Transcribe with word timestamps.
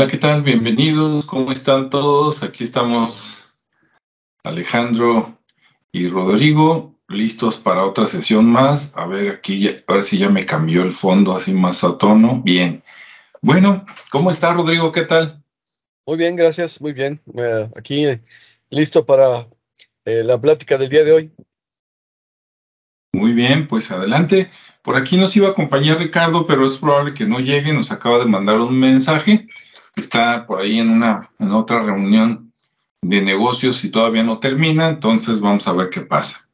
Hola, 0.00 0.10
¿qué 0.10 0.16
tal? 0.16 0.42
Bienvenidos. 0.42 1.26
¿Cómo 1.26 1.52
están 1.52 1.90
todos? 1.90 2.42
Aquí 2.42 2.64
estamos 2.64 3.36
Alejandro 4.42 5.38
y 5.92 6.08
Rodrigo, 6.08 6.98
listos 7.06 7.58
para 7.58 7.84
otra 7.84 8.06
sesión 8.06 8.46
más. 8.46 8.96
A 8.96 9.04
ver, 9.04 9.30
aquí, 9.30 9.68
a 9.68 9.92
ver 9.92 10.02
si 10.02 10.16
ya 10.16 10.30
me 10.30 10.46
cambió 10.46 10.84
el 10.84 10.94
fondo 10.94 11.36
así 11.36 11.52
más 11.52 11.84
a 11.84 11.98
tono. 11.98 12.40
Bien. 12.42 12.82
Bueno, 13.42 13.84
¿cómo 14.10 14.30
está 14.30 14.54
Rodrigo? 14.54 14.90
¿Qué 14.90 15.02
tal? 15.02 15.44
Muy 16.06 16.16
bien, 16.16 16.34
gracias. 16.34 16.80
Muy 16.80 16.94
bien. 16.94 17.20
Eh, 17.36 17.68
aquí 17.76 18.06
eh, 18.06 18.22
listo 18.70 19.04
para 19.04 19.48
eh, 20.06 20.22
la 20.24 20.40
plática 20.40 20.78
del 20.78 20.88
día 20.88 21.04
de 21.04 21.12
hoy. 21.12 21.30
Muy 23.12 23.34
bien, 23.34 23.68
pues 23.68 23.90
adelante. 23.90 24.48
Por 24.80 24.96
aquí 24.96 25.18
nos 25.18 25.36
iba 25.36 25.48
a 25.48 25.50
acompañar 25.50 25.98
Ricardo, 25.98 26.46
pero 26.46 26.64
es 26.64 26.78
probable 26.78 27.12
que 27.12 27.26
no 27.26 27.38
llegue. 27.38 27.74
Nos 27.74 27.92
acaba 27.92 28.18
de 28.18 28.24
mandar 28.24 28.60
un 28.60 28.80
mensaje. 28.80 29.46
Está 29.96 30.46
por 30.46 30.60
ahí 30.60 30.78
en 30.78 30.90
una 30.90 31.30
en 31.38 31.52
otra 31.52 31.80
reunión 31.80 32.52
de 33.02 33.22
negocios 33.22 33.84
y 33.84 33.90
todavía 33.90 34.22
no 34.22 34.38
termina, 34.38 34.88
entonces 34.88 35.40
vamos 35.40 35.66
a 35.66 35.72
ver 35.72 35.90
qué 35.90 36.02
pasa. 36.02 36.48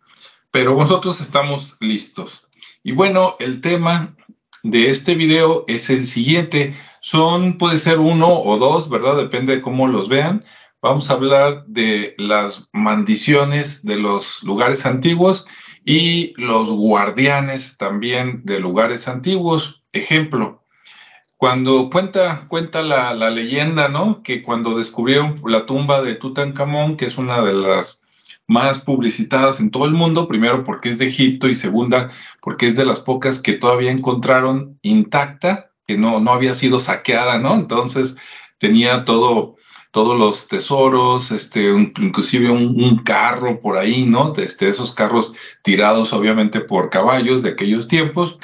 Pero 0.51 0.75
nosotros 0.77 1.21
estamos 1.21 1.77
listos. 1.81 2.49
Y 2.83 2.93
bueno, 2.93 3.37
el 3.41 3.61
tema 3.61 4.17
de 4.63 4.89
este 4.89 5.15
video 5.15 5.65
es 5.67 5.91
el 5.91 6.07
siguiente. 6.07 6.75
Son, 7.01 7.59
puede 7.59 7.79
ser 7.79 7.99
uno 7.99 8.41
o 8.41 8.57
dos, 8.59 8.89
¿verdad? 8.89 9.17
Depende 9.17 9.57
de 9.57 9.61
cómo 9.61 9.87
los 9.87 10.09
vean. 10.09 10.45
Vamos 10.83 11.11
a 11.11 11.15
hablar 11.15 11.65
de 11.67 12.15
las 12.19 12.69
maldiciones 12.73 13.85
de 13.85 13.97
los 13.97 14.43
lugares 14.43 14.87
antiguos 14.87 15.47
y 15.85 16.33
los 16.37 16.71
guardianes 16.71 17.77
también 17.77 18.43
de 18.45 18.61
lugares 18.61 19.09
antiguos. 19.09 19.85
Ejemplo, 19.93 20.66
cuando 21.37 21.91
cuenta, 21.91 22.47
cuenta 22.49 22.83
la, 22.83 23.13
la, 23.15 23.31
leyenda, 23.31 23.89
¿no? 23.89 24.23
Que 24.23 24.43
cuando 24.43 24.77
descubrieron 24.77 25.37
la 25.45 25.67
tumba 25.67 26.03
de 26.03 26.15
Tutankamón, 26.15 26.97
que 26.97 27.07
es 27.07 27.19
una 27.19 27.43
de 27.43 27.53
las 27.53 28.03
más 28.47 28.79
publicitadas 28.79 29.61
en 29.61 29.71
todo 29.71 29.85
el 29.87 29.93
mundo, 29.93 30.29
primero 30.29 30.65
porque 30.65 30.89
es 30.89 30.99
de 30.99 31.07
Egipto 31.07 31.49
y 31.49 31.55
segunda 31.55 32.09
porque 32.41 32.67
es 32.67 32.77
de 32.77 32.85
las 32.85 33.01
pocas 33.01 33.41
que 33.41 33.55
todavía 33.55 33.91
encontraron 33.91 34.79
intacta, 34.83 35.73
que 35.87 35.99
no, 35.99 36.21
no 36.21 36.33
había 36.33 36.55
sido 36.55 36.79
saqueada, 36.79 37.39
¿no? 37.39 37.55
Entonces 37.55 38.17
tenía 38.59 39.05
todo, 39.05 39.57
todos 39.91 40.19
los 40.19 40.49
tesoros, 40.49 41.33
este, 41.33 41.71
inclusive 41.71 42.51
un, 42.51 42.99
carro 43.05 43.61
por 43.61 43.77
ahí, 43.77 44.05
¿no? 44.05 44.33
Este, 44.37 44.69
esos 44.69 44.95
carros 44.95 45.35
tirados 45.63 46.13
obviamente 46.13 46.61
por 46.61 46.91
caballos 46.91 47.43
de 47.43 47.51
aquellos 47.51 47.89
tiempos, 47.89 48.39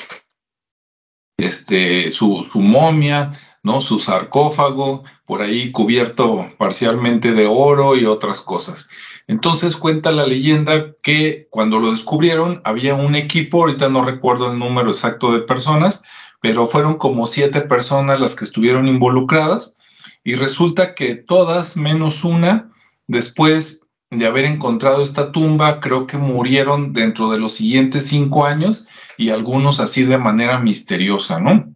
este, 1.43 2.11
su, 2.11 2.47
su 2.51 2.61
momia, 2.61 3.33
¿no? 3.63 3.81
Su 3.81 3.99
sarcófago, 3.99 5.05
por 5.25 5.43
ahí 5.43 5.71
cubierto 5.71 6.51
parcialmente 6.59 7.33
de 7.33 7.47
oro 7.47 7.97
y 7.97 8.07
otras 8.07 8.41
cosas. 8.41 8.89
Entonces 9.29 9.77
cuenta 9.77 10.11
la 10.11 10.27
leyenda 10.27 10.95
que 11.03 11.45
cuando 11.51 11.79
lo 11.79 11.91
descubrieron 11.91 12.61
había 12.65 12.95
un 12.95 13.15
equipo, 13.15 13.59
ahorita 13.59 13.89
no 13.89 14.05
recuerdo 14.05 14.51
el 14.51 14.59
número 14.59 14.91
exacto 14.91 15.33
de 15.33 15.41
personas, 15.41 16.03
pero 16.41 16.67
fueron 16.67 16.97
como 16.97 17.27
siete 17.27 17.61
personas 17.61 18.21
las 18.21 18.35
que 18.35 18.45
estuvieron 18.45 18.89
involucradas 18.89 19.77
y 20.25 20.35
resulta 20.35 20.95
que 20.95 21.15
todas 21.15 21.77
menos 21.77 22.25
una, 22.25 22.73
después 23.07 23.82
de 24.13 24.27
haber 24.27 24.45
encontrado 24.45 25.03
esta 25.03 25.33
tumba, 25.33 25.81
creo 25.81 26.07
que 26.07 26.19
murieron 26.19 26.93
dentro 26.93 27.31
de 27.31 27.39
los 27.39 27.55
siguientes 27.55 28.09
cinco 28.09 28.45
años 28.45 28.87
y 29.17 29.31
algunos 29.31 29.81
así 29.81 30.05
de 30.05 30.19
manera 30.19 30.59
misteriosa, 30.59 31.41
¿no? 31.41 31.75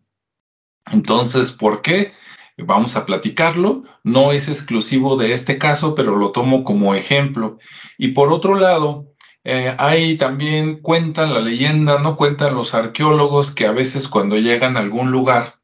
Entonces, 0.93 1.51
¿por 1.51 1.81
qué? 1.81 2.13
Vamos 2.59 2.95
a 2.97 3.07
platicarlo. 3.07 3.85
No 4.05 4.33
es 4.33 4.49
exclusivo 4.49 5.17
de 5.17 5.33
este 5.33 5.57
caso, 5.57 5.95
pero 5.95 6.17
lo 6.17 6.31
tomo 6.31 6.63
como 6.63 6.95
ejemplo. 6.95 7.59
Y 7.97 8.09
por 8.09 8.31
otro 8.31 8.55
lado, 8.55 9.15
eh, 9.43 9.75
hay 9.79 10.19
también, 10.19 10.81
cuentan 10.83 11.33
la 11.33 11.41
leyenda, 11.41 11.99
no 11.99 12.17
cuentan 12.17 12.55
los 12.55 12.75
arqueólogos 12.75 13.51
que 13.51 13.67
a 13.67 13.73
veces 13.73 14.09
cuando 14.09 14.37
llegan 14.37 14.77
a 14.77 14.81
algún 14.81 15.11
lugar 15.11 15.55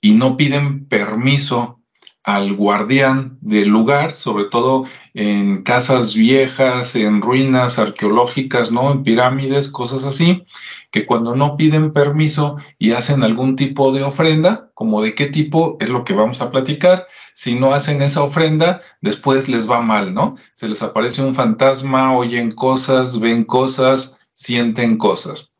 y 0.00 0.12
no 0.12 0.36
piden 0.36 0.88
permiso 0.88 1.81
al 2.24 2.54
guardián 2.54 3.38
del 3.40 3.68
lugar, 3.68 4.14
sobre 4.14 4.44
todo 4.44 4.84
en 5.14 5.62
casas 5.62 6.14
viejas, 6.14 6.94
en 6.94 7.20
ruinas 7.20 7.78
arqueológicas, 7.78 8.70
¿no? 8.70 8.92
En 8.92 9.02
pirámides, 9.02 9.68
cosas 9.68 10.04
así, 10.04 10.44
que 10.90 11.04
cuando 11.04 11.34
no 11.34 11.56
piden 11.56 11.92
permiso 11.92 12.56
y 12.78 12.92
hacen 12.92 13.24
algún 13.24 13.56
tipo 13.56 13.92
de 13.92 14.04
ofrenda, 14.04 14.70
como 14.74 15.02
de 15.02 15.14
qué 15.14 15.26
tipo 15.26 15.76
es 15.80 15.88
lo 15.88 16.04
que 16.04 16.14
vamos 16.14 16.40
a 16.40 16.50
platicar, 16.50 17.06
si 17.34 17.54
no 17.54 17.74
hacen 17.74 18.02
esa 18.02 18.22
ofrenda, 18.22 18.80
después 19.00 19.48
les 19.48 19.68
va 19.68 19.80
mal, 19.80 20.14
¿no? 20.14 20.36
Se 20.54 20.68
les 20.68 20.82
aparece 20.82 21.22
un 21.22 21.34
fantasma, 21.34 22.16
oyen 22.16 22.50
cosas, 22.50 23.18
ven 23.18 23.44
cosas, 23.44 24.16
sienten 24.34 24.96
cosas. 24.96 25.50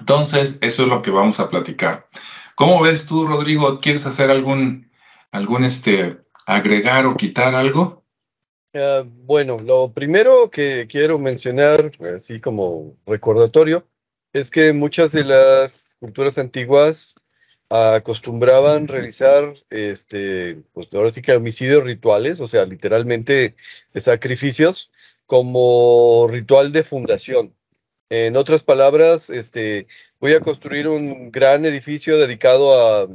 Entonces, 0.00 0.58
eso 0.62 0.82
es 0.82 0.88
lo 0.88 1.00
que 1.02 1.10
vamos 1.10 1.38
a 1.38 1.48
platicar. 1.48 2.08
¿Cómo 2.56 2.80
ves 2.80 3.06
tú, 3.06 3.26
Rodrigo? 3.26 3.78
¿Quieres 3.80 4.06
hacer 4.06 4.30
algún 4.30 4.85
algún 5.30 5.64
este, 5.64 6.18
agregar 6.46 7.06
o 7.06 7.16
quitar 7.16 7.54
algo? 7.54 8.04
Uh, 8.74 9.04
bueno, 9.04 9.58
lo 9.60 9.92
primero 9.92 10.50
que 10.50 10.86
quiero 10.88 11.18
mencionar, 11.18 11.90
así 12.14 12.40
como 12.40 12.96
recordatorio, 13.06 13.86
es 14.32 14.50
que 14.50 14.72
muchas 14.72 15.12
de 15.12 15.24
las 15.24 15.96
culturas 15.98 16.36
antiguas 16.38 17.16
acostumbraban 17.68 18.86
realizar, 18.86 19.54
este, 19.70 20.62
pues 20.72 20.88
ahora 20.94 21.10
sí 21.10 21.22
que 21.22 21.34
homicidios 21.34 21.82
rituales, 21.82 22.40
o 22.40 22.46
sea, 22.46 22.64
literalmente 22.64 23.56
sacrificios, 23.94 24.92
como 25.26 26.28
ritual 26.30 26.72
de 26.72 26.84
fundación. 26.84 27.54
En 28.08 28.36
otras 28.36 28.62
palabras, 28.62 29.30
este, 29.30 29.88
voy 30.20 30.34
a 30.34 30.40
construir 30.40 30.86
un 30.86 31.32
gran 31.32 31.64
edificio 31.64 32.18
dedicado 32.18 32.74
a 32.74 33.08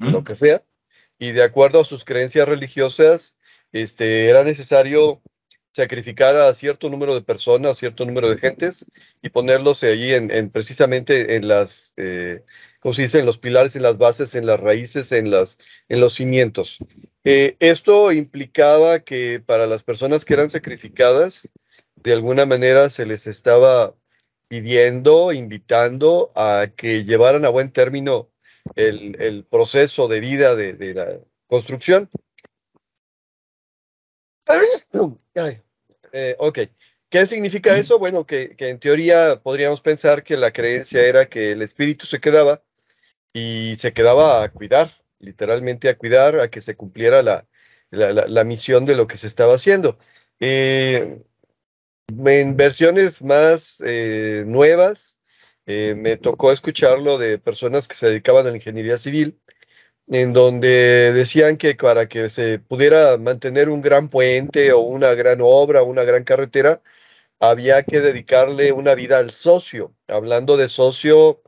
lo 0.00 0.24
que 0.24 0.34
sea, 0.34 0.64
y 1.18 1.32
de 1.32 1.42
acuerdo 1.42 1.80
a 1.80 1.84
sus 1.84 2.04
creencias 2.04 2.48
religiosas, 2.48 3.36
este, 3.72 4.28
era 4.28 4.44
necesario 4.44 5.22
sacrificar 5.72 6.36
a 6.36 6.52
cierto 6.54 6.88
número 6.88 7.14
de 7.14 7.20
personas, 7.20 7.76
cierto 7.76 8.06
número 8.06 8.30
de 8.30 8.38
gentes 8.38 8.86
y 9.22 9.28
ponerlos 9.28 9.82
allí 9.82 10.14
en, 10.14 10.50
precisamente 10.50 11.36
en 11.36 11.48
las, 11.48 11.92
eh, 11.98 12.44
¿cómo 12.80 12.94
se 12.94 13.02
dice? 13.02 13.18
En 13.20 13.26
los 13.26 13.36
pilares, 13.36 13.76
en 13.76 13.82
las 13.82 13.98
bases, 13.98 14.34
en 14.34 14.46
las 14.46 14.58
raíces, 14.58 15.12
en, 15.12 15.30
las, 15.30 15.58
en 15.88 16.00
los 16.00 16.14
cimientos. 16.14 16.78
Eh, 17.24 17.56
esto 17.60 18.10
implicaba 18.10 19.00
que 19.00 19.42
para 19.44 19.66
las 19.66 19.82
personas 19.82 20.24
que 20.24 20.34
eran 20.34 20.48
sacrificadas, 20.48 21.52
de 21.96 22.12
alguna 22.14 22.46
manera 22.46 22.88
se 22.88 23.04
les 23.04 23.26
estaba 23.26 23.94
pidiendo, 24.48 25.32
invitando 25.32 26.30
a 26.36 26.68
que 26.74 27.04
llevaran 27.04 27.44
a 27.44 27.50
buen 27.50 27.70
término 27.70 28.30
el, 28.74 29.44
proceso 29.48 30.08
de 30.08 30.20
vida 30.20 30.54
de, 30.54 30.94
la 30.94 31.18
construcción. 31.46 32.10
Eh, 36.12 36.36
ok, 36.38 36.58
¿qué 37.08 37.26
significa 37.26 37.76
eso? 37.76 37.98
Bueno, 37.98 38.26
que, 38.26 38.54
en 38.58 38.78
teoría 38.78 39.40
podríamos 39.42 39.80
pensar 39.80 40.22
que 40.22 40.36
la 40.36 40.52
creencia 40.52 41.04
era 41.04 41.26
que 41.26 41.52
el 41.52 41.62
espíritu 41.62 42.06
se 42.06 42.20
quedaba 42.20 42.62
y 43.32 43.76
se 43.76 43.92
quedaba 43.92 44.42
a 44.42 44.50
cuidar, 44.50 44.90
literalmente 45.18 45.88
a 45.88 45.98
cuidar, 45.98 46.40
a 46.40 46.48
que 46.48 46.60
se 46.60 46.76
cumpliera 46.76 47.22
la, 47.22 47.46
la, 47.90 48.44
misión 48.44 48.86
de 48.86 48.96
lo 48.96 49.06
que 49.06 49.16
se 49.16 49.26
estaba 49.26 49.54
haciendo. 49.54 49.98
Eh, 50.40 51.22
en 52.08 52.56
versiones 52.56 53.22
más 53.22 53.82
eh, 53.84 54.44
nuevas, 54.46 55.15
eh, 55.66 55.94
me 55.96 56.16
tocó 56.16 56.52
escucharlo 56.52 57.18
de 57.18 57.38
personas 57.38 57.88
que 57.88 57.94
se 57.96 58.06
dedicaban 58.08 58.46
a 58.46 58.50
la 58.50 58.56
ingeniería 58.56 58.98
civil, 58.98 59.40
en 60.08 60.32
donde 60.32 61.12
decían 61.12 61.56
que 61.58 61.74
para 61.74 62.08
que 62.08 62.30
se 62.30 62.58
pudiera 62.60 63.18
mantener 63.18 63.68
un 63.70 63.82
gran 63.82 64.08
puente 64.08 64.72
o 64.72 64.80
una 64.80 65.14
gran 65.14 65.40
obra, 65.42 65.82
una 65.82 66.04
gran 66.04 66.24
carretera, 66.24 66.82
había 67.40 67.82
que 67.84 68.00
dedicarle 68.00 68.72
una 68.72 68.94
vida 68.94 69.18
al 69.18 69.30
socio, 69.32 69.94
hablando 70.08 70.56
de 70.56 70.68
socio 70.68 71.42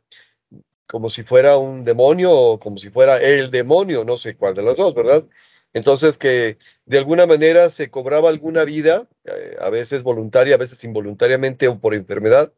como 0.87 1.11
si 1.11 1.23
fuera 1.23 1.59
un 1.59 1.85
demonio 1.85 2.33
o 2.33 2.59
como 2.59 2.79
si 2.79 2.91
fuera 2.91 3.19
el 3.19 3.51
demonio, 3.51 4.05
no 4.05 4.17
sé 4.17 4.37
cuál 4.37 4.55
de 4.55 4.63
las 4.63 4.77
dos, 4.77 4.95
¿verdad? 4.95 5.27
Entonces 5.75 6.17
que 6.19 6.59
de 6.87 6.99
alguna 6.99 7.27
manera 7.27 7.71
se 7.71 7.91
cobraba 7.91 8.31
alguna 8.31 8.65
vida, 8.65 9.09
eh, 9.25 9.57
a 9.61 9.71
veces 9.71 10.03
voluntaria, 10.03 10.55
a 10.55 10.59
veces 10.59 10.83
involuntariamente 10.85 11.69
o 11.69 11.79
por 11.81 11.95
enfermedad, 11.95 12.53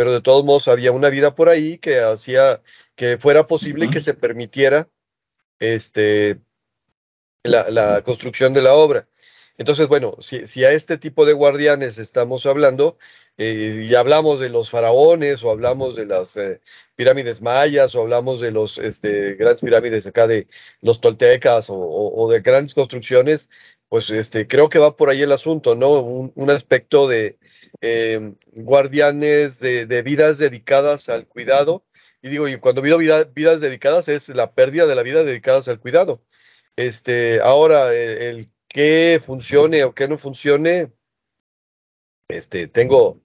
pero 0.00 0.12
de 0.12 0.22
todos 0.22 0.46
modos 0.46 0.66
había 0.66 0.92
una 0.92 1.10
vida 1.10 1.34
por 1.34 1.50
ahí 1.50 1.76
que 1.76 2.00
hacía 2.00 2.62
que 2.96 3.18
fuera 3.18 3.46
posible 3.46 3.90
que 3.90 4.00
se 4.00 4.14
permitiera 4.14 4.88
este, 5.58 6.40
la, 7.42 8.00
construcción 8.02 8.54
de 8.54 8.62
la 8.62 8.72
obra. 8.72 9.10
Entonces, 9.58 9.88
bueno, 9.88 10.16
si, 10.20 10.64
a 10.64 10.72
este 10.72 10.96
tipo 10.96 11.26
de 11.26 11.34
guardianes 11.34 11.98
estamos 11.98 12.46
hablando, 12.46 12.96
eh, 13.36 13.88
y 13.90 13.94
hablamos 13.94 14.40
de 14.40 14.48
los 14.48 14.70
faraones, 14.70 15.44
o 15.44 15.50
hablamos 15.50 15.96
de 15.96 16.06
las 16.06 16.34
eh, 16.38 16.62
pirámides 16.96 17.42
mayas, 17.42 17.94
o 17.94 18.00
hablamos 18.00 18.40
de 18.40 18.52
los 18.52 18.78
este, 18.78 19.34
grandes 19.34 19.60
pirámides 19.60 20.06
acá 20.06 20.26
de 20.26 20.46
los 20.80 21.02
toltecas, 21.02 21.66
o, 21.68 22.26
de 22.30 22.40
grandes 22.40 22.72
construcciones, 22.72 23.50
pues 23.90 24.08
este, 24.10 24.46
creo 24.46 24.68
que 24.68 24.78
va 24.78 24.96
por 24.96 25.10
ahí 25.10 25.22
el 25.22 25.32
asunto, 25.32 25.74
¿no? 25.74 26.00
Un, 26.00 26.50
aspecto 26.50 27.08
de 27.08 27.38
em, 27.80 28.36
guardianes 28.52 29.58
de, 29.60 30.02
vidas 30.02 30.38
dedicadas 30.38 31.08
al 31.08 31.26
cuidado. 31.26 31.84
Y 32.22 32.28
digo, 32.30 32.48
y 32.48 32.56
cuando 32.58 32.82
vidas 32.82 33.60
dedicadas 33.60 34.08
es 34.08 34.28
la 34.28 34.54
pérdida 34.54 34.86
de 34.86 34.94
la 34.94 35.02
vida 35.02 35.24
dedicadas 35.24 35.66
al 35.68 35.80
cuidado. 35.80 36.22
Este, 36.76 37.40
ahora, 37.40 37.92
el 37.92 38.48
que 38.68 39.20
funcione 39.24 39.82
o 39.82 39.92
que 39.92 40.06
no 40.06 40.18
funcione, 40.18 40.92
este, 42.28 42.68
tengo 42.68 43.20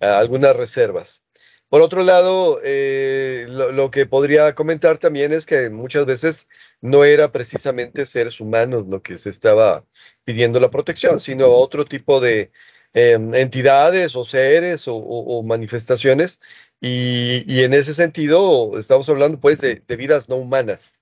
algunas 0.00 0.54
reservas. 0.54 1.25
Por 1.68 1.82
otro 1.82 2.04
lado, 2.04 2.60
eh, 2.62 3.46
lo, 3.48 3.90
que 3.90 4.06
podría 4.06 4.54
comentar 4.54 4.98
también 4.98 5.32
es 5.32 5.46
que 5.46 5.68
muchas 5.70 6.06
veces 6.06 6.48
no 6.80 7.04
era 7.04 7.32
precisamente 7.32 8.06
seres 8.06 8.40
humanos 8.40 8.86
lo 8.88 9.02
que 9.02 9.18
se 9.18 9.30
estaba 9.30 9.84
pidiendo 10.24 10.60
la 10.60 10.70
protección, 10.70 11.18
sino 11.20 11.48
otro 11.48 11.84
tipo 11.84 12.20
de 12.20 12.52
em, 12.94 13.34
entidades 13.34 14.14
o 14.16 14.24
seres 14.24 14.84
o, 14.86 15.42
manifestaciones. 15.44 16.40
Y, 16.80 17.62
en 17.62 17.74
ese 17.74 17.94
sentido, 17.94 18.78
estamos 18.78 19.08
hablando 19.08 19.40
pues 19.40 19.60
de 19.60 19.82
vidas 19.96 20.28
no 20.28 20.36
humanas. 20.36 21.00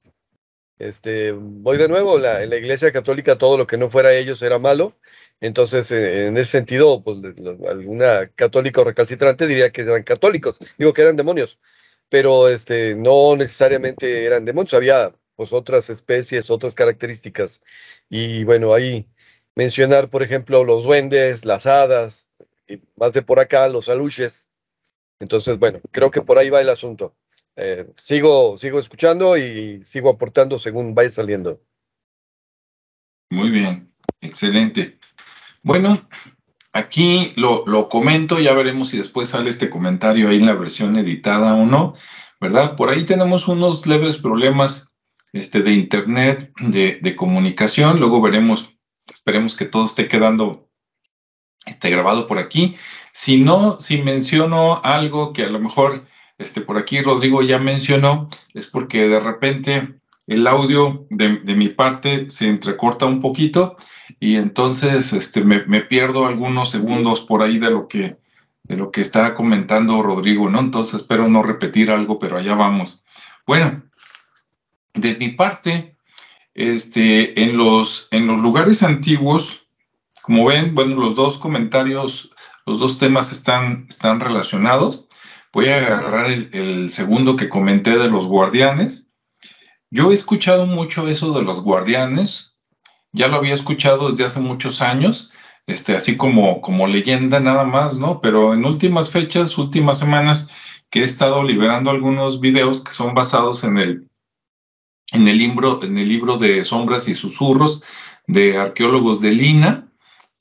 Este, 0.79 1.32
voy 1.32 1.79
de 1.79 1.88
nuevo, 1.88 2.19
la, 2.19 2.43
en 2.43 2.50
la 2.50 2.56
Iglesia 2.56 2.93
Católica 2.93 3.38
todo 3.38 3.56
lo 3.56 3.67
que 3.67 3.76
no 3.79 3.91
fuera 3.91 4.15
ellos 4.15 4.43
era 4.43 4.59
malo. 4.59 4.93
Entonces, 5.41 5.91
eh, 5.91 6.26
en 6.29 6.37
ese 6.37 6.53
sentido, 6.53 7.03
pues, 7.03 7.19
alguna 7.69 8.29
católica 8.35 8.82
recalcitrante 8.85 9.47
diría 9.47 9.71
que 9.71 9.82
eran 9.82 10.03
católicos, 10.03 10.59
digo 10.79 10.93
que 10.93 11.03
eran 11.03 11.17
demonios, 11.17 11.59
pero 12.09 12.49
este, 12.49 12.97
no 12.97 13.37
necesariamente 13.37 14.25
eran 14.25 14.44
demonios, 14.44 14.75
había 14.75 15.15
pues 15.37 15.53
otras 15.53 15.91
especies, 15.91 16.50
otras 16.50 16.75
características. 16.75 17.62
Y 18.09 18.44
bueno, 18.44 18.75
ahí 18.75 19.09
mencionar, 19.55 20.11
por 20.11 20.23
ejemplo, 20.23 20.65
los 20.65 20.85
duendes, 20.85 21.44
las 21.44 21.67
hadas, 21.67 22.29
y 22.69 22.81
más 22.97 23.12
de 23.12 23.23
por 23.23 23.41
acá, 23.41 23.69
los 23.69 23.88
aluches. 23.88 24.49
Entonces, 25.21 25.59
bueno, 25.59 25.81
creo 25.93 26.11
que 26.11 26.23
por 26.23 26.38
ahí 26.38 26.50
va 26.50 26.61
el 26.61 26.69
asunto. 26.71 27.17
Eh, 27.56 27.86
sigo, 27.96 28.56
sigo 28.56 28.78
escuchando 28.78 29.36
y 29.36 29.82
sigo 29.82 30.10
aportando 30.10 30.58
según 30.58 30.94
vaya 30.94 31.10
saliendo. 31.10 31.60
Muy 33.30 33.50
bien, 33.50 33.92
excelente. 34.20 34.98
Bueno, 35.62 36.08
aquí 36.72 37.30
lo, 37.36 37.64
lo, 37.66 37.88
comento, 37.88 38.40
ya 38.40 38.52
veremos 38.52 38.88
si 38.88 38.98
después 38.98 39.28
sale 39.28 39.50
este 39.50 39.70
comentario 39.70 40.28
ahí 40.28 40.36
en 40.36 40.46
la 40.46 40.54
versión 40.54 40.96
editada 40.96 41.54
o 41.54 41.64
no, 41.64 41.94
¿verdad? 42.40 42.76
Por 42.76 42.90
ahí 42.90 43.04
tenemos 43.04 43.48
unos 43.48 43.86
leves 43.86 44.18
problemas 44.18 44.92
este, 45.32 45.62
de 45.62 45.72
internet, 45.72 46.52
de, 46.60 46.98
de 47.00 47.16
comunicación, 47.16 47.98
luego 47.98 48.20
veremos, 48.20 48.76
esperemos 49.12 49.54
que 49.54 49.64
todo 49.64 49.86
esté 49.86 50.06
quedando 50.06 50.68
este, 51.66 51.90
grabado 51.90 52.26
por 52.26 52.38
aquí. 52.38 52.76
Si 53.12 53.40
no, 53.40 53.80
si 53.80 54.02
menciono 54.02 54.82
algo 54.84 55.32
que 55.32 55.44
a 55.44 55.50
lo 55.50 55.60
mejor 55.60 56.06
este, 56.38 56.60
por 56.60 56.78
aquí 56.78 57.00
Rodrigo 57.00 57.42
ya 57.42 57.58
mencionó, 57.58 58.28
es 58.54 58.66
porque 58.66 59.08
de 59.08 59.20
repente 59.20 59.94
el 60.26 60.46
audio 60.46 61.06
de, 61.10 61.28
mi 61.54 61.69
parte 61.69 62.31
se 62.31 62.48
entrecorta 62.48 63.06
un 63.06 63.20
poquito 63.20 63.76
y 64.20 64.36
entonces 64.36 65.12
este, 65.12 65.42
me, 65.42 65.81
pierdo 65.82 66.26
algunos 66.26 66.70
segundos 66.70 67.20
por 67.20 67.42
ahí 67.42 67.58
de 67.58 67.70
lo 67.70 67.88
que 67.88 68.16
de 68.64 68.78
lo 68.78 68.90
que 68.90 69.02
está 69.02 69.34
comentando 69.34 70.02
Rodrigo, 70.02 70.48
¿no? 70.48 70.58
Entonces 70.58 71.02
espero 71.02 71.28
no 71.28 71.42
repetir 71.42 71.90
algo, 71.90 72.19
pero 72.19 72.38
allá 72.38 72.54
vamos. 72.54 73.04
Bueno, 73.46 73.82
de 74.94 75.16
mi 75.16 75.28
parte, 75.28 75.98
este, 76.54 77.42
en 77.42 77.58
los, 77.58 78.08
en 78.10 78.26
los 78.26 78.40
lugares 78.40 78.82
antiguos, 78.82 79.66
como 80.22 80.46
ven, 80.46 80.75
bueno, 80.75 80.96
los 80.96 81.14
dos 81.14 81.37
comentarios, 81.37 82.30
los 82.64 82.78
dos 82.78 82.96
temas 82.96 83.32
están, 83.32 83.84
están 83.90 84.20
relacionados. 84.20 85.03
Voy 85.54 85.68
a 85.68 85.76
agarrar 85.76 86.32
el, 86.32 86.90
segundo 86.90 87.36
que 87.36 87.48
comenté 87.48 87.96
de 87.96 88.08
los 88.08 88.26
guardianes. 88.26 89.06
Yo 89.88 90.10
he 90.10 90.14
escuchado 90.14 90.66
mucho 90.66 91.06
eso 91.06 91.32
de 91.32 91.42
los 91.42 91.62
guardianes, 91.62 92.56
ya 93.12 93.28
lo 93.28 93.36
había 93.36 93.54
escuchado 93.54 94.10
desde 94.10 94.24
hace 94.24 94.40
muchos 94.40 94.82
años, 94.82 95.30
este, 95.68 95.94
así 95.94 96.16
como, 96.16 96.60
como 96.60 96.88
leyenda 96.88 97.38
nada 97.38 97.64
más, 97.64 97.96
¿no? 97.96 98.20
Pero 98.20 98.52
en 98.52 98.64
últimas 98.64 99.10
fechas, 99.10 99.56
últimas 99.56 100.00
semanas, 100.00 100.50
que 100.90 101.02
he 101.02 101.04
estado 101.04 101.44
liberando 101.44 101.92
algunos 101.92 102.40
videos 102.40 102.82
que 102.82 102.90
son 102.90 103.14
basados 103.14 103.62
en 103.62 103.78
el, 103.78 104.10
en 105.12 105.28
el 105.28 105.38
libro, 105.38 105.84
en 105.84 105.96
el 105.96 106.08
libro 106.08 106.36
de 106.36 106.64
Sombras 106.64 107.06
y 107.08 107.14
Susurros 107.14 107.84
de 108.26 108.58
arqueólogos 108.58 109.20
de 109.20 109.30
Lina, 109.30 109.88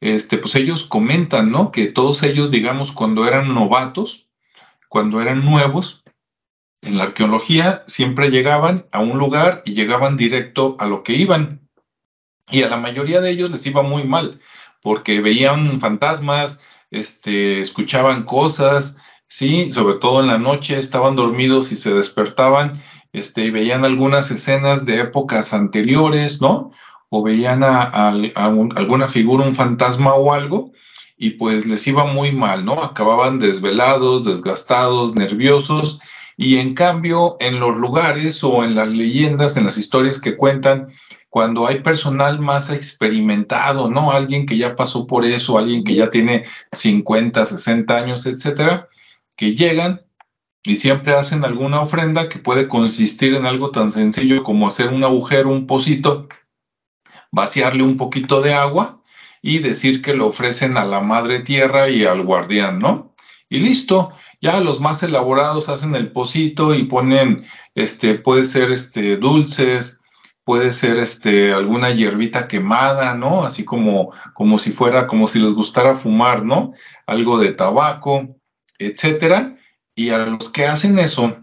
este, 0.02 0.40
pues 0.40 0.56
ellos 0.56 0.84
comentan, 0.84 1.52
¿no? 1.52 1.72
Que 1.72 1.86
todos 1.86 2.24
ellos, 2.24 2.50
digamos, 2.50 2.92
cuando 2.92 3.28
eran 3.28 3.54
novatos, 3.54 4.23
cuando 4.94 5.22
eran 5.22 5.44
nuevos, 5.44 6.04
en 6.84 7.00
la 7.00 7.06
arqueología 7.06 7.84
siempre 7.88 8.30
llegaban 8.30 8.86
a 8.92 9.00
un 9.00 9.18
lugar 9.18 9.64
y 9.66 9.74
llegaban 9.74 10.18
directo 10.18 10.76
a 10.78 10.86
lo 10.86 11.02
que 11.02 11.14
iban. 11.14 11.68
Y 12.52 12.62
a 12.62 12.70
la 12.70 12.78
mayoría 12.78 13.20
de 13.20 13.32
ellos 13.32 13.50
les 13.50 13.66
iba 13.66 13.82
muy 13.82 14.04
mal, 14.04 14.40
porque 14.84 15.20
veían 15.20 15.80
fantasmas, 15.80 16.62
este, 16.92 17.60
escuchaban 17.60 18.26
cosas, 18.26 18.96
sí, 19.26 19.72
sobre 19.72 19.96
todo 19.96 20.22
en 20.22 20.28
la 20.28 20.38
noche 20.38 20.78
estaban 20.78 21.16
dormidos 21.16 21.72
y 21.72 21.76
se 21.76 21.92
despertaban, 21.92 22.80
este, 23.14 23.46
y 23.46 23.50
veían 23.50 23.86
algunas 23.86 24.30
escenas 24.30 24.86
de 24.86 25.00
épocas 25.00 25.56
anteriores, 25.56 26.40
¿no? 26.40 26.70
O 27.10 27.24
veían 27.24 27.64
a, 27.64 27.82
alguna 28.36 29.08
figura, 29.08 29.44
un 29.44 29.56
fantasma 29.56 30.14
o 30.14 30.34
algo, 30.34 30.72
y 31.24 31.30
pues 31.32 31.66
les 31.66 31.88
iba 31.88 32.06
muy 32.06 32.34
mal, 32.34 32.66
¿no? 32.66 32.84
Acababan 32.84 33.40
desvelados, 33.40 34.26
desgastados, 34.26 35.16
nerviosos 35.16 36.02
y 36.36 36.58
en 36.58 36.74
cambio 36.74 37.38
en 37.40 37.62
los 37.62 37.78
lugares 37.78 38.44
o 38.44 38.66
en 38.66 38.76
las 38.76 38.90
leyendas, 38.90 39.56
en 39.56 39.64
las 39.64 39.78
historias 39.78 40.20
que 40.20 40.36
cuentan, 40.36 40.90
cuando 41.30 41.66
hay 41.66 41.80
personal 41.80 42.40
más 42.40 42.70
experimentado, 42.70 43.90
¿no? 43.90 44.12
Alguien 44.12 44.46
que 44.46 44.58
ya 44.58 44.76
pasó 44.76 45.08
por 45.08 45.24
eso, 45.24 45.58
alguien 45.58 45.86
que 45.86 45.96
ya 45.96 46.10
tiene 46.10 46.44
50, 46.74 47.46
60 47.46 47.96
años, 47.96 48.26
etcétera, 48.26 48.90
que 49.38 49.56
llegan 49.56 50.02
y 50.66 50.76
siempre 50.76 51.14
hacen 51.14 51.46
alguna 51.46 51.80
ofrenda 51.80 52.28
que 52.28 52.40
puede 52.40 52.68
consistir 52.68 53.34
en 53.34 53.46
algo 53.46 53.72
tan 53.72 53.92
sencillo 53.92 54.44
como 54.44 54.68
hacer 54.68 54.90
un 54.90 55.06
agujero, 55.06 55.50
un 55.50 55.68
pocito, 55.68 56.28
vaciarle 57.32 57.84
un 57.84 57.96
poquito 57.96 58.42
de 58.42 58.54
agua 58.54 59.03
y 59.44 59.60
decir 59.60 60.02
que 60.02 60.16
lo 60.16 60.28
ofrecen 60.28 60.78
a 60.78 60.86
la 60.86 61.02
madre 61.02 61.42
tierra 61.42 61.90
y 61.90 62.06
al 62.06 62.24
guardián, 62.24 62.80
¿no? 62.80 63.14
Y 63.50 63.60
listo, 63.60 64.12
ya 64.42 64.62
los 64.62 64.80
más 64.80 65.04
elaborados 65.04 65.68
hacen 65.70 65.96
el 65.96 66.12
pocito 66.12 66.74
y 66.74 66.86
ponen, 66.86 67.46
este, 67.76 68.16
puede 68.16 68.46
ser 68.46 68.72
este, 68.72 69.18
dulces, 69.18 70.00
puede 70.46 70.72
ser 70.72 70.98
este, 70.98 71.54
alguna 71.54 71.92
hierbita 71.92 72.48
quemada, 72.48 73.16
¿no? 73.16 73.44
Así 73.44 73.66
como, 73.66 74.14
como 74.34 74.58
si 74.58 74.72
fuera, 74.72 75.08
como 75.08 75.28
si 75.28 75.40
les 75.40 75.52
gustara 75.52 75.94
fumar, 75.94 76.46
¿no? 76.46 76.72
Algo 77.06 77.38
de 77.38 77.52
tabaco, 77.52 78.38
etcétera. 78.80 79.58
Y 79.94 80.10
a 80.10 80.20
los 80.20 80.50
que 80.50 80.66
hacen 80.66 81.00
eso, 81.00 81.36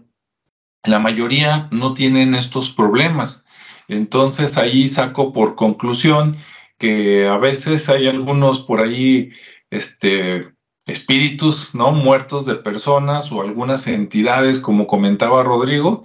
la 0.83 0.97
mayoría 0.97 1.69
no 1.71 1.93
tienen 1.93 2.33
estos 2.33 2.71
problemas. 2.71 3.45
Entonces 3.87 4.57
ahí 4.57 4.87
saco 4.87 5.31
por 5.31 5.55
conclusión 5.55 6.37
que 6.81 7.27
a 7.27 7.37
veces 7.37 7.89
hay 7.89 8.07
algunos 8.07 8.59
por 8.59 8.81
ahí, 8.81 9.29
este, 9.69 10.51
espíritus, 10.87 11.75
¿no? 11.75 11.91
Muertos 11.91 12.47
de 12.47 12.55
personas 12.55 13.31
o 13.31 13.41
algunas 13.41 13.85
entidades, 13.85 14.57
como 14.59 14.87
comentaba 14.87 15.43
Rodrigo, 15.43 16.03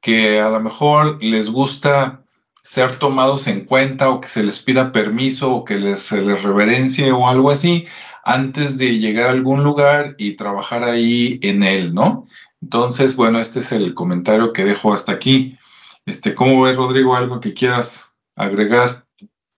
que 0.00 0.40
a 0.40 0.48
lo 0.48 0.60
mejor 0.60 1.22
les 1.22 1.50
gusta 1.50 2.24
ser 2.62 2.98
tomados 2.98 3.46
en 3.48 3.66
cuenta 3.66 4.08
o 4.08 4.22
que 4.22 4.28
se 4.28 4.42
les 4.42 4.60
pida 4.60 4.92
permiso 4.92 5.52
o 5.54 5.64
que 5.64 5.76
les, 5.76 6.00
se 6.00 6.22
les 6.22 6.42
reverencie 6.42 7.12
o 7.12 7.28
algo 7.28 7.50
así 7.50 7.86
antes 8.24 8.78
de 8.78 8.98
llegar 8.98 9.28
a 9.28 9.32
algún 9.32 9.62
lugar 9.62 10.14
y 10.16 10.36
trabajar 10.36 10.84
ahí 10.84 11.38
en 11.42 11.62
él, 11.62 11.92
¿no? 11.92 12.26
Entonces, 12.62 13.14
bueno, 13.16 13.40
este 13.40 13.60
es 13.60 13.72
el 13.72 13.92
comentario 13.92 14.54
que 14.54 14.64
dejo 14.64 14.94
hasta 14.94 15.12
aquí. 15.12 15.58
Este, 16.06 16.34
¿Cómo 16.34 16.62
ves, 16.62 16.78
Rodrigo? 16.78 17.14
¿Algo 17.14 17.40
que 17.40 17.52
quieras 17.52 18.14
agregar? 18.36 19.03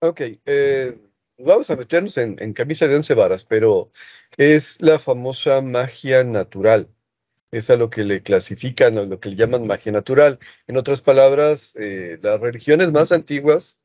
Ok, 0.09 0.21
eh, 0.47 0.95
vamos 1.39 1.71
a 1.71 1.77
meternos 1.77 2.17
en, 2.19 2.53
camisa 2.53 2.87
de 2.87 2.97
once 2.97 3.15
varas, 3.15 3.45
pero 3.45 3.91
es 4.37 4.81
la 4.81 4.99
famosa 4.99 5.61
magia 5.61 6.23
natural. 6.25 6.89
Es 7.53 7.71
a 7.71 7.77
lo 7.77 7.91
que 7.91 8.05
le 8.05 8.23
clasifican, 8.23 8.99
o 8.99 9.07
lo 9.07 9.21
que 9.21 9.31
le 9.31 9.37
llaman 9.37 9.67
magia 9.67 9.93
natural. 9.93 10.39
En 10.69 10.77
otras 10.77 11.03
palabras, 11.03 11.77
eh, 11.81 12.19
las 12.23 12.41
religiones 12.41 12.93
más 12.93 13.13
antiguas 13.13 13.81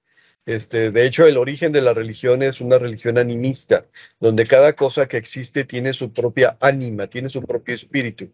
Este, 0.46 0.92
de 0.92 1.06
hecho, 1.08 1.28
el 1.28 1.38
origen 1.38 1.72
de 1.74 1.82
la 1.82 1.94
religión 1.96 2.44
es 2.44 2.62
una 2.62 2.80
religión 2.80 3.18
animista, 3.20 3.88
donde 4.20 4.48
cada 4.48 4.74
cosa 4.76 5.08
que 5.08 5.18
existe 5.18 5.66
tiene 5.66 5.94
su 5.94 6.14
propia 6.14 6.58
ánima, 6.62 7.08
tiene 7.10 7.30
su 7.30 7.44
propio 7.44 7.76
espíritu, 7.76 8.34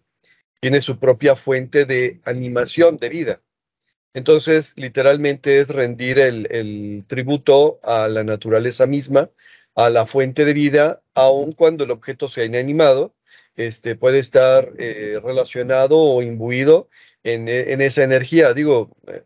tiene 0.62 0.82
su 0.82 1.00
propia 1.00 1.36
fuente 1.36 1.86
de 1.86 2.22
animación 2.25 2.98
de 2.98 3.10
vida. 3.10 3.44
Entonces, 4.18 4.74
literalmente 4.78 5.60
es 5.60 5.68
rendir 5.70 6.18
el, 6.18 7.04
tributo 7.08 7.80
a 7.84 8.08
la 8.08 8.24
naturaleza 8.24 8.88
misma, 8.88 9.30
a 9.76 9.92
la 9.92 10.08
fuente 10.08 10.44
de 10.44 10.56
vida, 10.56 11.04
aun 11.14 11.52
cuando 11.52 11.84
el 11.84 11.92
objeto 11.92 12.28
sea 12.28 12.44
inanimado, 12.44 13.14
este, 13.56 13.96
puede 13.96 14.18
estar 14.18 14.74
eh, 14.80 15.20
relacionado 15.24 16.00
o 16.00 16.24
imbuido 16.24 16.90
en, 17.24 17.48
en, 17.48 17.80
esa 17.80 18.04
energía. 18.04 18.56
Digo, 18.56 18.90
eh, 19.06 19.22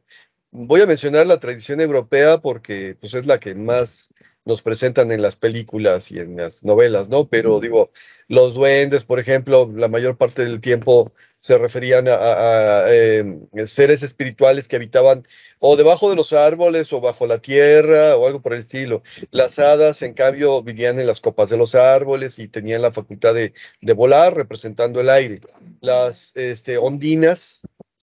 voy 0.51 0.81
a 0.81 0.87
mencionar 0.87 1.25
la 1.25 1.39
tradición 1.39 1.79
europea 1.79 2.39
porque 2.39 2.97
pues, 2.99 3.13
es 3.13 3.25
la 3.25 3.39
que 3.39 3.55
más 3.55 4.09
nos 4.43 4.61
presentan 4.61 5.13
en 5.13 5.21
las 5.21 5.37
películas 5.37 6.11
y 6.11 6.19
en 6.19 6.35
las 6.35 6.65
novelas, 6.65 7.07
¿no? 7.07 7.29
Pero 7.29 7.61
digo, 7.61 7.91
los 8.27 8.55
duendes, 8.55 9.05
por 9.05 9.21
ejemplo, 9.21 9.71
la 9.73 9.87
mayor 9.87 10.17
parte 10.17 10.43
del 10.43 10.59
tiempo 10.59 11.13
se 11.41 11.57
referían 11.57 12.07
a, 12.07 12.85
em, 12.93 13.47
seres 13.65 14.03
espirituales 14.03 14.67
que 14.67 14.75
habitaban 14.75 15.27
o 15.59 15.75
debajo 15.75 16.09
de 16.09 16.15
los 16.15 16.33
árboles 16.33 16.93
o 16.93 17.01
bajo 17.01 17.25
la 17.25 17.39
tierra 17.39 18.15
o 18.15 18.27
algo 18.27 18.41
por 18.41 18.53
el 18.53 18.59
estilo. 18.59 19.01
Las 19.31 19.57
hadas, 19.57 20.03
en 20.03 20.13
cambio, 20.13 20.61
vivían 20.61 20.99
en 20.99 21.07
las 21.07 21.19
copas 21.19 21.49
de 21.49 21.57
los 21.57 21.73
árboles 21.73 22.37
y 22.37 22.47
tenían 22.47 22.83
la 22.83 22.91
facultad 22.91 23.33
de, 23.33 23.53
volar 23.93 24.35
representando 24.35 25.01
el 25.01 25.09
aire. 25.09 25.41
Las 25.81 26.31
este, 26.35 26.77
ondinas 26.77 27.61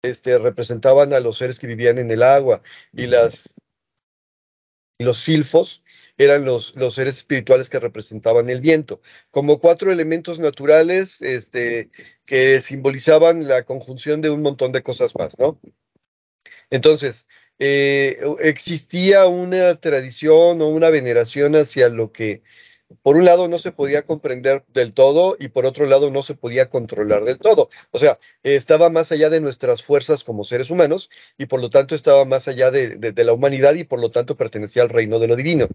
este, 0.04 0.38
representaban 0.38 1.12
a 1.14 1.20
los 1.20 1.38
seres 1.38 1.58
que 1.58 1.68
vivían 1.68 1.98
en 1.98 2.12
el 2.12 2.22
agua 2.22 2.62
y 2.94 3.08
las, 3.08 3.56
los 5.00 5.18
silfos 5.18 5.84
eran 6.18 6.46
los, 6.46 6.76
los 6.76 6.96
seres 6.96 7.18
espirituales 7.18 7.70
que 7.70 7.80
representaban 7.80 8.50
el 8.50 8.62
viento, 8.62 9.02
como 9.32 9.60
cuatro 9.60 9.92
elementos 9.92 10.40
naturales 10.40 11.22
este, 11.22 11.90
que 12.26 12.62
simbolizaban 12.62 13.48
la 13.48 13.64
conjunción 13.64 14.22
de 14.22 14.30
un 14.30 14.42
montón 14.42 14.72
de 14.72 14.84
cosas 14.84 15.16
más, 15.16 15.38
¿no? 15.40 15.60
Entonces, 16.70 17.28
eh, 17.60 18.18
existía 18.40 19.28
una 19.28 19.76
tradición 19.80 20.62
o 20.62 20.68
una 20.70 20.90
veneración 20.90 21.56
hacia 21.56 21.90
lo 21.90 22.12
que 22.12 22.44
por 23.02 23.18
un 23.18 23.26
lado 23.26 23.48
no 23.48 23.60
se 23.60 23.72
podía 23.72 24.04
comprender 24.06 24.64
del 24.68 24.94
todo 24.94 25.38
y 25.40 25.50
por 25.50 25.66
otro 25.66 25.86
lado 25.88 26.12
no 26.12 26.22
se 26.24 26.36
podía 26.36 26.70
controlar 26.70 27.24
del 27.24 27.40
todo. 27.40 27.70
O 27.92 28.00
sea, 28.00 28.20
estaba 28.44 28.90
más 28.90 29.12
allá 29.12 29.30
de 29.30 29.42
nuestras 29.42 29.84
fuerzas 29.84 30.24
como 30.24 30.44
seres 30.44 30.70
humanos 30.70 31.10
y 31.38 31.48
por 31.48 31.62
lo 31.62 31.70
tanto 31.70 31.96
estaba 31.96 32.26
más 32.26 32.48
allá 32.48 32.72
de, 32.72 33.14
la 33.16 33.34
humanidad 33.34 33.74
y 33.76 33.86
por 33.86 34.00
lo 34.00 34.12
tanto 34.12 34.38
pertenecía 34.38 34.84
al 34.84 34.90
reino 34.90 35.20
de 35.20 35.28
lo 35.28 35.36
divino. 35.36 35.68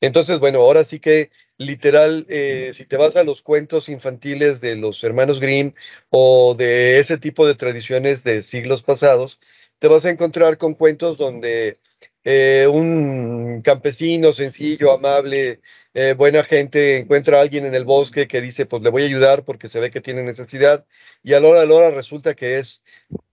Entonces, 0.00 0.38
bueno, 0.38 0.60
ahora 0.60 0.84
sí 0.84 1.00
que 1.00 1.30
literal, 1.58 2.24
eh, 2.28 2.70
si 2.74 2.86
te 2.86 2.96
vas 2.96 3.16
a 3.16 3.24
los 3.24 3.42
cuentos 3.42 3.88
infantiles 3.88 4.60
de 4.60 4.76
los 4.76 5.02
hermanos 5.02 5.40
Grimm 5.40 5.74
o 6.10 6.54
de 6.54 6.98
ese 7.00 7.18
tipo 7.18 7.46
de 7.46 7.56
tradiciones 7.56 8.22
de 8.24 8.42
siglos 8.42 8.82
pasados, 8.82 9.40
te 9.78 9.88
vas 9.88 10.04
a 10.04 10.10
encontrar 10.10 10.58
con 10.58 10.74
cuentos 10.74 11.18
donde 11.18 11.78
eh, 12.24 12.68
un 12.70 13.62
campesino 13.62 14.32
sencillo, 14.32 14.92
amable, 14.92 15.60
eh, 15.94 16.14
buena 16.16 16.44
gente 16.44 16.98
encuentra 16.98 17.38
a 17.38 17.40
alguien 17.42 17.66
en 17.66 17.74
el 17.74 17.84
bosque 17.84 18.28
que 18.28 18.40
dice, 18.40 18.66
pues 18.66 18.82
le 18.82 18.90
voy 18.90 19.02
a 19.02 19.06
ayudar 19.06 19.44
porque 19.44 19.68
se 19.68 19.80
ve 19.80 19.90
que 19.90 20.00
tiene 20.00 20.22
necesidad, 20.22 20.86
y 21.22 21.32
a 21.34 21.40
la 21.40 21.48
hora 21.48 21.60
de 21.60 21.66
la 21.66 21.74
hora 21.74 21.90
resulta 21.90 22.34
que 22.34 22.58
es 22.58 22.82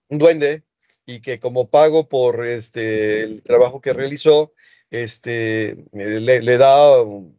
un 0.10 0.18
duende 0.20 0.64
y 1.06 1.22
que 1.22 1.40
como 1.40 1.70
pago 1.70 2.10
por 2.10 2.46
este, 2.46 3.24
el 3.24 3.44
trabajo 3.44 3.82
que 3.82 3.94
realizó, 3.94 4.54
este, 5.04 5.86
le, 5.92 6.58
da 6.58 6.76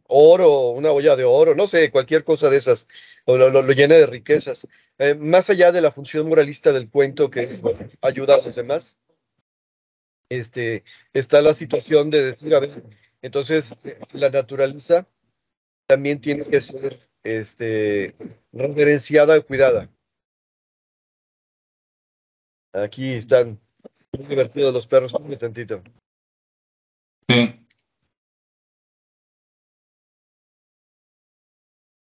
oro, 0.07 0.69
una 0.69 0.91
olla 0.91 1.15
de 1.15 1.23
oro, 1.23 1.55
no 1.55 1.67
sé, 1.67 1.91
cualquier 1.91 2.23
cosa 2.23 2.49
de 2.49 2.57
esas, 2.57 2.87
o 3.25 3.37
lo, 3.37 3.61
llena 3.71 3.95
de 3.95 4.05
riquezas. 4.05 4.67
Eh, 4.99 5.15
más 5.15 5.49
allá 5.49 5.71
de 5.71 5.81
la 5.81 5.91
función 5.91 6.27
moralista 6.27 6.71
del 6.71 6.89
cuento, 6.89 7.29
que 7.29 7.41
es 7.41 7.61
ayudar 8.01 8.39
a 8.39 8.45
los 8.45 8.55
demás, 8.55 8.97
este, 10.29 10.83
está 11.13 11.41
la 11.41 11.53
situación 11.53 12.09
de 12.09 12.23
decir, 12.23 12.53
a 12.53 12.59
ver, 12.59 12.83
entonces 13.21 13.75
la 14.11 14.29
naturaleza 14.29 15.07
también 15.87 16.19
tiene 16.19 16.43
que 16.43 16.61
ser 16.61 16.99
este, 17.23 18.15
reverenciada 18.51 19.37
y 19.37 19.41
cuidada. 19.41 19.89
Aquí 22.73 23.13
están 23.13 23.59
muy 24.11 24.27
divertidos 24.27 24.73
los 24.73 24.85
perros, 24.85 25.13
un 25.13 25.35
tantito. 25.37 25.81
Sí. 27.29 27.67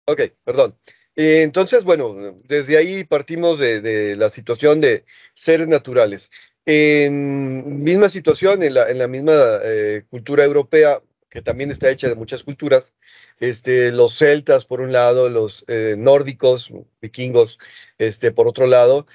Ok, 0.08 0.22
perdón. 0.44 0.78
Eh, 1.16 1.42
entonces, 1.44 1.84
bueno, 1.84 2.14
desde 2.44 2.78
ahí 2.78 3.04
partimos 3.06 3.60
de, 3.60 4.16
la 4.18 4.30
situación 4.30 4.82
de 4.82 5.06
seres 5.34 5.68
naturales. 5.68 6.30
En 6.66 7.84
misma 7.84 8.10
situación, 8.10 8.64
en 8.64 8.74
la, 8.74 9.08
misma 9.08 9.34
eh, 9.64 10.04
cultura 10.10 10.44
europea, 10.44 11.02
que 11.36 11.44
también 11.44 11.70
está 11.70 11.92
hecha 11.92 12.08
de 12.08 12.16
muchas 12.16 12.44
culturas, 12.44 12.96
este, 13.40 13.92
los 13.92 14.18
celtas 14.18 14.66
por 14.66 14.82
un 14.82 14.92
lado, 14.92 15.30
los 15.30 15.66
eh, 15.68 15.96
nórdicos, 15.98 16.72
vikingos, 17.02 17.60
este, 18.00 18.32
por 18.32 18.48
otro 18.48 18.66
lado, 18.66 19.06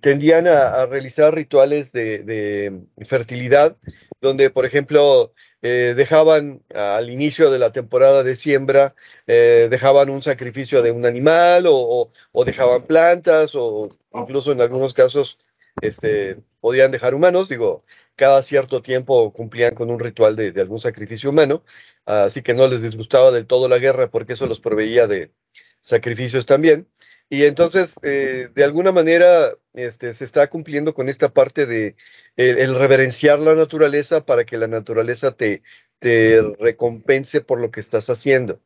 tendían 0.00 0.46
a, 0.46 0.86
realizar 0.86 1.34
rituales 1.34 1.90
de 1.90 2.82
fertilidad, 3.06 3.76
donde, 4.20 4.50
por 4.50 4.66
ejemplo, 4.66 5.32
eh, 5.66 5.94
dejaban 5.96 6.62
al 6.74 7.08
inicio 7.08 7.50
de 7.50 7.58
la 7.58 7.72
temporada 7.72 8.22
de 8.22 8.36
siembra, 8.36 8.94
eh, 9.26 9.68
dejaban 9.70 10.10
un 10.10 10.20
sacrificio 10.20 10.82
de 10.82 10.90
un 10.90 11.06
animal 11.06 11.64
o, 11.66 12.10
dejaban 12.44 12.82
plantas 12.82 13.54
o 13.54 13.88
incluso 14.12 14.52
en 14.52 14.60
algunos 14.60 14.92
casos 14.92 15.38
este, 15.80 16.36
podían 16.60 16.90
dejar 16.90 17.14
humanos, 17.14 17.48
digo, 17.48 17.82
cada 18.16 18.42
cierto 18.42 18.82
tiempo 18.82 19.32
cumplían 19.32 19.74
con 19.74 19.90
un 19.90 20.00
ritual 20.00 20.36
de, 20.36 20.52
algún 20.60 20.78
sacrificio 20.78 21.30
humano, 21.30 21.64
así 22.04 22.42
que 22.42 22.54
no 22.54 22.68
les 22.68 22.82
disgustaba 22.82 23.30
del 23.30 23.46
todo 23.46 23.68
la 23.68 23.78
guerra 23.78 24.10
porque 24.10 24.34
eso 24.34 24.46
los 24.46 24.60
proveía 24.60 25.06
de 25.06 25.32
sacrificios 25.80 26.46
también. 26.46 26.88
Y 27.30 27.44
entonces, 27.44 27.96
eh, 28.02 28.48
de 28.54 28.64
alguna 28.64 28.92
manera, 28.92 29.52
este, 29.72 30.12
se 30.12 30.24
está 30.24 30.48
cumpliendo 30.48 30.94
con 30.94 31.08
esta 31.08 31.30
parte 31.30 31.66
de 31.66 31.96
el, 32.36 32.74
reverenciar 32.74 33.38
la 33.40 33.54
naturaleza 33.54 34.24
para 34.24 34.44
que 34.44 34.58
la 34.58 34.68
naturaleza 34.68 35.32
te, 35.32 35.62
te 35.98 36.42
recompense 36.60 37.40
por 37.40 37.60
lo 37.60 37.70
que 37.70 37.80
estás 37.80 38.10
haciendo. 38.10 38.60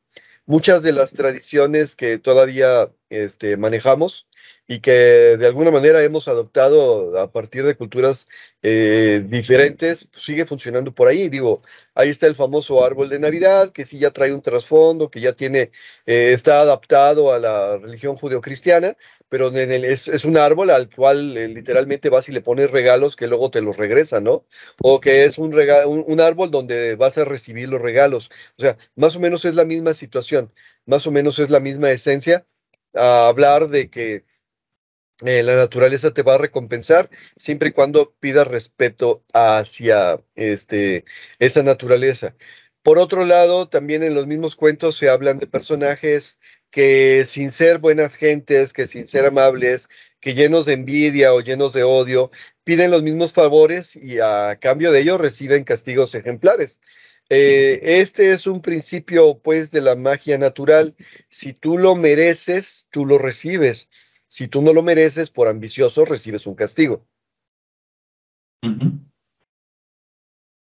Muchas 0.44 0.82
de 0.82 0.92
las 0.92 1.12
tradiciones 1.12 1.94
que 1.94 2.18
todavía 2.18 2.90
este, 3.10 3.56
manejamos 3.56 4.26
y 4.70 4.80
que 4.80 4.92
de 5.38 5.46
alguna 5.46 5.70
manera 5.70 6.04
hemos 6.04 6.28
adoptado 6.28 7.18
a 7.18 7.32
partir 7.32 7.64
de 7.64 7.74
culturas 7.74 8.28
eh, 8.62 9.24
diferentes, 9.26 10.04
pues, 10.04 10.22
sigue 10.22 10.44
funcionando 10.44 10.94
por 10.94 11.08
ahí. 11.08 11.30
Digo, 11.30 11.62
ahí 11.94 12.10
está 12.10 12.26
el 12.26 12.34
famoso 12.34 12.84
árbol 12.84 13.08
de 13.08 13.18
Navidad, 13.18 13.72
que 13.72 13.86
sí 13.86 13.98
ya 13.98 14.10
trae 14.10 14.32
un 14.34 14.42
trasfondo, 14.42 15.10
que 15.10 15.22
ya 15.22 15.32
tiene, 15.32 15.70
eh, 16.04 16.32
está 16.34 16.60
adaptado 16.60 17.32
a 17.32 17.38
la 17.38 17.78
religión 17.78 18.16
judeocristiana, 18.16 18.94
pero 19.30 19.50
es, 19.56 20.24
un 20.26 20.36
árbol 20.36 20.68
al 20.70 20.90
cual 20.90 21.36
eh, 21.38 21.48
literalmente 21.48 22.10
vas 22.10 22.28
y 22.28 22.32
le 22.32 22.42
pones 22.42 22.70
regalos 22.70 23.16
que 23.16 23.26
luego 23.26 23.50
te 23.50 23.62
los 23.62 23.78
regresan, 23.78 24.24
¿no? 24.24 24.44
O 24.82 25.00
que 25.00 25.24
es 25.24 25.38
un, 25.38 25.54
un 26.06 26.20
árbol 26.20 26.50
donde 26.50 26.94
vas 26.96 27.16
a 27.16 27.24
recibir 27.24 27.70
los 27.70 27.80
regalos. 27.80 28.30
O 28.58 28.62
sea, 28.62 28.76
más 28.96 29.16
o 29.16 29.20
menos 29.20 29.46
es 29.46 29.54
la 29.54 29.64
misma 29.64 29.94
situación, 29.94 30.52
más 30.84 31.06
o 31.06 31.10
menos 31.10 31.38
es 31.38 31.48
la 31.48 31.60
misma 31.60 31.90
esencia. 31.90 32.44
A 32.94 33.28
hablar 33.28 33.68
de 33.68 33.90
que 33.90 34.24
eh, 35.24 35.42
la 35.42 35.56
naturaleza 35.56 36.12
te 36.12 36.22
va 36.22 36.34
a 36.34 36.38
recompensar 36.38 37.10
siempre 37.36 37.70
y 37.70 37.72
cuando 37.72 38.14
pidas 38.20 38.46
respeto 38.46 39.24
hacia 39.32 40.20
este, 40.36 41.04
esa 41.38 41.62
naturaleza. 41.62 42.36
Por 42.82 42.98
otro 42.98 43.24
lado, 43.24 43.68
también 43.68 44.02
en 44.02 44.14
los 44.14 44.26
mismos 44.26 44.56
cuentos 44.56 44.96
se 44.96 45.08
hablan 45.08 45.38
de 45.38 45.46
personajes 45.46 46.38
que 46.70 47.24
sin 47.26 47.50
ser 47.50 47.78
buenas 47.78 48.14
gentes, 48.14 48.72
que 48.72 48.86
sin 48.86 49.06
ser 49.06 49.26
amables, 49.26 49.88
que 50.20 50.34
llenos 50.34 50.66
de 50.66 50.74
envidia 50.74 51.34
o 51.34 51.40
llenos 51.40 51.72
de 51.72 51.82
odio, 51.82 52.30
piden 52.64 52.90
los 52.90 53.02
mismos 53.02 53.32
favores 53.32 53.96
y 53.96 54.20
a 54.20 54.58
cambio 54.60 54.92
de 54.92 55.00
ello 55.00 55.18
reciben 55.18 55.64
castigos 55.64 56.14
ejemplares. 56.14 56.80
Eh, 57.30 57.80
este 58.00 58.32
es 58.32 58.46
un 58.46 58.62
principio, 58.62 59.38
pues, 59.38 59.70
de 59.70 59.80
la 59.82 59.96
magia 59.96 60.38
natural. 60.38 60.96
Si 61.28 61.52
tú 61.52 61.76
lo 61.76 61.94
mereces, 61.94 62.88
tú 62.90 63.04
lo 63.04 63.18
recibes. 63.18 63.88
Si 64.28 64.48
tú 64.48 64.62
no 64.62 64.72
lo 64.72 64.82
mereces, 64.82 65.30
por 65.30 65.48
ambicioso, 65.48 66.04
recibes 66.04 66.46
un 66.46 66.54
castigo. 66.54 67.06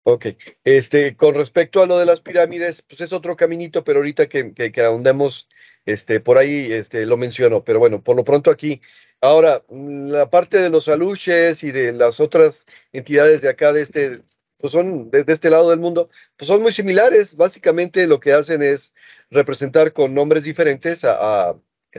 Ok, 0.03 0.25
este, 0.63 1.15
con 1.15 1.36
respecto 1.36 1.81
a 1.81 1.86
lo 1.86 2.00
de 2.00 2.05
las 2.05 2.22
pirámides, 2.22 2.81
pues 2.81 3.01
es 3.01 3.13
otro 3.13 3.36
caminito, 3.36 3.84
pero 3.84 4.00
ahorita 4.00 4.27
que, 4.27 4.53
que, 4.53 4.81
ahondemos 4.81 5.48
este, 5.86 6.20
por 6.20 6.38
ahí 6.39 6.72
este, 6.72 7.05
lo 7.05 7.17
menciono, 7.17 7.63
pero 7.63 7.79
bueno, 7.79 8.01
por 8.03 8.15
lo 8.15 8.24
pronto 8.24 8.50
aquí. 8.50 8.81
Ahora, 9.22 9.63
la 9.70 10.29
parte 10.31 10.58
de 10.58 10.72
los 10.72 10.88
aluches 10.88 11.63
y 11.63 11.72
de 11.72 11.91
las 11.91 12.20
otras 12.20 12.65
entidades 12.91 13.41
de 13.41 13.50
acá, 13.50 13.74
de 13.74 13.84
este 13.84 14.22
pues 14.62 14.74
son 14.74 15.10
de, 15.12 15.25
este 15.27 15.50
lado 15.50 15.72
del 15.72 15.79
mundo, 15.79 16.10
pues 16.38 16.48
son 16.48 16.62
muy 16.62 16.72
similares. 16.72 17.36
Básicamente 17.36 18.08
lo 18.08 18.20
que 18.20 18.34
hacen 18.34 18.62
es 18.62 18.93
representar 19.29 19.91
con 19.91 20.13
nombres 20.13 20.43
diferentes 20.43 21.03
a, 21.03 21.55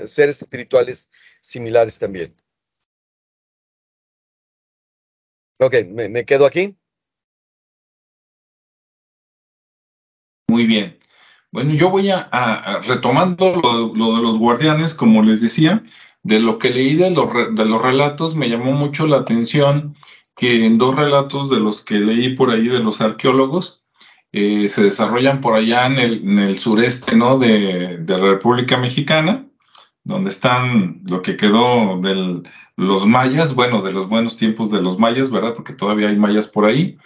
seres 0.07 0.43
espirituales 0.43 1.11
similares 1.41 1.99
también. 1.99 2.35
Ok, 5.59 5.75
me, 5.89 6.25
quedo 6.25 6.47
aquí. 6.47 6.77
Muy 10.49 10.67
bien. 10.67 10.99
Bueno, 11.53 11.75
yo 11.75 11.91
voy 11.91 12.11
a, 12.11 12.81
retomando 12.87 13.55
lo, 13.55 14.17
de 14.17 14.23
los 14.23 14.39
guardianes, 14.39 14.95
como 14.95 15.23
les 15.23 15.41
decía, 15.41 15.85
de 16.23 16.41
lo 16.41 16.59
que 16.59 16.71
leí 16.71 16.97
de 16.97 17.11
los, 17.11 17.31
de 17.55 17.65
los 17.65 17.83
relatos, 17.83 18.35
me 18.35 18.49
llamó 18.49 18.73
mucho 18.73 19.07
la 19.07 19.19
atención 19.19 19.95
que 20.37 20.67
en 20.67 20.79
dos 20.79 20.97
relatos 20.97 21.51
de 21.51 21.61
los 21.61 21.83
que 21.83 22.01
leí 22.01 22.35
por 22.35 22.51
ahí 22.51 22.69
de 22.69 22.81
los 22.81 23.01
arqueólogos, 23.01 23.83
eh, 24.33 24.67
se 24.69 24.83
desarrollan 24.85 25.41
por 25.43 25.55
allá 25.55 25.87
en 25.87 26.39
el, 26.39 26.59
sureste 26.59 27.15
¿no? 27.15 27.39
de, 27.39 28.03
la 28.07 28.17
República 28.17 28.79
Mexicana, 28.79 29.47
donde 30.05 30.31
están 30.31 31.01
lo 31.05 31.23
que 31.23 31.37
quedó 31.37 32.01
de 32.01 32.43
los 32.77 33.07
mayas, 33.07 33.55
bueno, 33.55 33.83
de 33.83 33.93
los 33.93 34.09
buenos 34.09 34.37
tiempos 34.37 34.71
de 34.71 34.83
los 34.83 34.99
mayas, 34.99 35.31
¿verdad? 35.31 35.55
Porque 35.55 35.73
todavía 35.73 36.09
hay 36.09 36.17
mayas 36.17 36.49
por 36.49 36.65
ahí. 36.65 36.99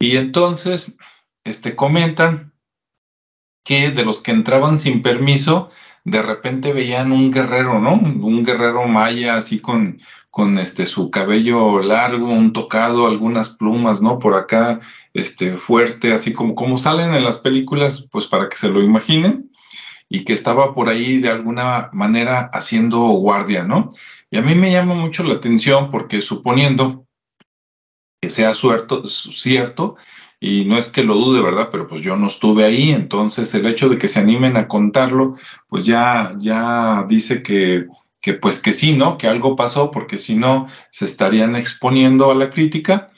Y 0.00 0.16
entonces, 0.16 0.96
este, 1.44 1.74
comentan 1.74 2.52
que 3.64 3.90
de 3.90 4.04
los 4.04 4.20
que 4.20 4.30
entraban 4.30 4.78
sin 4.78 5.02
permiso, 5.02 5.70
de 6.04 6.22
repente 6.22 6.72
veían 6.72 7.12
un 7.12 7.30
guerrero, 7.30 7.80
¿no? 7.80 7.94
Un 7.94 8.44
guerrero 8.44 8.86
maya 8.86 9.36
así 9.36 9.60
con, 9.60 10.00
con 10.30 10.58
este, 10.58 10.86
su 10.86 11.10
cabello 11.10 11.80
largo, 11.80 12.30
un 12.30 12.52
tocado, 12.52 13.06
algunas 13.06 13.50
plumas, 13.50 14.00
¿no? 14.00 14.18
Por 14.18 14.34
acá, 14.34 14.80
este, 15.12 15.52
fuerte, 15.52 16.12
así 16.12 16.32
como, 16.32 16.54
como 16.54 16.76
salen 16.76 17.14
en 17.14 17.24
las 17.24 17.38
películas, 17.38 18.08
pues 18.10 18.26
para 18.26 18.48
que 18.48 18.56
se 18.56 18.68
lo 18.68 18.82
imaginen, 18.82 19.50
y 20.08 20.24
que 20.24 20.32
estaba 20.32 20.72
por 20.72 20.88
ahí 20.88 21.20
de 21.20 21.28
alguna 21.28 21.90
manera 21.92 22.50
haciendo 22.52 23.00
guardia, 23.00 23.64
¿no? 23.64 23.90
Y 24.30 24.38
a 24.38 24.42
mí 24.42 24.54
me 24.54 24.72
llama 24.72 24.94
mucho 24.94 25.22
la 25.24 25.34
atención 25.34 25.90
porque 25.90 26.20
suponiendo 26.20 27.06
que 28.20 28.30
sea 28.30 28.54
cierto, 28.54 29.06
cierto 29.06 29.96
y 30.40 30.64
no 30.64 30.78
es 30.78 30.88
que 30.88 31.02
lo 31.02 31.14
dude, 31.14 31.40
¿verdad? 31.40 31.68
Pero 31.70 31.88
pues 31.88 32.00
yo 32.00 32.16
no 32.16 32.28
estuve 32.28 32.64
ahí, 32.64 32.90
entonces 32.90 33.54
el 33.54 33.66
hecho 33.66 33.88
de 33.88 33.98
que 33.98 34.08
se 34.08 34.20
animen 34.20 34.56
a 34.56 34.68
contarlo, 34.68 35.34
pues 35.68 35.84
ya, 35.84 36.34
ya 36.38 37.04
dice 37.08 37.42
que, 37.42 37.86
que 38.20 38.34
pues 38.34 38.60
que 38.60 38.72
sí, 38.72 38.92
¿no? 38.92 39.18
Que 39.18 39.26
algo 39.26 39.56
pasó, 39.56 39.90
porque 39.90 40.18
si 40.18 40.36
no, 40.36 40.68
se 40.90 41.06
estarían 41.06 41.56
exponiendo 41.56 42.30
a 42.30 42.34
la 42.34 42.50
crítica. 42.50 43.08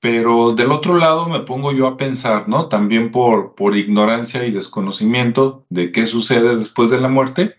Pero 0.00 0.54
del 0.54 0.70
otro 0.70 0.96
lado 0.96 1.28
me 1.28 1.40
pongo 1.40 1.72
yo 1.72 1.86
a 1.86 1.96
pensar, 1.96 2.48
¿no? 2.48 2.68
También 2.68 3.10
por, 3.10 3.54
por 3.54 3.76
ignorancia 3.76 4.44
y 4.44 4.52
desconocimiento 4.52 5.66
de 5.70 5.90
qué 5.90 6.06
sucede 6.06 6.56
después 6.56 6.90
de 6.90 7.00
la 7.00 7.08
muerte. 7.08 7.56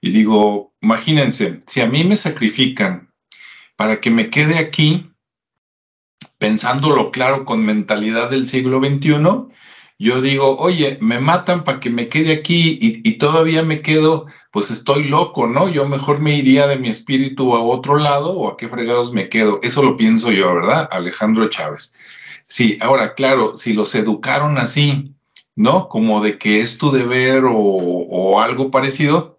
Y 0.00 0.10
digo, 0.10 0.74
imagínense, 0.80 1.60
si 1.66 1.80
a 1.80 1.86
mí 1.86 2.04
me 2.04 2.16
sacrifican 2.16 3.10
para 3.76 4.00
que 4.00 4.10
me 4.10 4.28
quede 4.28 4.58
aquí, 4.58 5.10
pensándolo 6.38 7.10
claro 7.10 7.44
con 7.44 7.64
mentalidad 7.64 8.30
del 8.30 8.46
siglo 8.46 8.80
XXI, 8.80 9.14
yo 9.98 10.20
digo, 10.22 10.56
oye, 10.58 10.96
me 11.00 11.18
matan 11.18 11.64
para 11.64 11.80
que 11.80 11.90
me 11.90 12.08
quede 12.08 12.32
aquí 12.32 12.78
y, 12.80 13.18
todavía 13.18 13.62
me 13.64 13.82
quedo, 13.82 14.26
pues 14.52 14.70
estoy 14.70 15.08
loco, 15.08 15.48
¿no? 15.48 15.68
Yo 15.68 15.88
mejor 15.88 16.20
me 16.20 16.36
iría 16.36 16.68
de 16.68 16.76
mi 16.78 16.88
espíritu 16.88 17.56
a 17.56 17.60
otro 17.62 17.98
lado 17.98 18.32
o 18.32 18.48
a 18.48 18.56
qué 18.56 18.68
fregados 18.68 19.12
me 19.12 19.28
quedo. 19.28 19.58
Eso 19.62 19.82
lo 19.82 19.96
pienso 19.96 20.30
yo, 20.30 20.54
¿verdad? 20.54 20.88
Alejandro 20.92 21.48
Chávez. 21.48 21.94
Sí, 22.46 22.78
ahora, 22.80 23.14
claro, 23.14 23.56
si 23.56 23.72
los 23.72 23.94
educaron 23.96 24.56
así, 24.58 25.14
¿no? 25.56 25.88
Como 25.88 26.22
de 26.22 26.38
que 26.38 26.60
es 26.60 26.78
tu 26.78 26.92
deber 26.92 27.44
o, 27.48 28.40
algo 28.40 28.70
parecido, 28.70 29.37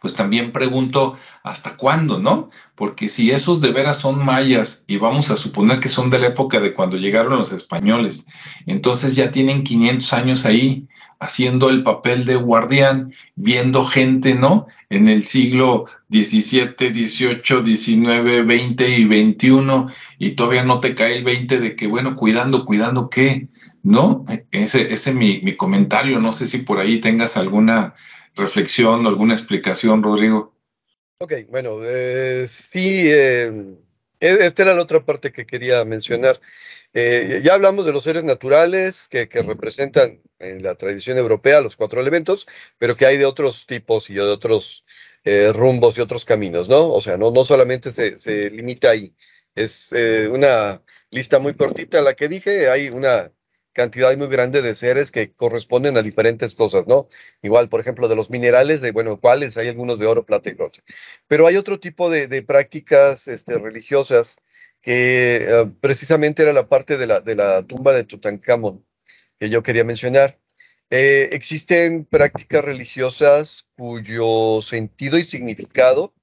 pues 0.00 0.14
también 0.14 0.52
pregunto 0.52 1.16
hasta 1.42 1.76
cuándo, 1.76 2.18
¿no? 2.18 2.50
Porque 2.74 3.08
si 3.08 3.30
esos 3.30 3.60
de 3.60 3.72
veras 3.72 3.98
son 3.98 4.24
mayas 4.24 4.84
y 4.86 4.96
vamos 4.96 5.30
a 5.30 5.36
suponer 5.36 5.80
que 5.80 5.88
son 5.88 6.10
de 6.10 6.18
la 6.18 6.28
época 6.28 6.60
de 6.60 6.74
cuando 6.74 6.96
llegaron 6.96 7.38
los 7.38 7.52
españoles, 7.52 8.26
entonces 8.66 9.16
ya 9.16 9.30
tienen 9.30 9.64
500 9.64 10.12
años 10.12 10.44
ahí 10.44 10.86
haciendo 11.20 11.68
el 11.68 11.82
papel 11.82 12.24
de 12.24 12.36
guardián, 12.36 13.12
viendo 13.34 13.84
gente, 13.84 14.34
¿no? 14.34 14.66
En 14.88 15.08
el 15.08 15.24
siglo 15.24 15.86
XVII, 16.10 16.76
XVIII, 16.78 17.76
XIX, 17.76 18.44
XX 18.46 18.88
y 18.88 19.04
XXI, 19.04 19.94
y 20.18 20.30
todavía 20.32 20.62
no 20.62 20.78
te 20.78 20.94
cae 20.94 21.16
el 21.16 21.24
20 21.24 21.58
de 21.58 21.74
que, 21.74 21.88
bueno, 21.88 22.14
cuidando, 22.14 22.64
cuidando 22.64 23.10
qué, 23.10 23.48
¿no? 23.82 24.24
Ese 24.52 24.92
es 24.92 25.12
mi, 25.12 25.40
mi 25.42 25.56
comentario, 25.56 26.20
no 26.20 26.32
sé 26.32 26.46
si 26.46 26.58
por 26.58 26.78
ahí 26.78 27.00
tengas 27.00 27.36
alguna 27.36 27.94
reflexión 28.38 29.06
alguna 29.06 29.34
explicación, 29.34 30.02
Rodrigo. 30.02 30.54
Ok, 31.20 31.32
bueno, 31.48 31.80
eh, 31.82 32.46
sí, 32.46 33.10
eh, 33.10 33.52
e-, 34.20 34.46
esta 34.46 34.62
era 34.62 34.74
la 34.74 34.82
otra 34.82 35.04
parte 35.04 35.32
que 35.32 35.46
quería 35.46 35.84
mencionar. 35.84 36.40
Eh, 36.94 37.42
ya 37.44 37.54
hablamos 37.54 37.84
de 37.84 37.92
los 37.92 38.04
seres 38.04 38.24
naturales 38.24 39.08
que, 39.08 39.26
representan 39.26 40.22
en 40.38 40.62
la 40.62 40.76
tradición 40.76 41.18
europea 41.18 41.60
los 41.60 41.76
cuatro 41.76 42.00
elementos, 42.00 42.46
pero 42.78 42.96
que 42.96 43.04
hay 43.06 43.16
de 43.16 43.26
otros 43.26 43.66
tipos 43.66 44.08
y 44.10 44.14
de 44.14 44.22
otros 44.22 44.84
rumbos 45.52 45.98
y 45.98 46.00
otros 46.00 46.24
caminos, 46.24 46.70
¿no? 46.70 46.90
O 46.90 47.02
sea, 47.02 47.18
no, 47.18 47.30
no 47.30 47.44
solamente 47.44 47.90
se, 47.92 48.18
se 48.18 48.48
limita 48.48 48.88
ahí. 48.88 49.14
Es 49.54 49.92
una 50.30 50.80
lista 51.10 51.38
muy 51.38 51.52
cortita 51.52 52.00
la 52.00 52.14
que 52.14 52.28
dije, 52.28 52.70
hay 52.70 52.88
una 52.88 53.30
cantidad 53.78 54.16
muy 54.16 54.26
grande 54.26 54.60
de 54.60 54.74
seres 54.74 55.12
que 55.12 55.32
corresponden 55.32 55.96
a 55.96 56.02
diferentes 56.02 56.56
cosas, 56.56 56.88
¿no? 56.88 57.08
Igual, 57.42 57.68
por 57.68 57.80
ejemplo, 57.80 58.08
de 58.08 58.16
los 58.16 58.28
minerales, 58.28 58.80
de, 58.80 58.90
bueno, 58.90 59.20
¿cuáles? 59.20 59.56
Hay 59.56 59.68
algunos 59.68 60.00
de 60.00 60.06
oro, 60.06 60.26
plata 60.26 60.50
y 60.50 60.54
bronce. 60.54 60.82
Pero 61.28 61.46
hay 61.46 61.56
otro 61.56 61.78
tipo 61.78 62.10
de, 62.10 62.42
prácticas 62.42 63.28
este, 63.28 63.56
religiosas 63.56 64.38
que 64.82 65.46
eh, 65.48 65.70
precisamente 65.80 66.42
era 66.42 66.52
la 66.52 66.68
parte 66.68 66.96
de 66.98 67.06
la, 67.06 67.20
de 67.20 67.36
tumba 67.68 67.92
de 67.92 68.02
Tutankamón 68.02 68.84
que 69.38 69.48
yo 69.48 69.62
quería 69.62 69.84
mencionar. 69.84 70.40
Eh, 70.90 71.28
existen 71.32 72.04
prácticas 72.04 72.64
religiosas 72.64 73.68
cuyo 73.76 74.60
sentido 74.60 75.18
y 75.18 75.24
significado 75.24 76.14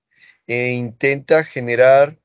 eh, 0.48 0.72
intenta 0.72 1.46
generar 1.46 2.20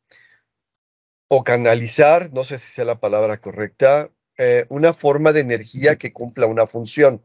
o 1.28 1.44
canalizar, 1.44 2.32
no 2.32 2.42
sé 2.42 2.58
si 2.58 2.72
sea 2.72 2.84
la 2.84 2.98
palabra 2.98 3.40
correcta, 3.40 4.10
eh, 4.42 4.64
una 4.70 4.94
forma 4.94 5.32
de 5.34 5.40
energía 5.40 5.96
que 5.96 6.14
cumpla 6.14 6.46
una 6.46 6.66
función. 6.66 7.22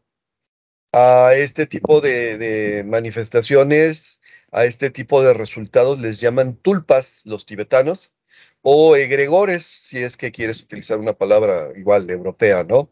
A 0.92 1.34
este 1.36 1.66
tipo 1.66 2.02
de, 2.02 2.84
manifestaciones, 2.86 4.20
a 4.52 4.66
este 4.66 4.90
tipo 4.90 5.24
de 5.24 5.34
resultados 5.34 5.98
les 6.02 6.20
llaman 6.20 6.58
tulpas 6.58 7.22
los 7.26 7.46
tibetanos 7.46 8.14
o 8.62 8.98
egregores, 8.98 9.66
si 9.66 10.00
es 10.00 10.18
que 10.18 10.34
quieres 10.34 10.62
utilizar 10.62 11.00
una 11.00 11.14
palabra 11.14 11.70
igual 11.78 12.10
europea, 12.10 12.66
¿no? 12.66 12.92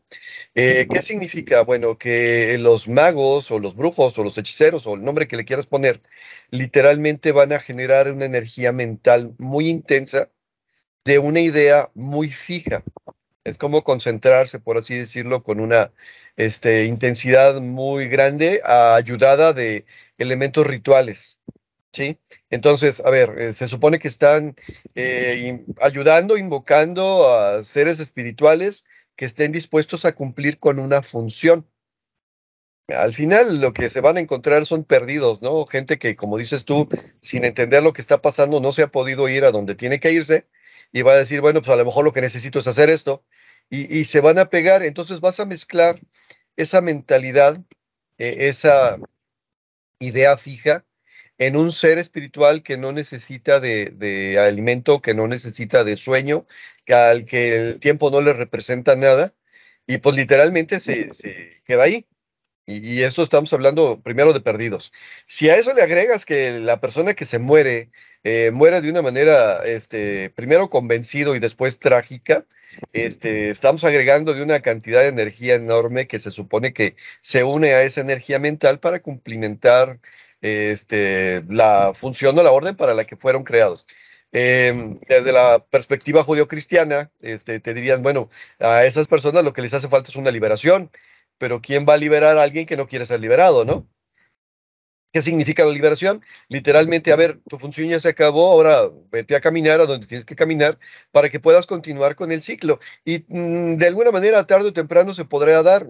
Eh, 0.55 0.87
¿Qué 0.89 1.01
significa? 1.01 1.63
Bueno, 1.63 1.97
que 1.97 2.57
los 2.59 2.87
magos 2.87 3.51
o 3.51 3.59
los 3.59 3.75
brujos 3.75 4.17
o 4.17 4.23
los 4.23 4.37
hechiceros 4.37 4.87
o 4.87 4.93
el 4.95 5.01
nombre 5.03 5.27
que 5.27 5.35
le 5.35 5.43
quieras 5.43 5.65
poner, 5.65 6.01
literalmente 6.49 7.33
van 7.33 7.51
a 7.51 7.59
generar 7.59 8.09
una 8.09 8.23
energía 8.23 8.71
mental 8.71 9.35
muy 9.37 9.67
intensa 9.67 10.29
de 11.03 11.19
una 11.19 11.41
idea 11.41 11.91
muy 11.93 12.29
fija. 12.29 12.83
Es 13.43 13.57
como 13.57 13.83
concentrarse, 13.83 14.59
por 14.59 14.77
así 14.77 14.95
decirlo, 14.95 15.43
con 15.43 15.59
una 15.59 15.91
este, 16.37 16.85
intensidad 16.85 17.59
muy 17.61 18.07
grande, 18.07 18.61
ayudada 18.63 19.53
de 19.53 19.85
elementos 20.17 20.65
rituales. 20.65 21.41
¿Sí? 21.91 22.19
Entonces, 22.49 23.01
a 23.05 23.11
ver, 23.11 23.39
eh, 23.39 23.53
se 23.53 23.67
supone 23.67 23.99
que 23.99 24.07
están 24.07 24.55
eh, 24.95 25.63
ayudando, 25.79 26.37
invocando 26.37 27.31
a 27.31 27.63
seres 27.63 27.99
espirituales 27.99 28.83
que 29.15 29.25
estén 29.25 29.51
dispuestos 29.51 30.03
a 30.05 30.15
cumplir 30.15 30.57
con 30.57 30.79
una 30.79 31.03
función. 31.03 31.67
Al 32.87 33.13
final 33.13 33.61
lo 33.61 33.73
que 33.73 33.89
se 33.91 34.01
van 34.01 34.17
a 34.17 34.21
encontrar 34.21 34.65
son 34.65 34.83
perdidos, 34.85 35.41
¿no? 35.43 35.65
Gente 35.67 35.99
que, 35.99 36.15
como 36.15 36.37
dices 36.37 36.65
tú, 36.65 36.89
sin 37.21 37.45
entender 37.45 37.83
lo 37.83 37.93
que 37.93 38.01
está 38.01 38.21
pasando, 38.21 38.59
no 38.59 38.71
se 38.71 38.83
ha 38.83 38.87
podido 38.87 39.29
ir 39.29 39.45
a 39.45 39.51
donde 39.51 39.75
tiene 39.75 39.99
que 39.99 40.11
irse 40.11 40.47
y 40.93 41.01
va 41.01 41.13
a 41.13 41.17
decir, 41.17 41.41
bueno, 41.41 41.61
pues 41.61 41.71
a 41.71 41.75
lo 41.75 41.85
mejor 41.85 42.05
lo 42.05 42.13
que 42.13 42.21
necesito 42.21 42.59
es 42.59 42.67
hacer 42.67 42.89
esto, 42.89 43.25
y, 43.69 44.05
se 44.05 44.19
van 44.19 44.37
a 44.37 44.49
pegar, 44.49 44.83
entonces 44.83 45.19
vas 45.19 45.39
a 45.39 45.45
mezclar 45.45 45.99
esa 46.57 46.81
mentalidad, 46.81 47.59
eh, 48.19 48.35
esa 48.49 48.99
idea 49.99 50.37
fija 50.37 50.85
en 51.39 51.55
un 51.55 51.71
ser 51.71 51.97
espiritual 51.97 52.61
que 52.61 52.77
no 52.77 52.91
necesita 52.91 53.59
de, 53.59 54.37
alimento, 54.39 55.01
que 55.01 55.15
no 55.15 55.27
necesita 55.27 55.83
de 55.83 55.97
sueño, 55.97 56.45
que 56.85 56.93
al 56.93 57.25
que 57.25 57.55
el 57.55 57.79
tiempo 57.79 58.11
no 58.11 58.21
le 58.21 58.33
representa 58.33 58.95
nada, 58.95 59.33
y 59.87 59.97
pues 59.97 60.15
literalmente 60.15 60.79
se, 60.79 61.11
se 61.11 61.61
queda 61.65 61.83
ahí. 61.83 62.05
Y, 62.65 63.01
esto 63.03 63.23
estamos 63.23 63.51
hablando 63.51 64.01
primero 64.01 64.31
de 64.31 64.39
perdidos. 64.39 64.93
Si 65.27 65.49
a 65.49 65.57
eso 65.57 65.73
le 65.73 65.81
agregas 65.81 66.25
que 66.25 66.59
la 66.59 66.79
persona 66.79 67.13
que 67.13 67.25
se 67.25 67.37
muere 67.39 67.89
eh, 68.23 68.51
muere 68.53 68.79
de 68.81 68.89
una 68.89 69.01
manera, 69.01 69.65
este, 69.65 70.29
primero 70.29 70.69
convencido 70.69 71.35
y 71.35 71.39
después 71.39 71.77
trágica, 71.79 72.45
este, 72.93 73.49
estamos 73.49 73.83
agregando 73.83 74.33
de 74.33 74.41
una 74.43 74.61
cantidad 74.61 75.01
de 75.01 75.09
energía 75.09 75.55
enorme 75.55 76.07
que 76.07 76.19
se 76.19 76.31
supone 76.31 76.73
que 76.73 76.95
se 77.21 77.43
une 77.43 77.73
a 77.73 77.83
esa 77.83 78.01
energía 78.01 78.39
mental 78.39 78.79
para 78.79 79.01
cumplimentar 79.01 79.99
este, 80.41 81.43
la 81.49 81.93
función 81.93 82.37
o 82.39 82.43
la 82.43 82.51
orden 82.51 82.75
para 82.77 82.93
la 82.93 83.05
que 83.05 83.17
fueron 83.17 83.43
creados. 83.43 83.87
Em, 84.31 84.99
desde 85.07 85.31
la 85.31 85.63
perspectiva 85.69 86.23
judio-cristiana, 86.23 87.11
este, 87.21 87.59
te 87.59 87.73
dirían, 87.73 88.01
bueno, 88.03 88.29
a 88.59 88.85
esas 88.85 89.07
personas 89.07 89.43
lo 89.43 89.53
que 89.53 89.61
les 89.61 89.73
hace 89.73 89.89
falta 89.89 90.09
es 90.09 90.15
una 90.15 90.31
liberación, 90.31 90.89
pero 91.43 91.61
¿quién 91.61 91.85
va 91.85 91.95
a 91.95 91.97
liberar 91.97 92.37
a 92.37 92.43
alguien 92.43 92.65
que 92.65 92.77
no 92.77 92.87
quiere 92.87 93.05
ser 93.05 93.19
liberado, 93.19 93.65
no? 93.65 93.85
¿Qué 95.11 95.21
significa 95.21 95.65
la 95.65 95.73
liberación? 95.73 96.23
Literalmente, 96.47 97.11
a 97.11 97.17
ver, 97.17 97.41
tu 97.49 97.59
función 97.59 97.89
ya 97.89 97.99
se 97.99 98.07
acabó, 98.07 98.49
ahora 98.49 98.89
vete 99.11 99.35
a 99.35 99.41
caminar 99.41 99.81
a 99.81 99.85
donde 99.85 100.07
tienes 100.07 100.23
que 100.23 100.37
caminar 100.37 100.79
para 101.11 101.29
que 101.29 101.41
puedas 101.41 101.67
continuar 101.67 102.15
con 102.15 102.31
el 102.31 102.41
ciclo. 102.41 102.79
Y 103.03 103.25
mm, 103.27 103.75
de 103.75 103.87
alguna 103.87 104.11
manera, 104.11 104.47
tarde 104.47 104.69
o 104.69 104.73
temprano 104.73 105.13
se 105.13 105.25
podrá 105.25 105.61
dar. 105.63 105.85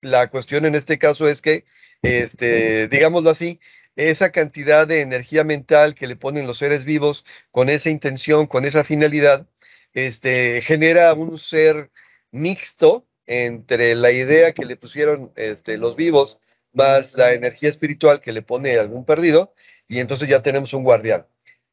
La 0.00 0.30
cuestión 0.30 0.64
en 0.64 0.74
este 0.74 0.98
caso 0.98 1.28
es 1.28 1.42
que, 1.42 1.66
este, 2.00 2.88
digámoslo 2.88 3.28
así, 3.28 3.60
esa 3.96 4.32
cantidad 4.32 4.86
de 4.86 5.02
energía 5.02 5.44
mental 5.44 5.94
que 5.94 6.06
le 6.06 6.16
ponen 6.16 6.46
los 6.46 6.56
seres 6.56 6.86
vivos 6.86 7.26
con 7.50 7.68
esa 7.68 7.90
intención, 7.90 8.46
con 8.46 8.64
esa 8.64 8.82
finalidad, 8.82 9.46
este, 9.92 10.62
genera 10.62 11.12
un 11.12 11.36
ser 11.38 11.90
mixto 12.30 13.09
entre 13.30 13.94
la 13.94 14.10
idea 14.10 14.52
que 14.52 14.66
le 14.66 14.76
pusieron 14.76 15.32
este, 15.36 15.78
los 15.78 15.94
vivos 15.94 16.40
más 16.72 17.14
la 17.14 17.32
energía 17.32 17.68
espiritual 17.68 18.20
que 18.20 18.32
le 18.32 18.42
pone 18.42 18.76
algún 18.76 19.04
perdido, 19.04 19.54
y 19.88 20.00
entonces 20.00 20.28
ya 20.28 20.42
tenemos 20.42 20.72
un 20.72 20.82
guardián. 20.82 21.26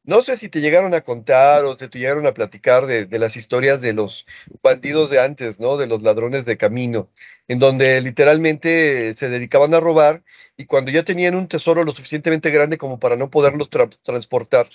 No 0.04 0.22
sé 0.22 0.36
si 0.36 0.48
te 0.48 0.60
llegaron 0.60 0.94
a 0.94 1.00
contar 1.02 1.64
o 1.64 1.76
te, 1.76 1.88
llegaron 1.88 2.26
a 2.26 2.32
platicar 2.32 2.86
de, 2.86 3.18
las 3.18 3.36
historias 3.36 3.80
de 3.80 3.92
los 3.92 4.24
bandidos 4.62 5.10
de 5.10 5.20
antes, 5.20 5.58
¿no? 5.58 5.76
De 5.76 5.88
los 5.88 6.02
ladrones 6.02 6.44
de 6.46 6.56
camino, 6.56 7.10
en 7.48 7.58
donde 7.58 8.00
literalmente 8.00 9.14
se 9.14 9.28
dedicaban 9.28 9.74
a 9.74 9.80
robar 9.80 10.22
y 10.56 10.66
cuando 10.66 10.92
ya 10.92 11.02
tenían 11.02 11.34
un 11.34 11.48
tesoro 11.48 11.82
lo 11.84 11.92
suficientemente 11.92 12.50
grande 12.50 12.78
como 12.78 13.00
para 13.00 13.16
no 13.16 13.30
poderlos 13.30 13.68
transportar, 14.02 14.68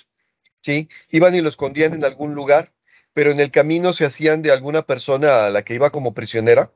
¿sí? 0.62 0.88
Iban 1.10 1.34
y 1.34 1.40
lo 1.40 1.48
escondían 1.48 1.94
en 1.94 2.04
algún 2.04 2.34
lugar, 2.34 2.72
pero 3.14 3.30
en 3.30 3.40
el 3.40 3.50
camino 3.50 3.92
se 3.94 4.04
hacían 4.06 4.42
de 4.42 4.52
alguna 4.52 4.82
persona 4.82 5.46
a 5.46 5.50
la 5.50 5.64
que 5.64 5.74
iba 5.74 5.90
como 5.90 6.14
prisionera 6.14 6.72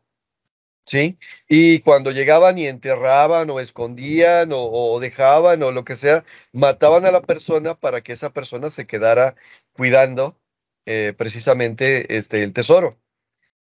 ¿sí? 0.88 1.18
Y 1.48 1.80
cuando 1.80 2.12
llegaban 2.12 2.58
y 2.58 2.66
enterraban 2.66 3.50
o 3.50 3.60
escondían 3.60 4.50
o, 4.52 4.98
dejaban 5.00 5.62
o 5.62 5.70
lo 5.70 5.84
que 5.84 5.96
sea, 5.96 6.24
mataban 6.52 7.04
a 7.06 7.10
la 7.12 7.20
persona 7.22 7.74
para 7.78 8.00
que 8.02 8.12
esa 8.14 8.32
persona 8.32 8.70
se 8.70 8.86
quedara 8.86 9.36
cuidando 9.72 10.40
eh, 10.86 11.14
precisamente 11.16 12.16
este, 12.16 12.42
el 12.42 12.54
tesoro. 12.54 12.98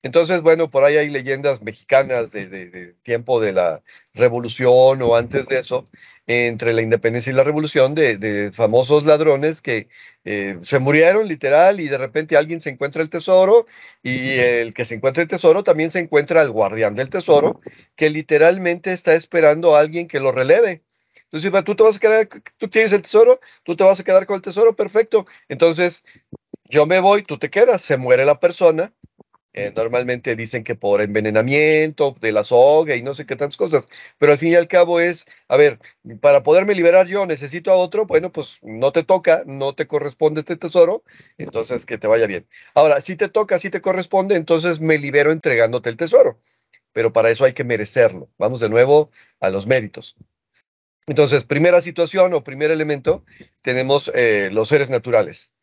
Entonces, 0.03 0.43
bueno, 0.43 0.69
por 0.69 0.84
ahí 0.84 0.97
hay 0.97 1.10
leyendas 1.10 1.63
mexicanas 1.63 2.31
de, 2.31 2.93
tiempo 3.01 3.41
de 3.41 3.53
la 3.53 3.81
revolución 4.13 5.01
o 5.01 5.15
antes 5.15 5.47
de 5.47 5.58
eso, 5.58 5.84
entre 6.27 6.73
la 6.73 6.84
independencia 6.84 7.31
y 7.31 7.36
la 7.36 7.43
revolución, 7.43 7.95
de, 7.95 8.51
famosos 8.53 9.05
ladrones 9.05 9.62
que 9.62 9.88
eh, 10.23 10.58
se 10.62 10.77
murieron 10.77 11.27
literal 11.27 11.79
y 11.79 11.88
de 11.88 11.97
repente 11.97 12.38
alguien 12.38 12.62
se 12.62 12.69
encuentra 12.69 13.01
el 13.01 13.10
tesoro 13.10 13.65
y 14.03 14.34
el 14.34 14.75
que 14.75 14.86
se 14.86 14.93
encuentra 14.93 15.23
el 15.23 15.29
tesoro 15.29 15.63
también 15.63 15.89
se 15.89 15.99
encuentra 15.99 16.41
al 16.41 16.51
guardián 16.51 16.93
del 16.93 17.10
tesoro 17.10 17.60
que 17.95 18.12
literalmente 18.12 18.93
está 18.93 19.15
esperando 19.15 19.75
a 19.75 19.79
alguien 19.79 20.08
que 20.08 20.19
lo 20.19 20.31
releve. 20.31 20.84
Entonces, 21.31 21.63
tú 21.63 21.75
te 21.75 21.84
vas 21.84 21.95
a 21.95 21.99
quedar, 21.99 22.29
tú 22.58 22.67
tienes 22.67 22.93
el 22.93 23.01
tesoro, 23.01 23.39
tú 23.63 23.75
te 23.75 23.84
vas 23.84 23.99
a 23.99 24.03
quedar 24.03 24.25
con 24.25 24.36
el 24.36 24.41
tesoro, 24.41 24.75
perfecto. 24.75 25.25
Entonces, 25.49 26.03
yo 26.65 26.86
me 26.86 26.99
voy, 26.99 27.23
tú 27.23 27.38
te 27.38 27.49
quedas, 27.49 27.81
se 27.81 27.97
muere 27.97 28.25
la 28.25 28.39
persona 28.39 28.93
eh, 29.58 29.72
normalmente 29.74 30.36
dicen 30.36 30.65
que 30.65 30.76
por 30.76 31.02
envenenamiento, 31.02 32.13
de 32.20 32.34
la 32.34 32.44
soga 32.44 32.96
y 32.98 33.02
no 33.02 33.13
sé 33.13 33.26
qué 33.26 33.38
tantas 33.38 33.56
cosas, 33.56 33.88
pero 34.18 34.34
al 34.34 34.38
fin 34.38 34.52
y 34.52 34.56
al 34.56 34.68
cabo 34.68 35.00
es, 35.00 35.26
a 35.48 35.56
ver, 35.56 35.80
para 36.20 36.44
poderme 36.44 36.76
liberar 36.76 37.08
yo 37.08 37.26
necesito 37.26 37.72
a 37.72 37.76
otro, 37.76 38.06
bueno, 38.06 38.34
pues 38.34 38.60
no 38.62 38.91
te 38.91 39.04
toca, 39.04 39.44
no 39.46 39.74
te 39.74 39.88
corresponde 39.88 40.41
este 40.41 40.58
tesoro, 40.58 41.04
entonces 41.38 41.86
que 41.86 41.98
te 41.98 42.08
vaya 42.08 42.28
bien. 42.28 42.46
Ahora, 42.74 43.00
si 43.00 43.15
te 43.15 43.30
toca, 43.30 43.58
si 43.58 43.70
te 43.70 43.80
corresponde, 43.80 44.36
entonces 44.36 44.82
me 44.82 44.98
libero 44.98 45.32
entregándote 45.32 45.89
el 45.89 45.96
tesoro, 45.96 46.38
pero 46.91 47.13
para 47.13 47.30
eso 47.30 47.46
hay 47.46 47.54
que 47.54 47.63
merecerlo. 47.63 48.30
Vamos 48.38 48.60
de 48.60 48.68
nuevo 48.70 49.10
a 49.39 49.50
los 49.50 49.68
méritos. 49.68 50.18
Entonces, 51.08 51.46
primera 51.46 51.80
situación 51.80 52.34
o 52.34 52.44
primer 52.44 52.72
elemento, 52.72 53.24
tenemos 53.62 54.12
eh, 54.15 54.50
los 54.52 54.68
seres 54.68 54.89
naturales 54.89 55.55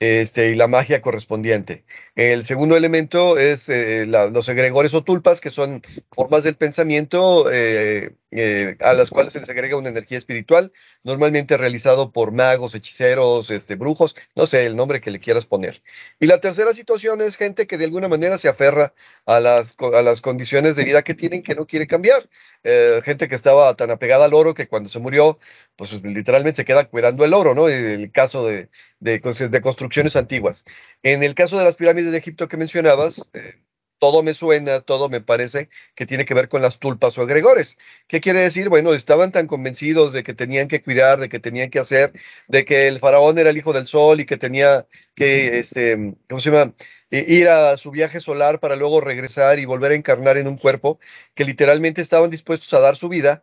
este, 0.00 0.50
y 0.50 0.54
la 0.54 0.66
magia 0.66 1.00
correspondiente. 1.00 1.84
El 2.14 2.44
segundo 2.44 2.76
elemento 2.76 3.38
es 3.38 3.68
eh, 3.68 4.06
los 4.06 4.48
egregores 4.48 4.94
o 4.94 5.04
tulpas, 5.04 5.40
que 5.40 5.50
son 5.50 5.82
formas 6.12 6.44
del 6.44 6.56
pensamiento 6.56 7.50
eh, 7.52 8.16
eh, 8.36 8.76
a 8.80 8.92
las 8.94 9.10
cuales 9.10 9.32
se 9.32 9.38
les 9.38 9.48
agrega 9.48 9.76
una 9.76 9.90
energía 9.90 10.18
espiritual, 10.18 10.72
normalmente 11.04 11.56
realizado 11.56 12.10
por 12.10 12.32
magos, 12.32 12.74
hechiceros, 12.74 13.48
este, 13.50 13.76
brujos, 13.76 14.16
no 14.34 14.46
sé, 14.46 14.66
el 14.66 14.74
nombre 14.74 15.00
que 15.00 15.12
le 15.12 15.20
quieras 15.20 15.44
poner. 15.44 15.82
Y 16.18 16.26
la 16.26 16.40
tercera 16.40 16.74
situación 16.74 17.20
es 17.20 17.36
gente 17.36 17.68
que 17.68 17.78
de 17.78 17.84
alguna 17.84 18.08
manera 18.08 18.36
se 18.36 18.48
aferra 18.48 18.92
a 19.24 19.38
las, 19.38 19.76
a 19.78 20.02
las 20.02 20.20
condiciones 20.20 20.74
de 20.74 20.84
vida 20.84 21.02
que 21.02 21.14
tienen 21.14 21.44
que 21.44 21.54
no 21.54 21.66
quiere 21.66 21.86
cambiar. 21.86 22.28
Eh, 22.64 23.00
gente 23.04 23.28
que 23.28 23.36
estaba 23.36 23.74
tan 23.76 23.92
apegada 23.92 24.24
al 24.24 24.34
oro 24.34 24.54
que 24.54 24.66
cuando 24.66 24.88
se 24.88 24.98
murió, 24.98 25.38
pues 25.76 26.02
literalmente 26.02 26.56
se 26.56 26.64
queda 26.64 26.86
cuidando 26.88 27.24
el 27.24 27.34
oro, 27.34 27.54
¿no? 27.54 27.68
El 27.68 28.10
caso 28.10 28.46
de, 28.46 28.68
de, 29.00 29.20
construcciones 29.60 30.16
antiguas. 30.16 30.64
En 31.02 31.22
el 31.22 31.34
caso 31.34 31.58
de 31.58 31.64
las 31.64 31.76
pirámides 31.76 32.10
de 32.10 32.18
Egipto 32.18 32.48
que 32.48 32.56
mencionabas, 32.56 33.28
eh, 33.34 33.63
todo 34.04 34.22
me 34.22 34.34
suena, 34.34 34.80
todo 34.82 35.08
me 35.08 35.22
parece 35.22 35.70
que 35.94 36.04
tiene 36.04 36.26
que 36.26 36.34
ver 36.34 36.50
con 36.50 36.60
las 36.60 36.78
tulpas 36.78 37.16
o 37.16 37.22
egregores. 37.22 37.78
¿Qué 38.06 38.20
quiere 38.20 38.42
decir? 38.42 38.68
Bueno, 38.68 38.92
estaban 38.92 39.32
tan 39.32 39.46
convencidos 39.46 40.12
de 40.12 40.22
que 40.22 40.34
tenían 40.34 40.68
que 40.68 40.82
cuidar, 40.82 41.18
de 41.20 41.30
que 41.30 41.40
tenían 41.40 41.70
que 41.70 41.78
hacer, 41.78 42.12
de 42.46 42.66
que 42.66 42.86
el 42.88 42.98
faraón 42.98 43.38
era 43.38 43.48
el 43.48 43.56
hijo 43.56 43.72
del 43.72 43.86
sol 43.86 44.20
y 44.20 44.26
que 44.26 44.36
tenía 44.36 44.86
que, 45.14 45.58
este, 45.58 46.14
¿cómo 46.28 46.38
se 46.38 46.50
llama? 46.50 46.74
ir 47.10 47.48
a 47.48 47.78
su 47.78 47.90
viaje 47.92 48.20
solar 48.20 48.60
para 48.60 48.76
luego 48.76 49.00
regresar 49.00 49.58
y 49.58 49.64
volver 49.64 49.92
a 49.92 49.94
encarnar 49.94 50.36
en 50.36 50.48
un 50.48 50.58
cuerpo, 50.58 50.98
que 51.34 51.46
literalmente 51.46 52.02
estaban 52.02 52.28
dispuestos 52.28 52.74
a 52.74 52.80
dar 52.80 52.96
su 52.96 53.08
vida 53.08 53.42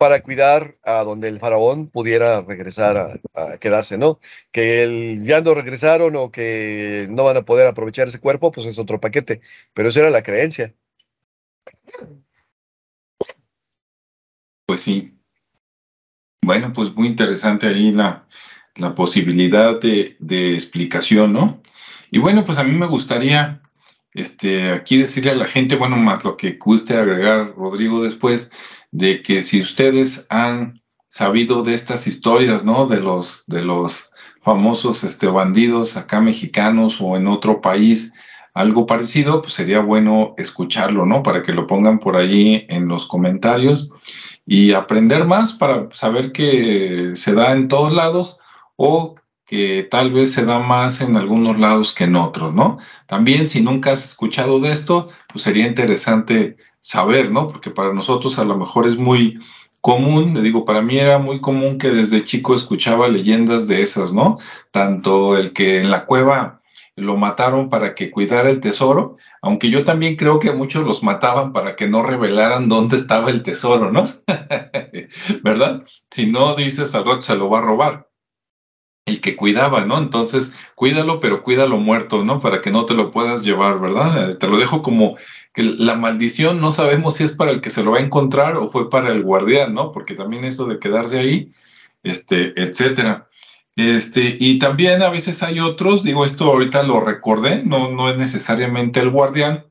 para 0.00 0.22
cuidar 0.22 0.76
a 0.82 1.04
donde 1.04 1.28
el 1.28 1.38
faraón 1.38 1.86
pudiera 1.86 2.40
regresar 2.40 3.20
a, 3.34 3.58
quedarse, 3.58 3.98
¿no? 3.98 4.18
Que 4.50 5.18
ya 5.22 5.42
no 5.42 5.52
regresaron 5.52 6.16
o 6.16 6.30
que 6.32 7.06
no 7.10 7.24
van 7.24 7.36
a 7.36 7.42
poder 7.42 7.66
aprovechar 7.66 8.08
ese 8.08 8.18
cuerpo, 8.18 8.50
pues 8.50 8.66
es 8.66 8.78
otro 8.78 8.98
paquete, 8.98 9.42
pero 9.74 9.90
esa 9.90 10.00
era 10.00 10.08
la 10.08 10.22
creencia. 10.22 10.74
Pues 14.64 14.80
sí. 14.80 15.18
Bueno, 16.42 16.72
pues 16.72 16.94
muy 16.94 17.06
interesante 17.06 17.66
ahí 17.66 17.92
la, 17.92 18.26
la 18.76 18.94
posibilidad 18.94 19.78
de, 19.78 20.16
de, 20.18 20.54
explicación, 20.54 21.34
¿no? 21.34 21.60
Y 22.10 22.18
bueno, 22.20 22.42
pues 22.44 22.56
a 22.56 22.64
mí 22.64 22.72
me 22.72 22.86
gustaría 22.86 23.60
este, 24.14 24.70
aquí 24.70 24.96
decirle 24.96 25.32
a 25.32 25.34
la 25.34 25.46
gente, 25.46 25.76
bueno, 25.76 25.96
más 25.96 26.24
lo 26.24 26.38
que 26.38 26.52
guste 26.52 26.96
agregar 26.96 27.54
Rodrigo 27.54 28.02
después, 28.02 28.50
de 28.90 29.22
que 29.22 29.42
si 29.42 29.60
ustedes 29.60 30.26
han 30.28 30.80
sabido 31.08 31.62
de 31.62 31.74
estas 31.74 32.06
historias, 32.06 32.64
¿no? 32.64 32.86
De 32.86 33.00
los, 33.00 33.44
de 33.46 33.62
los 33.62 34.10
famosos 34.40 35.04
este, 35.04 35.26
bandidos 35.26 35.96
acá 35.96 36.20
mexicanos 36.20 36.98
o 37.00 37.16
en 37.16 37.26
otro 37.26 37.60
país, 37.60 38.12
algo 38.54 38.86
parecido, 38.86 39.42
pues 39.42 39.52
sería 39.52 39.80
bueno 39.80 40.34
escucharlo, 40.38 41.06
¿no? 41.06 41.22
Para 41.22 41.42
que 41.42 41.52
lo 41.52 41.66
pongan 41.66 41.98
por 41.98 42.16
ahí 42.16 42.66
en 42.68 42.88
los 42.88 43.06
comentarios 43.06 43.90
y 44.46 44.72
aprender 44.72 45.24
más 45.24 45.52
para 45.52 45.88
saber 45.92 46.32
que 46.32 47.12
se 47.14 47.34
da 47.34 47.52
en 47.52 47.68
todos 47.68 47.92
lados 47.92 48.40
o 48.76 49.14
que 49.46 49.86
tal 49.90 50.12
vez 50.12 50.32
se 50.32 50.44
da 50.44 50.60
más 50.60 51.00
en 51.00 51.16
algunos 51.16 51.58
lados 51.58 51.92
que 51.92 52.04
en 52.04 52.14
otros, 52.14 52.54
¿no? 52.54 52.78
También 53.06 53.48
si 53.48 53.60
nunca 53.60 53.90
has 53.92 54.04
escuchado 54.04 54.60
de 54.60 54.70
esto, 54.70 55.08
pues 55.26 55.42
sería 55.42 55.66
interesante 55.66 56.56
saber, 56.80 57.30
¿no? 57.30 57.46
Porque 57.46 57.70
para 57.70 57.92
nosotros 57.92 58.38
a 58.38 58.44
lo 58.44 58.56
mejor 58.56 58.86
es 58.86 58.96
muy 58.96 59.38
común, 59.80 60.34
le 60.34 60.42
digo, 60.42 60.64
para 60.64 60.82
mí 60.82 60.98
era 60.98 61.18
muy 61.18 61.40
común 61.40 61.78
que 61.78 61.90
desde 61.90 62.24
chico 62.24 62.54
escuchaba 62.54 63.08
leyendas 63.08 63.66
de 63.66 63.82
esas, 63.82 64.12
¿no? 64.12 64.38
Tanto 64.70 65.36
el 65.36 65.52
que 65.52 65.78
en 65.78 65.90
la 65.90 66.04
cueva 66.06 66.60
lo 66.96 67.16
mataron 67.16 67.68
para 67.68 67.94
que 67.94 68.10
cuidara 68.10 68.50
el 68.50 68.60
tesoro, 68.60 69.16
aunque 69.40 69.70
yo 69.70 69.84
también 69.84 70.16
creo 70.16 70.38
que 70.38 70.52
muchos 70.52 70.84
los 70.84 71.02
mataban 71.02 71.52
para 71.52 71.76
que 71.76 71.88
no 71.88 72.02
revelaran 72.02 72.68
dónde 72.68 72.96
estaba 72.96 73.30
el 73.30 73.42
tesoro, 73.42 73.90
¿no? 73.90 74.06
¿Verdad? 75.42 75.84
Si 76.10 76.26
no 76.26 76.54
dices 76.54 76.94
al 76.94 77.06
rato 77.06 77.22
se 77.22 77.36
lo 77.36 77.48
va 77.48 77.58
a 77.58 77.62
robar. 77.62 78.09
El 79.10 79.20
que 79.20 79.36
cuidaba, 79.36 79.84
¿no? 79.84 79.98
Entonces, 79.98 80.54
cuídalo, 80.74 81.20
pero 81.20 81.42
cuídalo 81.42 81.76
muerto, 81.78 82.24
¿no? 82.24 82.40
Para 82.40 82.60
que 82.60 82.70
no 82.70 82.86
te 82.86 82.94
lo 82.94 83.10
puedas 83.10 83.42
llevar, 83.42 83.80
¿verdad? 83.80 84.36
Te 84.38 84.48
lo 84.48 84.58
dejo 84.58 84.82
como 84.82 85.16
que 85.52 85.62
la 85.62 85.96
maldición 85.96 86.60
no 86.60 86.72
sabemos 86.72 87.16
si 87.16 87.24
es 87.24 87.32
para 87.32 87.50
el 87.50 87.60
que 87.60 87.70
se 87.70 87.82
lo 87.82 87.92
va 87.92 87.98
a 87.98 88.02
encontrar 88.02 88.56
o 88.56 88.68
fue 88.68 88.88
para 88.88 89.10
el 89.10 89.22
guardián, 89.22 89.74
¿no? 89.74 89.92
Porque 89.92 90.14
también 90.14 90.44
eso 90.44 90.66
de 90.66 90.78
quedarse 90.78 91.18
ahí, 91.18 91.52
este, 92.02 92.52
etcétera. 92.60 93.28
Este, 93.76 94.36
y 94.38 94.58
también 94.58 95.02
a 95.02 95.10
veces 95.10 95.42
hay 95.42 95.60
otros, 95.60 96.02
digo, 96.02 96.24
esto 96.24 96.44
ahorita 96.44 96.82
lo 96.82 97.00
recordé, 97.00 97.62
no, 97.64 97.90
no 97.90 98.10
es 98.10 98.16
necesariamente 98.16 99.00
el 99.00 99.10
guardián, 99.10 99.64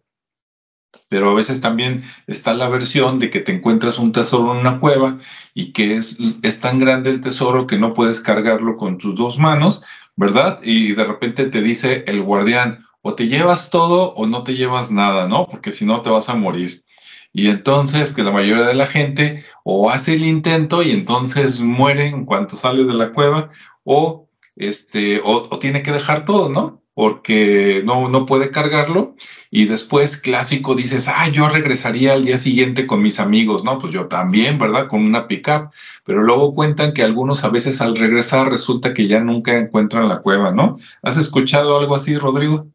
pero 1.09 1.29
a 1.29 1.33
veces 1.33 1.59
también 1.59 2.03
está 2.27 2.53
la 2.53 2.69
versión 2.69 3.19
de 3.19 3.29
que 3.29 3.39
te 3.39 3.51
encuentras 3.51 3.99
un 3.99 4.11
tesoro 4.11 4.53
en 4.53 4.59
una 4.59 4.79
cueva 4.79 5.17
y 5.53 5.71
que 5.73 5.95
es, 5.95 6.17
es 6.43 6.59
tan 6.59 6.79
grande 6.79 7.09
el 7.09 7.21
tesoro 7.21 7.67
que 7.67 7.77
no 7.77 7.93
puedes 7.93 8.21
cargarlo 8.21 8.75
con 8.77 8.97
tus 8.97 9.15
dos 9.15 9.39
manos, 9.39 9.83
¿verdad? 10.15 10.59
Y 10.63 10.93
de 10.93 11.03
repente 11.03 11.45
te 11.45 11.61
dice 11.61 12.03
el 12.07 12.21
guardián, 12.21 12.85
o 13.01 13.15
te 13.15 13.27
llevas 13.27 13.69
todo 13.69 14.13
o 14.13 14.27
no 14.27 14.43
te 14.43 14.55
llevas 14.55 14.91
nada, 14.91 15.27
¿no? 15.27 15.47
Porque 15.47 15.71
si 15.71 15.85
no 15.85 16.01
te 16.01 16.09
vas 16.09 16.29
a 16.29 16.35
morir. 16.35 16.83
Y 17.31 17.47
entonces 17.49 18.13
que 18.13 18.23
la 18.23 18.31
mayoría 18.31 18.65
de 18.65 18.73
la 18.73 18.85
gente 18.85 19.43
o 19.63 19.89
hace 19.91 20.15
el 20.15 20.25
intento 20.25 20.83
y 20.83 20.91
entonces 20.91 21.59
muere 21.59 22.07
en 22.07 22.25
cuanto 22.25 22.55
sale 22.55 22.83
de 22.85 22.93
la 22.93 23.13
cueva 23.13 23.49
o, 23.83 24.27
este, 24.55 25.21
o, 25.21 25.47
o 25.49 25.59
tiene 25.59 25.83
que 25.83 25.91
dejar 25.91 26.25
todo, 26.25 26.49
¿no? 26.49 26.78
Porque 26.99 27.81
no, 27.85 28.09
no 28.09 28.25
puede 28.25 28.51
cargarlo 28.51 29.15
y 29.49 29.67
después 29.67 30.17
clásico 30.17 30.75
dices, 30.75 31.07
ah, 31.07 31.29
yo 31.29 31.47
regresaría 31.47 32.11
al 32.11 32.25
día 32.25 32.37
siguiente 32.37 32.85
con 32.85 33.01
mis 33.01 33.21
amigos, 33.21 33.63
no, 33.63 33.77
pues 33.77 33.93
yo 33.93 34.09
también, 34.09 34.59
¿verdad? 34.59 34.89
Con 34.89 35.05
una 35.05 35.25
pickup, 35.25 35.71
pero 36.03 36.23
luego 36.23 36.53
cuentan 36.53 36.93
que 36.93 37.01
algunos 37.01 37.45
a 37.45 37.47
veces 37.47 37.79
al 37.79 37.95
regresar 37.95 38.49
resulta 38.49 38.93
que 38.93 39.07
ya 39.07 39.21
nunca 39.21 39.55
encuentran 39.55 40.09
la 40.09 40.19
cueva, 40.19 40.51
¿no? 40.51 40.77
¿Has 41.01 41.15
escuchado 41.15 41.79
algo 41.79 41.95
así, 41.95 42.17
Rodrigo? 42.17 42.67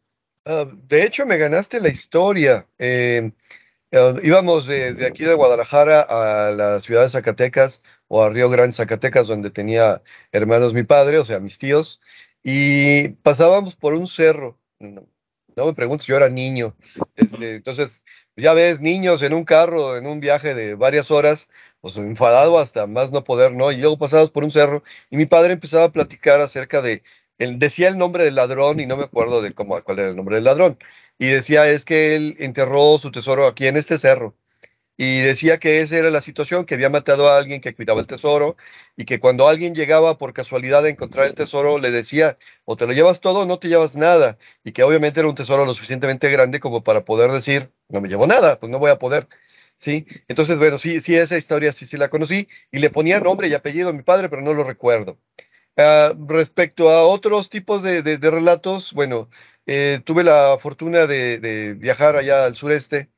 Uh, 0.43 0.75
de 0.87 1.05
hecho, 1.05 1.27
me 1.27 1.37
ganaste 1.37 1.79
la 1.79 1.89
historia. 1.89 2.65
Eh, 2.79 3.31
uh, 3.91 4.19
íbamos 4.23 4.65
desde 4.65 5.05
aquí 5.05 5.23
de 5.23 5.35
Guadalajara 5.35 6.01
a 6.01 6.49
la 6.49 6.81
ciudad 6.81 7.03
de 7.03 7.09
Zacatecas 7.09 7.83
o 8.07 8.23
a 8.23 8.29
Río 8.29 8.49
Grande, 8.49 8.73
Zacatecas, 8.73 9.27
donde 9.27 9.51
tenía 9.51 10.01
hermanos 10.31 10.73
mi 10.73 10.81
padre, 10.81 11.19
o 11.19 11.25
sea, 11.25 11.39
mis 11.39 11.59
tíos, 11.59 12.01
y 12.47 13.09
pasábamos 13.23 13.75
por 13.75 13.95
un 13.95 14.05
cerro. 14.07 14.59
No, 14.79 15.65
me 15.65 15.73
preguntes, 15.73 16.05
yo 16.05 16.15
era 16.15 16.29
niño. 16.29 16.75
Este, 17.15 17.55
entonces, 17.55 18.03
ya 18.35 18.53
ves, 18.53 18.81
niños 18.81 19.23
en 19.23 19.33
un 19.33 19.45
carro, 19.45 19.97
en 19.97 20.05
un 20.05 20.19
viaje 20.19 20.53
de 20.53 20.75
varias 20.75 21.09
horas, 21.09 21.49
pues 21.81 21.97
enfadado 21.97 22.59
hasta 22.59 22.85
más 22.85 23.11
no 23.11 23.23
poder, 23.23 23.53
¿no? 23.53 23.71
Y 23.71 23.77
luego 23.77 23.97
pasábamos 23.97 24.29
por 24.29 24.43
un 24.43 24.51
cerro 24.51 24.83
y 25.09 25.17
mi 25.17 25.25
padre 25.25 25.53
empezaba 25.53 25.85
a 25.85 25.91
platicar 25.91 26.39
acerca 26.39 26.83
de, 26.83 27.01
él 27.39 27.57
decía 27.57 27.87
el 27.87 27.97
nombre 27.97 28.23
del 28.23 28.35
ladrón 28.35 28.79
y 28.79 28.85
no 28.85 28.95
me 28.97 29.05
acuerdo 29.05 29.41
de 29.41 29.53
cómo, 29.53 29.81
cuál 29.83 29.99
era 29.99 30.09
el 30.09 30.15
nombre 30.15 30.35
del 30.35 30.43
ladrón. 30.43 30.77
Y 31.17 31.29
decía, 31.29 31.67
es 31.69 31.83
que 31.83 32.15
él 32.15 32.35
enterró 32.39 32.97
su 32.99 33.11
tesoro 33.11 33.47
aquí 33.47 33.65
en 33.67 33.77
este 33.77 33.97
cerro 33.97 34.35
y 34.97 35.21
decía 35.21 35.57
que 35.59 35.81
esa 35.81 35.97
era 35.97 36.09
la 36.09 36.21
situación, 36.21 36.65
que 36.65 36.75
había 36.75 36.89
matado 36.89 37.29
a 37.29 37.37
alguien 37.37 37.61
que 37.61 37.75
cuidaba 37.75 37.99
el 38.01 38.07
tesoro 38.07 38.55
y 38.95 39.05
que 39.05 39.19
cuando 39.19 39.47
alguien 39.47 39.75
llegaba 39.75 40.17
por 40.17 40.33
casualidad 40.33 40.85
a 40.85 40.89
encontrar 40.89 41.27
el 41.27 41.35
tesoro 41.35 41.77
le 41.79 41.91
decía 41.91 42.37
o 42.65 42.75
te 42.75 42.87
lo 42.87 42.93
llevas 42.93 43.19
todo 43.21 43.41
o 43.41 43.45
no 43.45 43.59
te 43.59 43.67
llevas 43.67 43.95
nada 43.95 44.37
y 44.63 44.71
que 44.71 44.83
obviamente 44.83 45.19
era 45.19 45.29
un 45.29 45.35
tesoro 45.35 45.65
lo 45.65 45.73
suficientemente 45.73 46.29
grande 46.31 46.59
como 46.59 46.83
para 46.83 47.03
poder 47.05 47.31
decir 47.31 47.71
no 47.89 48.01
me 48.01 48.09
llevo 48.09 48.27
nada, 48.27 48.59
pues 48.59 48.71
no 48.71 48.79
voy 48.79 48.91
a 48.91 48.99
poder. 48.99 49.27
Sí, 49.77 50.05
entonces 50.27 50.57
bueno, 50.57 50.77
sí, 50.77 51.01
sí, 51.01 51.15
esa 51.15 51.37
historia 51.37 51.71
sí, 51.73 51.85
sí 51.85 51.97
la 51.97 52.09
conocí 52.09 52.47
y 52.71 52.79
le 52.79 52.89
ponía 52.89 53.19
nombre 53.19 53.47
y 53.49 53.53
apellido 53.53 53.89
a 53.89 53.93
mi 53.93 54.03
padre, 54.03 54.29
pero 54.29 54.41
no 54.41 54.53
lo 54.53 54.63
recuerdo. 54.63 55.19
Uh, 55.77 56.15
respecto 56.27 56.89
a 56.89 57.05
otros 57.05 57.49
tipos 57.49 57.83
de, 57.83 58.01
de, 58.01 58.17
de 58.17 58.31
relatos, 58.31 58.93
bueno, 58.93 59.29
eh, 59.65 60.01
tuve 60.05 60.23
la 60.23 60.57
fortuna 60.59 61.05
de, 61.05 61.39
de 61.39 61.73
viajar 61.73 62.15
allá 62.15 62.45
al 62.45 62.55
sureste 62.55 63.09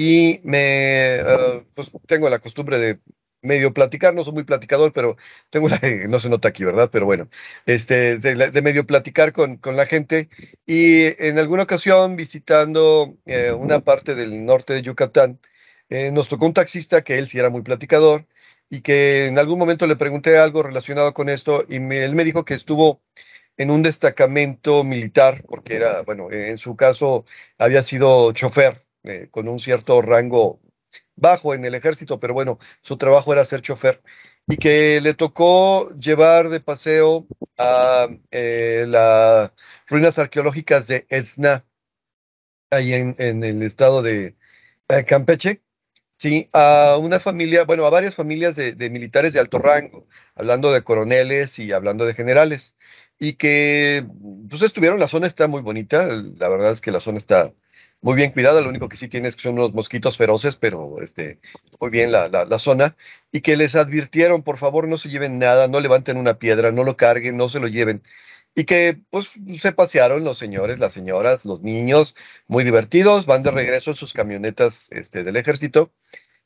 y 0.00 0.40
me, 0.44 1.20
uh, 1.24 1.64
pues 1.74 1.90
tengo 2.06 2.30
la 2.30 2.38
costumbre 2.38 2.78
de 2.78 3.00
medio 3.42 3.74
platicar, 3.74 4.14
no 4.14 4.22
soy 4.22 4.32
muy 4.32 4.44
platicador, 4.44 4.92
pero 4.92 5.16
tengo 5.50 5.68
no 6.08 6.20
se 6.20 6.28
nota 6.28 6.48
aquí, 6.48 6.64
¿verdad? 6.64 6.88
Pero 6.92 7.04
bueno, 7.04 7.28
este, 7.66 8.18
de, 8.18 8.50
de 8.50 8.62
medio 8.62 8.86
platicar 8.86 9.32
con, 9.32 9.56
con, 9.56 9.76
la 9.76 9.86
gente 9.86 10.28
y 10.66 11.06
en 11.20 11.38
alguna 11.38 11.64
ocasión 11.64 12.14
visitando 12.14 13.16
eh, 13.26 13.50
una 13.50 13.80
parte 13.80 14.14
del 14.14 14.46
norte 14.46 14.74
de 14.74 14.82
Yucatán, 14.82 15.40
eh, 15.88 16.12
nos 16.12 16.28
tocó 16.28 16.46
un 16.46 16.54
taxista 16.54 17.02
que 17.02 17.18
él 17.18 17.26
sí 17.26 17.38
era 17.40 17.50
muy 17.50 17.62
platicador 17.62 18.28
y 18.70 18.82
que 18.82 19.26
en 19.26 19.38
algún 19.38 19.58
momento 19.58 19.86
le 19.88 19.96
pregunté 19.96 20.38
algo 20.38 20.62
relacionado 20.62 21.12
con 21.14 21.28
esto 21.28 21.64
y 21.68 21.80
me, 21.80 22.04
él 22.04 22.14
me 22.14 22.24
dijo 22.24 22.44
que 22.44 22.54
estuvo 22.54 23.02
en 23.56 23.70
un 23.72 23.82
destacamento 23.82 24.84
militar, 24.84 25.42
porque 25.48 25.74
era, 25.76 26.02
bueno, 26.02 26.30
en 26.30 26.56
su 26.58 26.76
caso 26.76 27.24
había 27.58 27.82
sido 27.82 28.32
chofer 28.32 28.87
eh, 29.08 29.28
con 29.30 29.48
un 29.48 29.58
cierto 29.58 30.02
rango 30.02 30.60
bajo 31.16 31.54
en 31.54 31.64
el 31.64 31.74
ejército, 31.74 32.20
pero 32.20 32.34
bueno, 32.34 32.58
su 32.82 32.96
trabajo 32.96 33.32
era 33.32 33.44
ser 33.44 33.62
chofer. 33.62 34.02
Y 34.46 34.56
que 34.56 35.00
le 35.02 35.14
tocó 35.14 35.90
llevar 35.94 36.48
de 36.48 36.60
paseo 36.60 37.26
a 37.58 38.08
eh, 38.30 38.86
las 38.88 39.52
ruinas 39.86 40.18
arqueológicas 40.18 40.86
de 40.86 41.06
Esna, 41.10 41.66
ahí 42.70 42.94
en, 42.94 43.44
el 43.44 43.62
estado 43.62 44.02
de 44.02 44.36
eh, 44.88 45.04
Campeche, 45.04 45.62
sí, 46.18 46.48
a 46.52 46.98
una 47.00 47.20
familia, 47.20 47.64
bueno, 47.64 47.86
a 47.86 47.90
varias 47.90 48.14
familias 48.14 48.56
de, 48.56 48.72
de, 48.72 48.90
militares 48.90 49.32
de 49.32 49.40
alto 49.40 49.58
rango, 49.58 50.06
hablando 50.34 50.72
de 50.72 50.82
coroneles 50.84 51.58
y 51.58 51.72
hablando 51.72 52.06
de 52.06 52.14
generales, 52.14 52.76
y 53.18 53.34
que 53.34 54.06
pues 54.48 54.62
estuvieron, 54.62 55.00
la 55.00 55.08
zona 55.08 55.26
está 55.26 55.48
muy 55.48 55.62
bonita, 55.62 56.06
la 56.38 56.48
verdad 56.48 56.72
es 56.72 56.80
que 56.80 56.92
la 56.92 57.00
zona 57.00 57.18
está 57.18 57.52
muy 58.00 58.14
bien 58.14 58.30
cuidada, 58.32 58.60
lo 58.60 58.68
único 58.68 58.88
que 58.88 58.96
sí 58.96 59.08
tiene 59.08 59.28
es 59.28 59.36
que 59.36 59.42
son 59.42 59.54
unos 59.54 59.72
mosquitos 59.74 60.16
feroces, 60.16 60.56
pero 60.56 61.00
este, 61.02 61.40
muy 61.80 61.90
bien 61.90 62.12
la, 62.12 62.28
la, 62.28 62.44
la, 62.44 62.58
zona, 62.58 62.96
y 63.32 63.40
que 63.40 63.56
les 63.56 63.74
advirtieron, 63.74 64.42
por 64.42 64.56
favor, 64.58 64.86
no 64.88 64.98
se 64.98 65.08
lleven 65.08 65.38
nada, 65.38 65.68
no 65.68 65.80
levanten 65.80 66.16
una 66.16 66.38
piedra, 66.38 66.70
no 66.72 66.84
lo 66.84 66.96
carguen, 66.96 67.36
no 67.36 67.48
se 67.48 67.60
lo 67.60 67.66
lleven, 67.68 68.02
y 68.54 68.64
que 68.64 69.00
pues 69.10 69.30
se 69.58 69.72
pasearon 69.72 70.24
los 70.24 70.38
señores, 70.38 70.78
las 70.78 70.92
señoras, 70.92 71.44
los 71.44 71.62
niños, 71.62 72.14
muy 72.46 72.64
divertidos, 72.64 73.26
van 73.26 73.42
de 73.42 73.50
regreso 73.50 73.90
en 73.90 73.96
sus 73.96 74.12
camionetas 74.12 74.88
este, 74.92 75.24
del 75.24 75.36
ejército, 75.36 75.92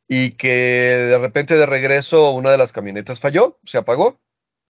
y 0.08 0.32
que 0.32 0.48
de 0.48 1.18
repente 1.18 1.56
de 1.56 1.66
regreso 1.66 2.32
una 2.32 2.50
de 2.50 2.58
las 2.58 2.72
camionetas 2.72 3.20
falló, 3.20 3.58
se 3.64 3.78
apagó, 3.78 4.20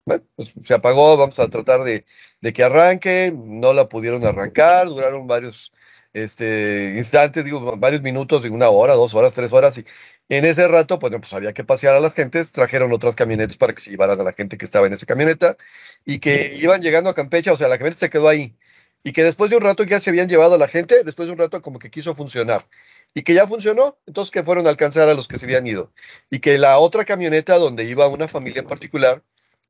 bueno, 0.05 0.23
pues 0.36 0.53
se 0.63 0.73
apagó, 0.73 1.17
vamos 1.17 1.39
a 1.39 1.49
tratar 1.49 1.83
de, 1.83 2.05
de 2.41 2.53
que 2.53 2.63
arranque, 2.63 3.33
no 3.36 3.73
la 3.73 3.88
pudieron 3.89 4.25
arrancar, 4.25 4.88
duraron 4.88 5.27
varios 5.27 5.71
este, 6.13 6.93
instantes, 6.95 7.43
digo, 7.43 7.76
varios 7.78 8.02
minutos, 8.02 8.43
de 8.43 8.49
una 8.49 8.69
hora, 8.69 8.93
dos 8.93 9.13
horas, 9.15 9.34
tres 9.34 9.52
horas, 9.54 9.78
y 9.78 9.86
en 10.30 10.45
ese 10.45 10.67
rato, 10.67 10.99
pues, 10.99 11.13
pues 11.19 11.34
había 11.34 11.54
que 11.54 11.63
pasear 11.63 11.95
a 11.95 11.99
las 11.99 12.13
gentes, 12.13 12.52
trajeron 12.52 12.93
otras 12.93 13.15
camionetas 13.15 13.58
para 13.58 13.73
que 13.73 13.82
se 13.82 13.91
llevaran 13.91 14.19
a 14.19 14.23
la 14.23 14.34
gente 14.34 14.58
que 14.58 14.65
estaba 14.65 14.88
en 14.88 14.93
esa 14.93 15.06
camioneta, 15.06 15.58
y 16.06 16.19
que 16.19 16.54
iban 16.56 16.82
llegando 16.82 17.10
a 17.10 17.15
Campeche, 17.15 17.52
o 17.52 17.56
sea, 17.56 17.67
la 17.67 17.78
camioneta 17.78 17.99
se 17.99 18.10
quedó 18.10 18.30
ahí, 18.30 18.56
y 19.04 19.12
que 19.13 19.23
después 19.23 19.49
de 19.52 19.58
un 19.58 19.63
rato 19.63 19.84
ya 19.84 19.99
se 19.99 20.10
habían 20.10 20.30
llevado 20.30 20.56
a 20.56 20.58
la 20.58 20.67
gente, 20.67 21.04
después 21.04 21.28
de 21.28 21.34
un 21.34 21.39
rato 21.39 21.62
como 21.62 21.80
que 21.80 21.89
quiso 21.91 22.15
funcionar, 22.15 22.65
y 23.13 23.23
que 23.23 23.34
ya 23.34 23.47
funcionó, 23.47 23.97
entonces 24.08 24.32
que 24.32 24.43
fueron 24.43 24.67
a 24.67 24.69
alcanzar 24.69 25.10
a 25.10 25.13
los 25.13 25.28
que 25.28 25.38
se 25.38 25.45
habían 25.45 25.67
ido, 25.67 25.91
y 26.30 26.39
que 26.39 26.58
la 26.58 26.78
otra 26.80 27.06
camioneta 27.06 27.58
donde 27.58 27.84
iba 27.86 28.08
una 28.08 28.28
familia 28.28 28.62
en 28.62 28.67
particular 28.67 29.23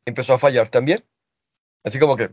empezó 0.06 0.34
a 0.34 0.40
fallar 0.40 0.70
también. 0.70 1.04
Así 1.84 2.00
como 2.00 2.16
que, 2.16 2.30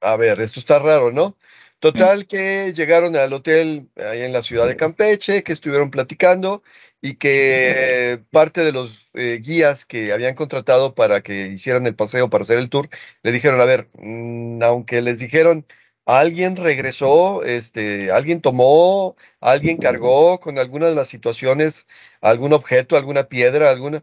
a 0.00 0.16
ver, 0.16 0.40
esto 0.40 0.60
está 0.60 0.78
raro, 0.78 1.12
¿no? 1.12 1.36
Total 1.80 2.26
que 2.26 2.72
llegaron 2.74 3.14
al 3.14 3.32
hotel 3.32 3.88
ahí 3.96 4.22
en 4.22 4.32
la 4.32 4.42
ciudad 4.42 4.66
de 4.66 4.74
Campeche, 4.74 5.44
que 5.44 5.52
estuvieron 5.52 5.90
platicando 5.90 6.62
y 7.00 7.14
que 7.14 8.20
parte 8.32 8.62
de 8.62 8.72
los 8.72 9.10
eh, 9.14 9.40
guías 9.40 9.86
que 9.86 10.12
habían 10.12 10.34
contratado 10.34 10.96
para 10.96 11.20
que 11.20 11.46
hicieran 11.48 11.86
el 11.86 11.94
paseo, 11.94 12.28
para 12.30 12.42
hacer 12.42 12.58
el 12.58 12.68
tour, 12.68 12.88
le 13.22 13.30
dijeron, 13.30 13.60
a 13.60 13.64
ver, 13.64 13.88
mmm, 13.94 14.60
aunque 14.62 15.00
les 15.02 15.20
dijeron, 15.20 15.66
alguien 16.04 16.56
regresó, 16.56 17.44
este, 17.44 18.10
alguien 18.10 18.40
tomó, 18.40 19.14
alguien 19.40 19.76
cargó 19.76 20.40
con 20.40 20.58
alguna 20.58 20.88
de 20.88 20.96
las 20.96 21.06
situaciones, 21.08 21.86
algún 22.20 22.52
objeto, 22.54 22.96
alguna 22.96 23.28
piedra, 23.28 23.70
alguna... 23.70 24.02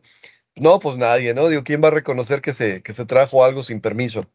No, 0.55 0.79
pues 0.79 0.95
nadie, 0.95 1.33
¿no? 1.33 1.49
Digo, 1.49 1.65
¿quién 1.65 1.83
va 1.83 1.89
a 1.89 1.91
reconocer 1.91 2.41
que 2.41 2.53
se, 2.53 2.81
que 2.81 2.93
se 2.93 3.05
trajo 3.05 3.43
algo 3.43 3.63
sin 3.63 3.81
permiso? 3.81 4.25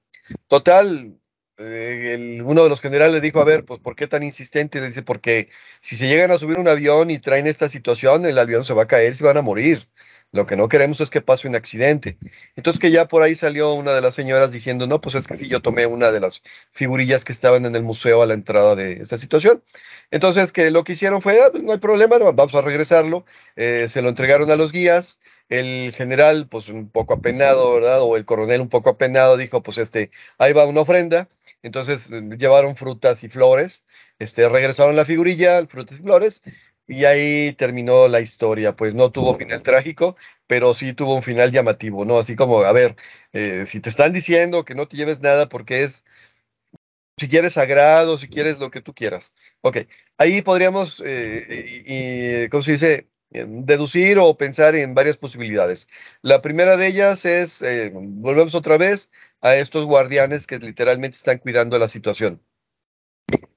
Total, 0.48 1.16
eh, 1.60 2.40
uno 2.42 2.62
de 2.62 2.68
los 2.70 2.80
generales 2.80 3.20
dijo, 3.20 3.40
a 3.40 3.44
ver, 3.44 3.64
pues 3.64 3.80
¿por 3.80 3.94
qué 3.94 4.06
tan 4.06 4.22
insistente? 4.22 4.80
Dice, 4.80 5.02
porque 5.02 5.48
si 5.80 5.96
se 5.96 6.08
llegan 6.08 6.30
a 6.30 6.38
subir 6.38 6.58
un 6.58 6.68
avión 6.68 7.10
y 7.10 7.18
traen 7.18 7.46
esta 7.46 7.68
situación, 7.68 8.24
el 8.24 8.38
avión 8.38 8.64
se 8.64 8.72
va 8.72 8.84
a 8.84 8.88
caer, 8.88 9.14
se 9.14 9.24
van 9.24 9.36
a 9.36 9.42
morir. 9.42 9.88
Lo 10.32 10.46
que 10.46 10.56
no 10.56 10.68
queremos 10.68 11.00
es 11.00 11.10
que 11.10 11.20
pase 11.20 11.48
un 11.48 11.56
accidente. 11.56 12.16
Entonces 12.54 12.80
que 12.80 12.90
ya 12.92 13.08
por 13.08 13.22
ahí 13.22 13.34
salió 13.34 13.74
una 13.74 13.92
de 13.92 14.00
las 14.00 14.14
señoras 14.14 14.52
diciendo, 14.52 14.86
no, 14.86 15.00
pues 15.00 15.16
es 15.16 15.26
que 15.26 15.36
sí, 15.36 15.48
yo 15.48 15.60
tomé 15.60 15.86
una 15.86 16.12
de 16.12 16.20
las 16.20 16.40
figurillas 16.72 17.24
que 17.24 17.32
estaban 17.32 17.66
en 17.66 17.74
el 17.74 17.82
museo 17.82 18.22
a 18.22 18.26
la 18.26 18.34
entrada 18.34 18.76
de 18.76 18.92
esta 19.02 19.18
situación. 19.18 19.62
Entonces 20.12 20.52
que 20.52 20.70
lo 20.70 20.84
que 20.84 20.92
hicieron 20.92 21.20
fue, 21.20 21.42
ah, 21.42 21.48
pues, 21.50 21.64
no 21.64 21.72
hay 21.72 21.78
problema, 21.78 22.16
vamos 22.18 22.54
a 22.54 22.60
regresarlo. 22.62 23.26
Eh, 23.56 23.86
se 23.88 24.02
lo 24.02 24.08
entregaron 24.08 24.50
a 24.50 24.56
los 24.56 24.70
guías 24.72 25.18
el 25.50 25.92
general, 25.92 26.48
pues 26.48 26.68
un 26.68 26.88
poco 26.88 27.14
apenado, 27.14 27.74
¿verdad? 27.74 28.00
O 28.02 28.16
el 28.16 28.24
coronel 28.24 28.60
un 28.60 28.68
poco 28.68 28.90
apenado, 28.90 29.36
dijo, 29.36 29.62
pues 29.62 29.78
este, 29.78 30.10
ahí 30.38 30.52
va 30.52 30.66
una 30.66 30.82
ofrenda. 30.82 31.28
Entonces 31.62 32.10
eh, 32.10 32.22
llevaron 32.38 32.76
frutas 32.76 33.24
y 33.24 33.28
flores, 33.28 33.84
este, 34.18 34.48
regresaron 34.48 34.96
la 34.96 35.04
figurilla, 35.04 35.66
frutas 35.66 35.98
y 36.00 36.02
flores, 36.02 36.42
y 36.86 37.04
ahí 37.04 37.52
terminó 37.54 38.08
la 38.08 38.20
historia. 38.20 38.76
Pues 38.76 38.94
no 38.94 39.10
tuvo 39.10 39.34
final 39.34 39.62
trágico, 39.62 40.16
pero 40.46 40.72
sí 40.74 40.92
tuvo 40.94 41.14
un 41.16 41.22
final 41.22 41.50
llamativo, 41.50 42.04
¿no? 42.04 42.18
Así 42.18 42.36
como, 42.36 42.62
a 42.62 42.72
ver, 42.72 42.96
eh, 43.32 43.64
si 43.66 43.80
te 43.80 43.90
están 43.90 44.12
diciendo 44.12 44.64
que 44.64 44.74
no 44.74 44.88
te 44.88 44.96
lleves 44.96 45.20
nada 45.20 45.48
porque 45.48 45.82
es, 45.82 46.04
si 47.18 47.28
quieres 47.28 47.54
sagrado, 47.54 48.18
si 48.18 48.28
quieres 48.28 48.58
lo 48.60 48.70
que 48.70 48.80
tú 48.80 48.94
quieras. 48.94 49.34
Ok, 49.62 49.78
ahí 50.16 50.42
podríamos, 50.42 51.02
eh, 51.04 51.82
y, 51.86 52.48
¿cómo 52.48 52.62
se 52.62 52.72
dice? 52.72 53.08
Deducir 53.30 54.18
o 54.18 54.36
pensar 54.36 54.74
en 54.74 54.94
varias 54.94 55.16
posibilidades. 55.16 55.88
La 56.22 56.42
primera 56.42 56.76
de 56.76 56.88
ellas 56.88 57.24
es, 57.24 57.62
eh, 57.62 57.90
volvemos 57.94 58.54
otra 58.54 58.76
vez 58.76 59.10
a 59.40 59.56
estos 59.56 59.84
guardianes 59.84 60.46
que 60.46 60.58
literalmente 60.58 61.16
están 61.16 61.38
cuidando 61.38 61.78
la 61.78 61.88
situación. 61.88 62.42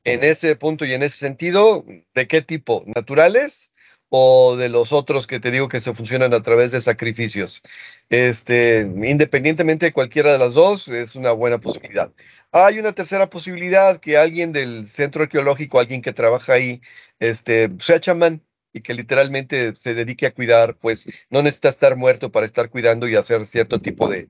En 0.04 0.24
ese 0.24 0.56
punto 0.56 0.86
y 0.86 0.94
en 0.94 1.04
ese 1.04 1.18
sentido, 1.18 1.86
¿de 2.14 2.28
qué 2.28 2.42
tipo? 2.42 2.84
¿Naturales 2.96 3.72
o 4.10 4.56
de 4.56 4.70
los 4.70 4.94
otros 4.94 5.26
que 5.26 5.40
te 5.40 5.50
digo 5.50 5.70
que 5.70 5.80
se 5.80 5.94
funcionan 5.94 6.34
a 6.34 6.42
través 6.42 6.72
de 6.72 6.82
sacrificios? 6.82 7.64
Este, 8.10 8.82
independientemente 8.82 9.88
de 9.88 9.94
cualquiera 9.94 10.34
de 10.34 10.40
las 10.40 10.54
dos, 10.54 10.88
es 10.90 11.16
una 11.16 11.32
buena 11.32 11.58
posibilidad. 11.58 12.12
Hay 12.52 12.80
una 12.80 12.94
tercera 12.94 13.30
posibilidad 13.30 14.00
que 14.00 14.18
alguien 14.18 14.52
del 14.52 14.86
centro 14.88 15.24
arqueológico, 15.24 15.80
alguien 15.80 16.04
que 16.04 16.14
trabaja 16.14 16.54
ahí, 16.54 16.82
este, 17.20 17.70
sea 17.80 18.00
chamán 18.00 18.44
y 18.74 18.82
que 18.82 18.94
literalmente 18.94 19.76
se 19.76 19.94
dedique 19.94 20.26
a 20.26 20.34
cuidar, 20.34 20.76
pues 20.78 21.06
no 21.30 21.44
necesita 21.44 21.70
estar 21.70 21.96
muerto 21.96 22.32
para 22.32 22.46
estar 22.46 22.70
cuidando 22.70 23.08
y 23.08 23.16
hacer 23.16 23.46
cierto 23.46 23.80
tipo 23.80 24.10
de, 24.10 24.30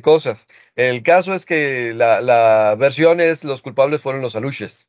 cosas. 0.00 0.48
El 0.74 1.02
caso 1.02 1.34
es 1.34 1.44
que 1.44 1.92
la, 1.94 2.74
versión 2.78 3.20
es 3.20 3.44
los 3.44 3.60
culpables 3.62 4.00
fueron 4.00 4.22
los 4.22 4.34
aluches, 4.34 4.88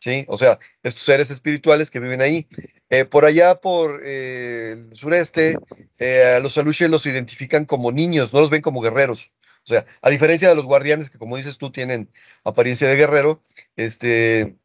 ¿sí? 0.00 0.26
O 0.28 0.36
sea, 0.36 0.58
estos 0.82 1.02
seres 1.02 1.30
espirituales 1.30 1.90
que 1.90 2.00
viven 2.00 2.20
ahí. 2.20 2.46
Eh, 2.90 3.06
por 3.06 3.24
allá, 3.24 3.56
por 3.56 4.02
eh, 4.04 4.72
el 4.90 4.94
sureste, 4.94 5.56
eh, 5.98 6.38
los 6.42 6.58
aluches 6.58 6.90
los 6.90 7.06
identifican 7.06 7.64
como 7.64 7.90
niños, 7.90 8.34
no 8.34 8.40
los 8.40 8.50
ven 8.50 8.62
como 8.62 8.82
guerreros. 8.82 9.32
O 9.64 9.66
sea, 9.66 9.86
a 10.02 10.10
diferencia 10.10 10.50
de 10.50 10.54
los 10.54 10.66
guardianes 10.66 11.08
que, 11.08 11.18
como 11.18 11.38
dices 11.38 11.56
tú, 11.56 11.72
tienen 11.72 12.10
apariencia 12.44 12.86
de 12.86 12.96
guerrero, 12.96 13.42
este, 13.76 14.56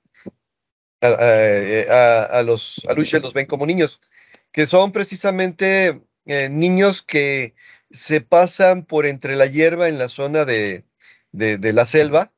a, 1.02 2.44
los 2.44 2.82
aluches 2.88 3.22
los 3.22 3.34
ven 3.34 3.46
como 3.46 3.66
niños, 3.66 4.02
que 4.52 4.68
son 4.68 4.92
precisamente 4.92 6.02
eh, 6.26 6.50
niños 6.50 7.02
que 7.02 7.56
se 7.92 8.22
pasan 8.22 8.84
por 8.84 9.06
entre 9.06 9.36
la 9.36 9.46
hierba 9.46 9.88
en 9.88 9.98
la 9.98 10.10
zona 10.10 10.46
de, 10.46 10.84
la 11.32 11.86
selva 11.86 12.32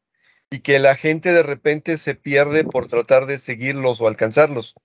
y 0.50 0.60
que 0.60 0.80
la 0.80 0.96
gente 0.96 1.32
de 1.34 1.44
repente 1.44 1.98
se 1.98 2.16
pierde 2.16 2.64
por 2.64 2.88
tratar 2.88 3.26
de 3.26 3.40
seguirlos 3.40 4.02
o 4.02 4.08
alcanzarlos. 4.08 4.76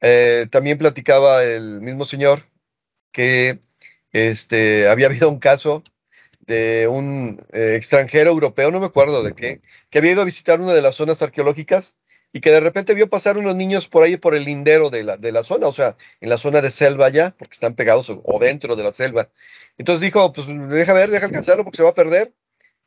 Eh, 0.00 0.46
también 0.50 0.78
platicaba 0.78 1.44
el 1.44 1.80
mismo 1.80 2.04
señor 2.04 2.42
que 3.12 3.60
este, 4.12 4.88
había 4.88 5.06
habido 5.06 5.28
un 5.28 5.38
caso 5.38 5.82
de 6.40 6.88
un 6.88 7.42
eh, 7.52 7.74
extranjero 7.76 8.30
europeo, 8.30 8.70
no 8.70 8.80
me 8.80 8.86
acuerdo 8.86 9.22
de 9.22 9.34
qué, 9.34 9.62
que 9.88 9.98
había 9.98 10.12
ido 10.12 10.22
a 10.22 10.26
visitar 10.26 10.60
una 10.60 10.74
de 10.74 10.82
las 10.82 10.96
zonas 10.96 11.22
arqueológicas 11.22 11.96
y 12.34 12.40
que 12.40 12.50
de 12.50 12.58
repente 12.58 12.94
vio 12.94 13.08
pasar 13.08 13.38
unos 13.38 13.54
niños 13.54 13.86
por 13.86 14.02
ahí 14.02 14.16
por 14.16 14.34
el 14.34 14.44
lindero 14.44 14.90
de 14.90 15.04
la, 15.04 15.16
de 15.16 15.30
la 15.30 15.44
zona, 15.44 15.68
o 15.68 15.72
sea, 15.72 15.96
en 16.20 16.28
la 16.28 16.36
zona 16.36 16.60
de 16.60 16.70
selva 16.70 17.08
ya, 17.08 17.30
porque 17.38 17.54
están 17.54 17.74
pegados 17.76 18.10
o, 18.10 18.38
dentro 18.40 18.74
de 18.74 18.82
la 18.82 18.92
selva. 18.92 19.30
Entonces 19.78 20.00
dijo, 20.00 20.32
pues 20.32 20.48
deja 20.48 20.92
ver, 20.92 21.10
deja 21.10 21.26
alcanzarlo 21.26 21.62
porque 21.62 21.76
se 21.76 21.84
va 21.84 21.90
a 21.90 21.94
perder. 21.94 22.34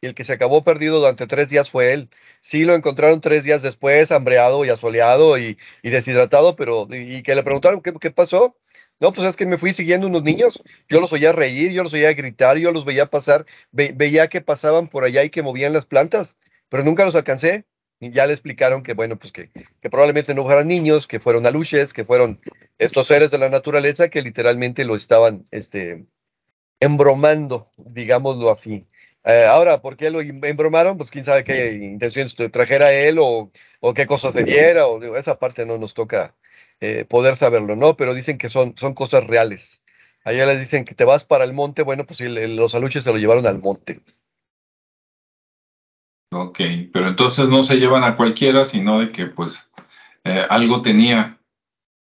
Y 0.02 0.08
el 0.08 0.16
que 0.16 0.26
se 0.26 0.34
acabó 0.34 0.64
perdido 0.66 1.00
durante 1.00 1.28
tres 1.28 1.50
días 1.50 1.72
fue 1.72 1.94
él. 1.94 2.10
Sí 2.42 2.66
lo 2.66 2.76
encontraron 2.76 3.22
tres 3.22 3.46
días 3.46 3.62
después, 3.62 4.12
hambreado 4.12 4.66
y 4.66 4.70
asoleado 4.70 5.38
y, 5.38 5.58
deshidratado, 5.82 6.58
pero 6.58 6.86
y, 6.92 7.24
que 7.24 7.34
le 7.34 7.42
preguntaron 7.42 7.82
¿qué, 7.82 7.94
qué 7.94 8.12
pasó. 8.12 8.58
No, 9.00 9.14
pues 9.14 9.30
es 9.30 9.38
que 9.38 9.46
me 9.46 9.58
fui 9.58 9.74
siguiendo 9.74 10.08
unos 10.08 10.24
niños, 10.24 10.62
yo 10.90 11.00
los 11.00 11.14
oía 11.14 11.32
reír, 11.32 11.72
yo 11.72 11.84
los 11.84 11.94
oía 11.94 12.14
gritar, 12.14 12.58
yo 12.58 12.72
los 12.74 12.84
veía 12.84 13.06
pasar, 13.06 13.46
veía 13.72 14.28
que 14.28 14.42
pasaban 14.42 14.88
por 14.90 15.06
allá 15.06 15.24
y 15.24 15.30
que 15.30 15.42
movían 15.42 15.72
las 15.74 15.86
plantas, 15.86 16.38
pero 16.70 16.84
nunca 16.84 17.06
los 17.06 17.16
alcancé 17.16 17.66
ya 18.00 18.26
le 18.26 18.34
explicaron 18.34 18.84
que, 18.84 18.94
bueno, 18.94 19.18
pues 19.18 19.32
que, 19.32 19.50
probablemente 19.90 20.34
no 20.34 20.44
fueran 20.44 20.68
niños, 20.68 21.08
que 21.08 21.20
fueron 21.20 21.46
aluches, 21.46 21.94
que 21.94 22.06
fueron 22.06 22.40
estos 22.78 23.08
seres 23.08 23.32
de 23.32 23.38
la 23.38 23.50
naturaleza 23.50 24.10
que 24.10 24.22
literalmente 24.22 24.86
lo 24.86 24.96
estaban 24.96 25.48
este, 25.52 26.06
embromando, 26.80 27.68
digámoslo 27.78 28.52
así. 28.52 28.86
Eh, 29.24 29.46
ahora, 29.46 29.82
¿por 29.82 29.98
qué 29.98 30.10
lo 30.12 30.22
em-, 30.22 30.44
embromaron? 30.44 30.98
Pues 30.98 31.12
quién 31.12 31.26
sabe 31.26 31.44
qué 31.44 31.74
intenciones 31.74 32.36
trajera 32.52 32.94
él 32.94 33.18
o, 33.20 33.52
o 33.80 33.94
qué 33.94 34.06
cosas 34.06 34.34
se 34.34 34.44
diera, 34.44 34.88
o 34.88 35.16
esa 35.16 35.40
parte 35.40 35.66
no 35.66 35.78
nos 35.78 35.94
toca 35.94 36.36
eh, 36.80 37.06
poder 37.06 37.36
saberlo, 37.36 37.76
¿no? 37.76 37.98
Pero 37.98 38.14
dicen 38.14 38.38
que 38.38 38.50
son, 38.50 38.76
son 38.78 38.94
cosas 38.94 39.26
reales. 39.26 39.82
Allá 40.24 40.46
les 40.46 40.60
dicen 40.60 40.86
que 40.86 40.94
te 40.94 41.06
vas 41.06 41.24
para 41.24 41.46
el 41.46 41.54
monte, 41.54 41.84
bueno, 41.84 42.06
pues 42.06 42.20
los 42.22 42.76
aluches 42.76 43.04
se 43.04 43.12
lo 43.12 43.18
llevaron 43.18 43.48
al 43.48 43.60
monte. 43.60 44.02
Ok, 46.32 46.60
pero 46.92 47.08
entonces 47.08 47.48
no 47.48 47.64
se 47.64 47.76
llevan 47.76 48.04
a 48.04 48.18
cualquiera, 48.18 48.66
sino 48.66 49.00
de 49.00 49.10
que 49.10 49.28
pues 49.28 49.70
eh, 50.24 50.46
algo 50.50 50.82
tenía. 50.82 51.40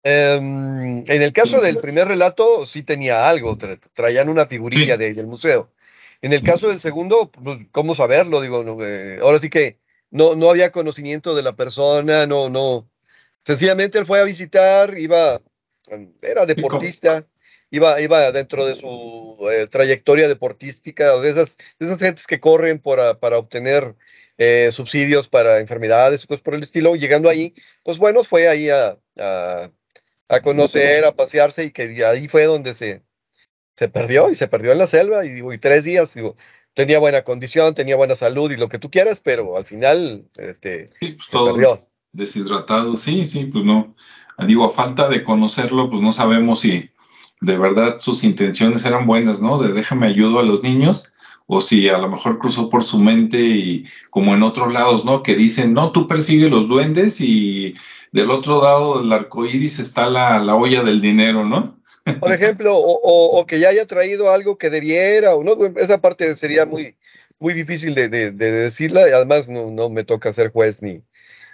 Em, 0.04 0.98
en 1.08 1.22
el 1.22 1.34
caso 1.34 1.62
del 1.62 1.80
primer 1.80 2.08
relato, 2.08 2.66
sí 2.66 2.84
tenía 2.84 3.30
algo, 3.30 3.58
traían 3.94 4.30
una 4.30 4.46
figurilla 4.46 4.98
del 4.98 5.28
museo. 5.28 5.72
En 6.22 6.32
el 6.32 6.42
caso 6.42 6.70
del 6.70 6.80
segundo, 6.80 7.32
pues, 7.32 7.60
¿cómo 7.72 7.96
saberlo? 7.96 8.40
Digo, 8.40 8.64
eh, 8.82 9.20
ahora 9.22 9.40
sí 9.40 9.50
que 9.50 9.80
no, 10.10 10.36
no 10.36 10.50
había 10.50 10.72
conocimiento 10.72 11.36
de 11.36 11.42
la 11.42 11.56
persona, 11.56 12.26
no, 12.26 12.50
no. 12.50 12.90
Sencillamente 13.44 13.98
él 14.00 14.06
fue 14.06 14.22
a 14.22 14.24
visitar, 14.24 14.98
iba, 14.98 15.42
era 16.22 16.46
deportista, 16.46 17.28
iba, 17.72 18.00
iba 18.00 18.32
dentro 18.32 18.66
de 18.66 18.76
su 18.76 19.38
eh, 19.52 19.68
trayectoria 19.68 20.30
deportística, 20.30 21.20
de 21.20 21.30
esas, 21.30 21.58
de 21.80 21.88
esas 21.88 22.00
gentes 22.00 22.26
que 22.26 22.40
corren 22.40 22.80
para, 22.80 23.20
para 23.20 23.38
obtener 23.38 23.96
eh, 24.38 24.69
subsidios 24.72 25.28
para 25.28 25.60
enfermedades 25.60 26.24
y 26.24 26.28
cosas 26.28 26.41
por 26.41 26.56
el 26.56 26.63
estilo. 26.63 26.96
Llegando 26.96 27.30
ahí, 27.30 27.54
pues 27.84 27.98
bueno, 27.98 28.24
fue 28.24 28.48
ahí 28.48 28.69
a, 28.69 28.98
a, 29.17 30.39
conocer, 30.41 31.06
a 31.06 31.15
pasearse 31.15 31.65
y 31.65 31.72
que 31.72 32.04
ahí 32.06 32.28
fue 32.28 32.46
donde 32.46 32.74
se, 32.74 33.04
se 33.78 33.89
perdió 33.89 34.30
y 34.32 34.36
se 34.36 34.48
perdió 34.48 34.72
en 34.72 34.80
la 34.80 34.88
selva 34.88 35.26
y, 35.26 35.30
digo, 35.30 35.54
y 35.54 35.58
tres 35.58 35.84
días, 35.84 36.13
digo, 36.13 36.36
tenía 36.74 37.00
buena 37.00 37.24
condición, 37.24 37.76
tenía 37.76 37.96
buena 37.96 38.15
salud 38.15 38.52
y 38.52 38.58
lo 38.58 38.69
que 38.69 38.80
tú 38.80 38.89
quieras, 38.89 39.19
pero 39.19 39.58
al 39.58 39.65
final, 39.65 40.26
este, 40.38 40.89
pues 41.00 41.26
se 41.30 41.38
perdió. 41.38 41.88
Deshidratado, 42.12 42.96
sí, 42.96 43.26
sí, 43.26 43.46
pues 43.46 43.63
no. 43.63 43.96
Digo, 44.48 44.65
a 44.65 44.69
falta 44.69 45.08
de 45.10 45.24
conocerlo, 45.24 45.89
pues 45.89 46.02
no 46.02 46.12
sabemos 46.12 46.62
si 46.62 46.89
de 47.41 47.58
verdad 47.58 47.98
sus 47.98 48.24
intenciones 48.24 48.86
eran 48.86 49.06
buenas, 49.06 49.41
¿no? 49.41 49.62
De 49.62 49.74
déjame 49.74 50.08
ayudo 50.08 50.39
a 50.39 50.43
los 50.43 50.63
niños 50.63 51.12
o 51.47 51.62
si 51.62 51.89
a 51.89 51.97
lo 51.97 52.10
mejor 52.10 52.39
cruzó 52.39 52.69
por 52.69 52.84
su 52.84 52.99
mente 52.99 53.39
y 53.39 53.86
como 54.10 54.34
en 54.34 54.43
otros 54.43 54.71
lados, 54.71 55.06
¿no? 55.06 55.23
Que 55.23 55.36
dicen, 55.36 55.73
no, 55.73 55.91
tú 55.91 56.08
persigues 56.08 56.49
los 56.49 56.67
duendes 56.67 57.19
y 57.19 57.75
del 58.12 58.32
otro 58.32 58.62
lado 58.62 58.99
del 58.99 59.12
arco 59.12 59.45
iris 59.45 59.79
está 59.79 60.10
la, 60.10 60.39
la 60.39 60.56
olla 60.56 60.84
del 60.84 61.01
dinero, 61.01 61.45
¿no? 61.45 61.82
Por 62.19 62.34
ejemplo, 62.34 62.75
o, 62.75 63.39
o, 63.39 63.45
que 63.45 63.60
ya 63.60 63.69
haya 63.69 63.88
traído 63.88 64.29
algo 64.29 64.58
que 64.58 64.69
debiera, 64.69 65.36
o 65.36 65.43
no, 65.43 65.56
esa 65.77 66.01
parte 66.01 66.36
sería 66.36 66.65
muy, 66.65 66.97
muy 67.39 67.53
difícil 67.53 67.95
de, 67.95 68.10
de, 68.10 68.32
decirla, 68.32 69.08
y 69.08 69.12
además 69.12 69.47
no, 69.47 69.71
no, 69.71 69.89
me 69.89 70.03
toca 70.03 70.34
ser 70.34 70.51
juez 70.51 70.82
ni, 70.82 71.01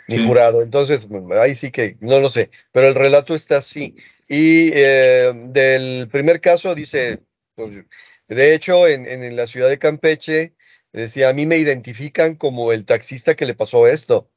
ni 0.07 0.25
jurado, 0.25 0.63
entonces 0.63 1.07
ahí 1.39 1.53
sí 1.53 1.69
que 1.69 1.97
no 1.99 2.19
lo 2.19 2.29
sé, 2.29 2.49
pero 2.71 2.87
el 2.87 2.95
relato 2.95 3.35
está 3.35 3.57
así. 3.57 3.95
Y 4.27 4.71
eh, 4.73 5.31
del 5.49 6.07
primer 6.11 6.41
caso 6.41 6.73
dice, 6.73 7.19
pues, 7.55 7.83
de 8.29 8.53
hecho, 8.53 8.87
en, 8.87 9.35
la 9.35 9.47
ciudad 9.47 9.69
de 9.69 9.79
Campeche, 9.79 10.53
decía, 10.93 11.29
a 11.29 11.33
mí 11.33 11.45
me 11.45 11.57
identifican 11.57 12.35
como 12.35 12.71
el 12.71 12.85
taxista 12.85 13.35
que 13.35 13.45
le 13.45 13.55
pasó 13.55 13.87
esto. 13.87 14.31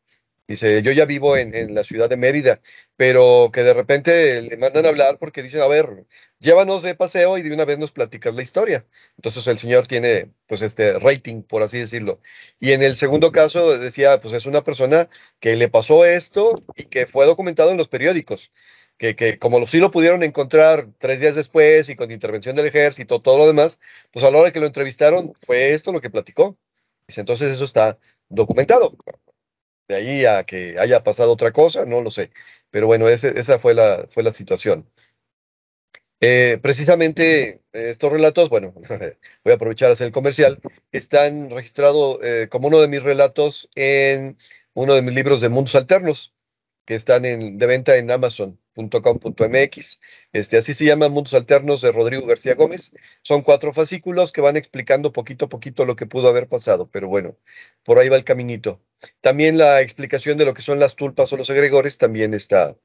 Dice, 0.49 0.83
yo 0.83 0.93
ya 0.93 1.05
vivo 1.07 1.37
en, 1.37 1.75
la 1.75 1.85
ciudad 1.85 2.11
de 2.11 2.17
Mérida, 2.17 2.61
pero 2.97 3.51
que 3.53 3.63
de 3.63 3.75
repente 3.75 4.43
le 4.43 4.57
mandan 4.57 4.87
a 4.87 4.89
hablar 4.91 5.19
porque 5.19 5.43
dicen, 5.43 5.61
a 5.63 5.67
ver, 5.69 6.07
llévanos 6.41 6.83
de 6.83 6.95
paseo 6.95 7.39
y 7.39 7.43
de 7.43 7.55
una 7.55 7.65
vez 7.65 7.79
nos 7.79 7.93
platicas 7.93 8.35
la 8.35 8.43
historia. 8.43 8.87
Entonces 9.17 9.47
el 9.47 9.59
señor 9.59 9.87
tiene, 9.87 10.33
pues, 10.47 10.63
este 10.63 10.99
rating, 10.99 11.43
por 11.43 11.63
así 11.63 11.79
decirlo. 11.79 12.21
Y 12.61 12.73
en 12.73 12.83
el 12.83 12.97
segundo 12.97 13.33
caso 13.33 13.79
decía, 13.79 14.21
pues 14.21 14.35
es 14.35 14.47
una 14.47 14.65
persona 14.65 15.09
que 15.41 15.57
le 15.57 15.69
pasó 15.69 16.05
esto 16.05 16.55
y 16.77 16.85
que 16.87 17.07
fue 17.07 17.27
documentado 17.27 17.71
en 17.71 17.77
los 17.79 17.89
periódicos 17.89 18.51
que, 19.17 19.39
como 19.39 19.67
sí 19.67 19.79
lo 19.79 19.91
pudieron 19.91 20.23
encontrar 20.23 20.89
tres 20.99 21.21
días 21.21 21.35
después 21.35 21.89
y 21.89 21.97
con 21.97 22.13
intervención 22.13 22.57
del 22.57 22.67
ejército, 22.67 23.21
todo 23.21 23.39
lo 23.39 23.47
demás, 23.47 23.81
pues 24.13 24.25
a 24.25 24.31
la 24.31 24.39
hora 24.39 24.53
que 24.53 24.61
lo 24.61 24.67
entrevistaron 24.67 25.35
fue 25.45 25.75
esto 25.75 25.93
lo 25.93 26.01
que 26.01 26.11
platicó. 26.11 26.57
Entonces 27.09 27.53
eso 27.53 27.65
está 27.65 27.99
documentado. 28.29 28.97
De 29.89 29.97
ahí 29.97 30.25
a 30.25 30.45
que 30.45 30.79
haya 30.79 31.03
pasado 31.03 31.33
otra 31.33 31.53
cosa, 31.53 31.85
no 31.85 32.01
lo 32.01 32.11
sé. 32.11 32.31
Pero 32.71 32.87
bueno, 32.87 33.09
esa 33.09 33.59
fue 33.59 33.75
la, 33.75 34.07
fue 34.09 34.23
la 34.23 34.33
situación. 34.33 34.89
Eh, 36.21 36.59
precisamente 36.63 37.63
estos 37.73 38.13
relatos, 38.13 38.49
bueno, 38.49 38.73
voy 39.45 39.53
a 39.53 39.55
aprovechar 39.57 39.91
a 39.91 39.95
hacer 39.95 40.07
el 40.07 40.13
comercial, 40.13 40.61
están 40.93 41.51
registrados 41.51 42.21
eh, 42.23 42.47
como 42.49 42.69
uno 42.69 42.81
de 42.81 42.87
mis 42.87 43.03
relatos 43.03 43.69
en 43.75 44.37
uno 44.75 44.95
de 44.95 45.03
mis 45.03 45.17
libros 45.17 45.41
de 45.41 45.49
Mundos 45.49 45.75
Alternos, 45.75 46.33
que 46.85 46.95
están 46.95 47.25
en, 47.25 47.59
de 47.59 47.67
venta 47.67 47.97
en 47.97 48.11
amazon.com.mx. 48.11 50.01
Este, 50.33 50.57
así 50.57 50.75
se 50.75 50.85
llama 50.85 51.09
Mundos 51.09 51.35
Alternos 51.35 51.81
de 51.81 51.93
Rodrigo 51.93 52.27
García 52.27 52.55
Gómez. 52.55 52.93
Son 53.23 53.43
cuatro 53.43 53.73
fascículos 53.73 54.33
que 54.33 54.41
van 54.41 54.57
explicando 54.57 55.13
poquito 55.13 55.47
a 55.47 55.49
poquito 55.49 55.85
lo 55.85 55.97
que 55.97 56.07
pudo 56.07 56.29
haber 56.29 56.49
pasado, 56.49 56.89
pero 56.91 57.09
bueno, 57.09 57.37
por 57.85 57.99
ahí 57.99 58.09
va 58.09 58.17
el 58.17 58.25
caminito. 58.25 58.81
También 59.21 59.59
la 59.59 59.81
explicación 59.81 60.39
de 60.39 60.45
lo 60.45 60.55
que 60.55 60.63
son 60.63 60.79
las 60.79 60.97
tulpas 60.97 61.33
o 61.33 61.37
los 61.37 61.51
egregores 61.51 61.99
también 61.99 62.35
está 62.35 62.77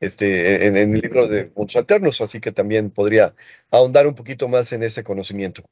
este, 0.00 0.66
en, 0.66 0.76
el 0.76 1.00
libro 1.00 1.26
de 1.26 1.50
Mundos 1.56 1.76
Alternos, 1.76 2.20
así 2.20 2.40
que 2.40 2.52
también 2.52 2.90
podría 2.90 3.34
ahondar 3.70 4.06
un 4.06 4.14
poquito 4.14 4.48
más 4.48 4.72
en 4.72 4.82
ese 4.82 5.02
conocimiento. 5.02 5.62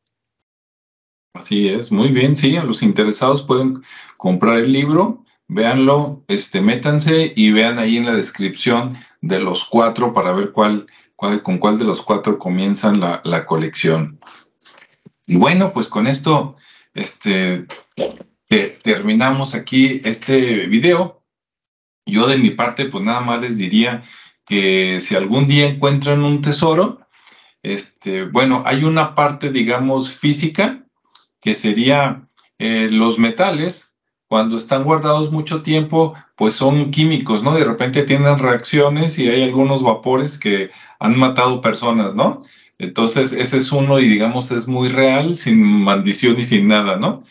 Así 1.35 1.69
es, 1.69 1.93
muy 1.93 2.13
bien, 2.13 2.35
sí, 2.35 2.57
a 2.57 2.65
los 2.65 2.83
interesados 2.83 3.43
pueden 3.43 3.83
comprar 4.17 4.59
el 4.59 4.73
libro, 4.73 5.26
véanlo, 5.49 6.25
este, 6.29 6.61
métanse 6.61 7.33
y 7.35 7.51
vean 7.51 7.79
ahí 7.79 7.97
en 7.97 8.07
la 8.07 8.15
descripción 8.15 8.97
de 9.21 9.41
los 9.41 9.65
cuatro 9.65 10.13
para 10.13 10.33
ver 10.33 10.53
cuál, 10.53 10.87
cuál 11.15 11.43
con 11.43 11.59
cuál 11.59 11.79
de 11.79 11.85
los 11.85 12.03
cuatro 12.03 12.39
comienzan 12.39 13.01
la, 13.01 13.21
la 13.25 13.47
colección. 13.47 14.19
Y 15.27 15.37
bueno, 15.37 15.73
pues 15.73 15.89
con 15.89 16.07
esto 16.07 16.57
este, 16.95 17.67
terminamos 18.83 19.55
aquí 19.55 20.01
este 20.05 20.67
video. 20.67 21.23
Yo 22.07 22.27
de 22.27 22.39
mi 22.39 22.51
parte, 22.51 22.87
pues 22.87 23.05
nada 23.05 23.21
más 23.21 23.41
les 23.41 23.59
diría 23.59 24.03
que 24.47 25.01
si 25.01 25.17
algún 25.17 25.49
día 25.49 25.67
encuentran 25.67 26.23
un 26.25 26.41
tesoro, 26.41 27.01
este, 27.63 28.25
bueno, 28.25 28.63
hay 28.65 28.85
una 28.85 29.17
parte, 29.17 29.51
digamos, 29.51 30.15
física, 30.15 30.87
que 31.41 31.55
sería 31.55 32.27
eh, 32.59 32.89
los 32.91 33.19
metales, 33.19 33.96
cuando 34.29 34.57
están 34.57 34.85
guardados 34.85 35.31
mucho 35.31 35.63
tiempo, 35.63 36.15
pues 36.35 36.55
son 36.55 36.91
químicos, 36.91 37.43
¿no? 37.43 37.55
De 37.55 37.65
repente 37.65 38.03
tienen 38.03 38.39
reacciones 38.39 39.19
y 39.19 39.29
hay 39.29 39.43
algunos 39.45 39.83
vapores 39.83 40.39
que 40.39 40.71
han 40.99 41.19
matado 41.19 41.61
personas, 41.61 42.15
¿no? 42.15 42.43
Entonces, 42.79 43.33
ese 43.33 43.59
es 43.59 43.73
uno 43.73 44.01
y 44.01 44.09
digamos 44.09 44.51
es 44.51 44.67
muy 44.69 44.89
real, 44.89 45.37
sin 45.37 45.63
maldición 45.63 46.39
y 46.39 46.45
sin 46.45 46.69
nada, 46.69 46.97
¿no? 46.97 47.23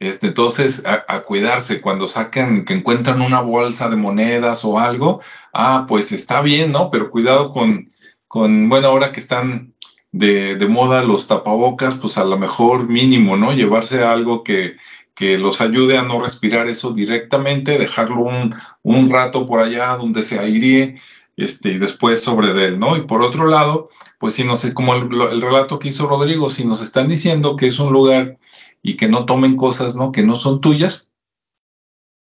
Este, 0.00 0.28
entonces, 0.28 0.84
a, 0.86 1.22
cuidarse 1.22 1.80
cuando 1.80 2.06
sacan, 2.06 2.64
que 2.64 2.74
encuentran 2.74 3.20
una 3.20 3.40
bolsa 3.40 3.88
de 3.90 3.96
monedas 3.96 4.64
o 4.64 4.78
algo, 4.78 5.20
ah, 5.52 5.86
pues 5.88 6.12
está 6.12 6.40
bien, 6.42 6.72
¿no? 6.72 6.90
Pero 6.90 7.10
cuidado 7.10 7.50
con, 7.50 7.90
con 8.28 8.68
bueno, 8.68 8.88
ahora 8.88 9.12
que 9.12 9.20
están 9.20 9.74
de, 10.12 10.56
de 10.56 10.66
moda 10.68 11.02
los 11.02 11.26
tapabocas, 11.26 11.96
pues 11.96 12.16
a 12.18 12.24
lo 12.24 12.38
mejor 12.38 12.88
mínimo, 12.88 13.36
¿no? 13.36 13.52
Llevarse 13.52 14.04
algo 14.04 14.44
que, 14.44 14.76
que 15.18 15.36
los 15.36 15.60
ayude 15.60 15.98
a 15.98 16.02
no 16.02 16.20
respirar 16.20 16.68
eso 16.68 16.92
directamente, 16.92 17.76
dejarlo 17.76 18.20
un, 18.20 18.54
un 18.82 19.10
rato 19.10 19.46
por 19.46 19.60
allá 19.60 19.96
donde 19.96 20.22
se 20.22 20.38
airie, 20.38 21.00
este, 21.36 21.70
y 21.70 21.78
después 21.78 22.22
sobre 22.22 22.50
él, 22.64 22.78
¿no? 22.78 22.96
Y 22.96 23.00
por 23.00 23.22
otro 23.22 23.48
lado, 23.48 23.88
pues 24.20 24.34
si 24.34 24.44
no 24.44 24.54
sé, 24.54 24.72
como 24.72 24.94
el, 24.94 25.12
el 25.12 25.42
relato 25.42 25.80
que 25.80 25.88
hizo 25.88 26.06
Rodrigo, 26.06 26.50
si 26.50 26.64
nos 26.64 26.80
están 26.80 27.08
diciendo 27.08 27.56
que 27.56 27.66
es 27.66 27.80
un 27.80 27.92
lugar 27.92 28.38
y 28.80 28.96
que 28.96 29.08
no 29.08 29.24
tomen 29.24 29.56
cosas, 29.56 29.96
¿no? 29.96 30.12
Que 30.12 30.22
no 30.22 30.36
son 30.36 30.60
tuyas, 30.60 31.10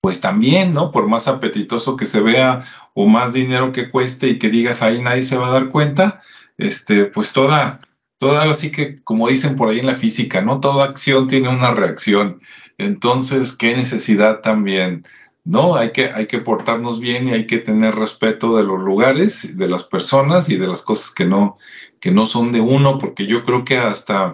pues 0.01 0.19
también, 0.19 0.73
¿no? 0.73 0.89
Por 0.89 1.07
más 1.07 1.27
apetitoso 1.27 1.95
que 1.95 2.07
se 2.07 2.21
vea 2.21 2.65
o 2.95 3.05
más 3.05 3.33
dinero 3.33 3.71
que 3.71 3.89
cueste 3.91 4.29
y 4.29 4.39
que 4.39 4.49
digas 4.49 4.81
ahí 4.81 4.99
nadie 4.99 5.21
se 5.21 5.37
va 5.37 5.49
a 5.49 5.51
dar 5.51 5.69
cuenta, 5.69 6.21
este, 6.57 7.05
pues 7.05 7.33
toda, 7.33 7.81
toda 8.17 8.49
así 8.49 8.71
que, 8.71 9.03
como 9.03 9.27
dicen 9.27 9.55
por 9.55 9.69
ahí 9.69 9.77
en 9.77 9.85
la 9.85 9.93
física, 9.93 10.41
¿no? 10.41 10.59
Toda 10.59 10.85
acción 10.85 11.27
tiene 11.27 11.49
una 11.49 11.71
reacción. 11.71 12.41
Entonces, 12.79 13.55
qué 13.55 13.75
necesidad 13.75 14.39
también, 14.41 15.05
¿no? 15.43 15.75
Hay 15.75 15.91
que, 15.91 16.05
hay 16.11 16.27
que 16.27 16.39
portarnos 16.39 16.99
bien 16.99 17.27
y 17.27 17.33
hay 17.33 17.45
que 17.45 17.57
tener 17.59 17.95
respeto 17.95 18.55
de 18.55 18.63
los 18.63 18.79
lugares, 18.79 19.57
de 19.57 19.67
las 19.67 19.83
personas 19.83 20.49
y 20.49 20.55
de 20.57 20.67
las 20.67 20.81
cosas 20.81 21.11
que 21.11 21.25
no, 21.25 21.57
que 21.99 22.11
no 22.11 22.25
son 22.25 22.51
de 22.53 22.61
uno, 22.61 22.97
porque 22.97 23.27
yo 23.27 23.43
creo 23.43 23.65
que 23.65 23.77
hasta 23.77 24.31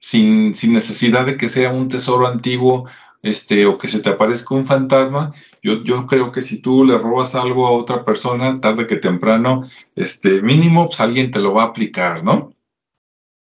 sin, 0.00 0.54
sin 0.54 0.72
necesidad 0.72 1.24
de 1.24 1.36
que 1.36 1.48
sea 1.48 1.72
un 1.72 1.88
tesoro 1.88 2.26
antiguo 2.26 2.88
este, 3.22 3.66
o 3.66 3.78
que 3.78 3.88
se 3.88 4.00
te 4.00 4.10
aparezca 4.10 4.54
un 4.54 4.64
fantasma, 4.64 5.32
yo, 5.62 5.82
yo 5.84 6.06
creo 6.06 6.32
que 6.32 6.42
si 6.42 6.58
tú 6.58 6.84
le 6.84 6.98
robas 6.98 7.34
algo 7.36 7.66
a 7.66 7.72
otra 7.72 8.04
persona, 8.04 8.60
tarde 8.60 8.86
que 8.86 8.96
temprano, 8.96 9.62
este, 9.94 10.42
mínimo, 10.42 10.86
pues 10.86 11.00
alguien 11.00 11.30
te 11.30 11.38
lo 11.38 11.54
va 11.54 11.62
a 11.62 11.66
aplicar, 11.66 12.24
¿no? 12.24 12.52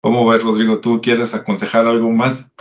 ¿Cómo 0.01 0.25
ves, 0.27 0.43
Rodrigo? 0.43 0.79
¿Tú 0.79 1.01
quieres 1.01 1.33
aconsejar 1.33 1.87
algo 1.87 2.09
más? 2.11 2.51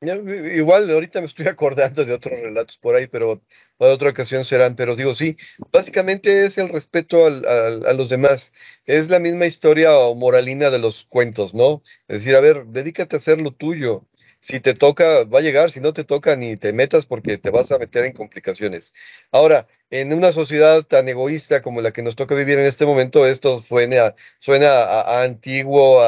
Igual 0.00 0.88
ahorita 0.90 1.20
me 1.20 1.26
estoy 1.26 1.46
acordando 1.48 2.04
de 2.04 2.12
otros 2.12 2.38
relatos 2.38 2.78
por 2.78 2.94
ahí, 2.94 3.08
pero 3.08 3.42
para 3.76 3.92
otra 3.92 4.10
ocasión 4.10 4.44
serán. 4.44 4.76
Pero 4.76 4.94
digo, 4.96 5.14
sí, 5.14 5.36
básicamente 5.72 6.44
es 6.44 6.56
el 6.58 6.68
respeto 6.68 7.26
a 7.26 7.92
los 7.94 8.08
demás. 8.08 8.52
Es 8.86 9.10
la 9.10 9.18
misma 9.18 9.46
historia 9.46 9.96
o 9.98 10.14
moralina 10.14 10.70
de 10.70 10.78
los 10.78 11.04
cuentos, 11.04 11.52
¿no? 11.54 11.82
Es 12.06 12.18
decir, 12.18 12.36
a 12.36 12.40
ver, 12.40 12.66
dedícate 12.66 13.16
a 13.16 13.18
hacer 13.18 13.40
lo 13.40 13.52
tuyo. 13.52 14.06
Si 14.40 14.60
te 14.60 14.72
toca, 14.74 15.24
va 15.24 15.40
a 15.40 15.42
llegar. 15.42 15.70
Si 15.72 15.80
no 15.80 15.92
te 15.92 16.04
toca, 16.04 16.36
ni 16.36 16.56
te 16.56 16.72
metas 16.72 17.06
porque 17.06 17.38
te 17.38 17.50
vas 17.50 17.72
a 17.72 17.78
meter 17.78 18.04
en 18.04 18.12
complicaciones. 18.12 18.94
Ahora, 19.32 19.66
en 19.90 20.12
una 20.12 20.30
sociedad 20.32 20.84
tan 20.84 21.08
egoísta 21.08 21.60
como 21.62 21.80
la 21.80 21.92
que 21.92 22.02
nos 22.02 22.14
toca 22.14 22.34
vivir 22.36 22.58
en 22.58 22.66
este 22.66 22.86
momento, 22.86 23.26
esto 23.26 23.62
suena, 23.62 24.14
suena 24.38 24.68
a, 24.84 25.22
antiguo, 25.24 26.00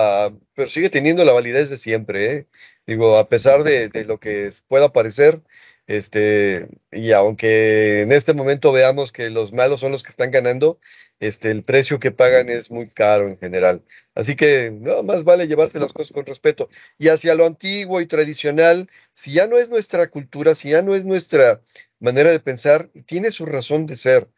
pero 0.54 0.68
sigue 0.68 0.90
teniendo 0.90 1.24
la 1.24 1.32
validez 1.32 1.70
de 1.70 1.76
siempre, 1.76 2.32
¿eh? 2.32 2.46
Digo, 2.86 3.16
a 3.18 3.28
pesar 3.28 3.62
de, 3.62 3.88
lo 4.04 4.18
que 4.18 4.50
pueda 4.68 4.92
parecer, 4.92 5.42
este, 5.90 6.68
y 6.92 7.10
aunque 7.10 8.02
en 8.02 8.12
este 8.12 8.32
momento 8.32 8.70
veamos 8.70 9.10
que 9.10 9.28
los 9.28 9.52
malos 9.52 9.80
son 9.80 9.90
los 9.90 10.04
que 10.04 10.10
están 10.10 10.30
ganando, 10.30 10.78
este, 11.18 11.50
el 11.50 11.64
precio 11.64 11.98
que 11.98 12.12
pagan 12.12 12.48
es 12.48 12.70
muy 12.70 12.88
caro 12.88 13.26
en 13.28 13.36
general. 13.36 13.82
Así 14.14 14.36
que 14.36 14.70
no, 14.70 15.02
más 15.02 15.24
vale 15.24 15.48
llevarse 15.48 15.80
las 15.80 15.92
cosas 15.92 16.12
con 16.12 16.26
respeto. 16.26 16.68
Y 16.96 17.08
hacia 17.08 17.34
lo 17.34 17.44
antiguo 17.44 18.00
y 18.00 18.06
tradicional, 18.06 18.88
si 19.12 19.32
ya 19.32 19.48
no 19.48 19.58
es 19.58 19.68
nuestra 19.68 20.08
cultura, 20.10 20.54
si 20.54 20.70
ya 20.70 20.82
no 20.82 20.94
es 20.94 21.04
nuestra 21.04 21.60
manera 21.98 22.30
de 22.30 22.38
pensar, 22.38 22.90
tiene 23.06 23.32
su 23.32 23.44
razón 23.44 23.86
de 23.86 23.96
ser. 23.96 24.28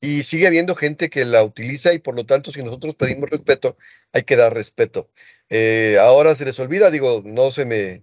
Y 0.00 0.22
sigue 0.22 0.46
habiendo 0.46 0.74
gente 0.74 1.10
que 1.10 1.26
la 1.26 1.44
utiliza 1.44 1.92
y 1.92 1.98
por 1.98 2.16
lo 2.16 2.24
tanto, 2.24 2.50
si 2.52 2.62
nosotros 2.62 2.94
pedimos 2.94 3.28
respeto, 3.28 3.76
hay 4.12 4.22
que 4.24 4.36
dar 4.36 4.54
respeto. 4.54 5.10
Eh, 5.50 5.98
ahora 6.00 6.34
se 6.34 6.46
les 6.46 6.58
olvida, 6.58 6.90
digo, 6.90 7.20
no 7.22 7.50
se 7.50 7.66
me, 7.66 8.02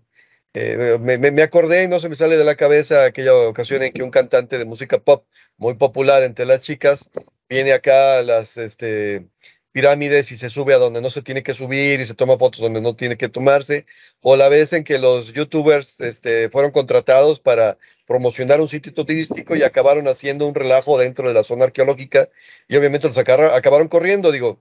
eh, 0.53 0.97
me, 0.99 1.41
acordé, 1.43 1.87
no 1.87 1.99
se 1.99 2.09
me 2.09 2.15
sale 2.15 2.37
de 2.37 2.43
la 2.43 2.55
cabeza 2.55 3.05
aquella 3.05 3.35
ocasión 3.35 3.83
en 3.83 3.93
que 3.93 4.03
un 4.03 4.11
cantante 4.11 4.57
de 4.57 4.65
música 4.65 4.97
pop 4.97 5.25
muy 5.57 5.75
popular 5.75 6.23
entre 6.23 6.45
las 6.45 6.61
chicas 6.61 7.09
viene 7.47 7.73
acá 7.73 8.19
a 8.19 8.23
las 8.23 8.57
este, 8.57 9.27
pirámides 9.71 10.31
y 10.31 10.37
se 10.37 10.49
sube 10.49 10.73
a 10.73 10.77
donde 10.77 11.01
no 11.01 11.09
se 11.11 11.21
tiene 11.21 11.43
que 11.43 11.53
subir 11.53 11.99
y 11.99 12.05
se 12.05 12.15
toma 12.15 12.37
fotos 12.37 12.61
donde 12.61 12.81
no 12.81 12.95
tiene 12.95 13.17
que 13.17 13.29
tomarse, 13.29 13.85
o 14.21 14.35
la 14.35 14.49
vez 14.49 14.73
en 14.73 14.83
que 14.83 14.97
los 14.97 15.33
youtubers 15.33 15.99
este, 16.01 16.49
fueron 16.49 16.71
contratados 16.71 17.39
para 17.39 17.77
promocionar 18.07 18.59
un 18.59 18.67
sitio 18.67 18.93
turístico 18.93 19.55
y 19.55 19.63
acabaron 19.63 20.07
haciendo 20.07 20.47
un 20.47 20.55
relajo 20.55 20.97
dentro 20.97 21.27
de 21.27 21.35
la 21.35 21.43
zona 21.43 21.65
arqueológica 21.65 22.29
y 22.67 22.75
obviamente 22.75 23.07
los 23.07 23.17
acabaron 23.17 23.87
corriendo, 23.87 24.31
digo, 24.31 24.59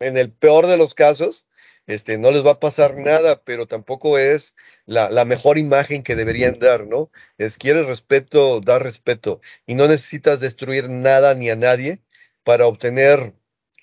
en 0.00 0.16
el 0.16 0.32
peor 0.32 0.66
de 0.66 0.76
los 0.76 0.94
casos, 0.94 1.46
este, 1.88 2.18
no 2.18 2.30
les 2.30 2.44
va 2.44 2.52
a 2.52 2.60
pasar 2.60 2.96
nada, 2.98 3.42
pero 3.42 3.66
tampoco 3.66 4.18
es 4.18 4.54
la, 4.84 5.24
mejor 5.24 5.56
imagen 5.56 6.02
que 6.02 6.16
deberían 6.16 6.58
dar, 6.58 6.86
¿no? 6.86 7.10
Es 7.38 7.56
quieres 7.56 7.86
respeto, 7.86 8.60
da 8.60 8.78
respeto 8.78 9.40
y 9.66 9.74
no 9.74 9.88
necesitas 9.88 10.38
destruir 10.38 10.90
nada 10.90 11.34
ni 11.34 11.48
a 11.48 11.56
nadie 11.56 12.02
para 12.44 12.66
obtener 12.66 13.34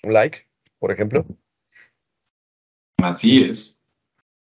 un 0.03 0.13
like, 0.13 0.47
por 0.77 0.91
ejemplo. 0.91 1.25
Así 3.01 3.43
es, 3.43 3.75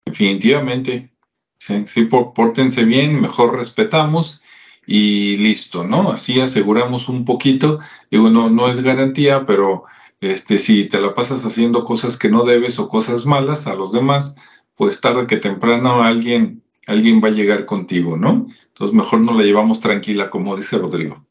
definitivamente. 0.06 1.12
Sí, 1.60 1.84
sí 1.88 2.06
pórtense 2.06 2.84
bien, 2.84 3.22
mejor 3.22 3.56
respetamos 3.56 4.42
y 4.88 5.38
listo, 5.38 5.84
¿no? 5.84 6.12
Así 6.12 6.42
aseguramos 6.42 7.10
un 7.10 7.26
poquito. 7.26 7.80
Digo, 8.10 8.32
no, 8.32 8.50
no 8.50 8.70
es 8.70 8.82
garantía, 8.82 9.46
pero 9.46 9.86
este, 10.32 10.58
si 10.58 10.86
te 10.86 11.00
la 11.00 11.14
pasas 11.14 11.46
haciendo 11.46 11.84
cosas 11.84 12.18
que 12.18 12.30
no 12.30 12.44
debes 12.44 12.80
o 12.80 12.90
cosas 12.90 13.26
malas 13.26 13.68
a 13.68 13.76
los 13.76 13.92
demás, 13.92 14.36
pues 14.76 15.02
tarde 15.02 15.28
que 15.28 15.38
temprano 15.38 16.04
alguien, 16.04 16.64
alguien 16.88 17.22
va 17.24 17.30
a 17.30 17.32
llegar 17.32 17.66
contigo, 17.66 18.18
¿no? 18.18 18.48
Entonces 18.68 18.96
mejor 18.96 19.22
no 19.22 19.34
la 19.34 19.44
llevamos 19.44 19.80
tranquila, 19.80 20.30
como 20.30 20.56
dice 20.56 20.78
Rodrigo. 20.78 21.26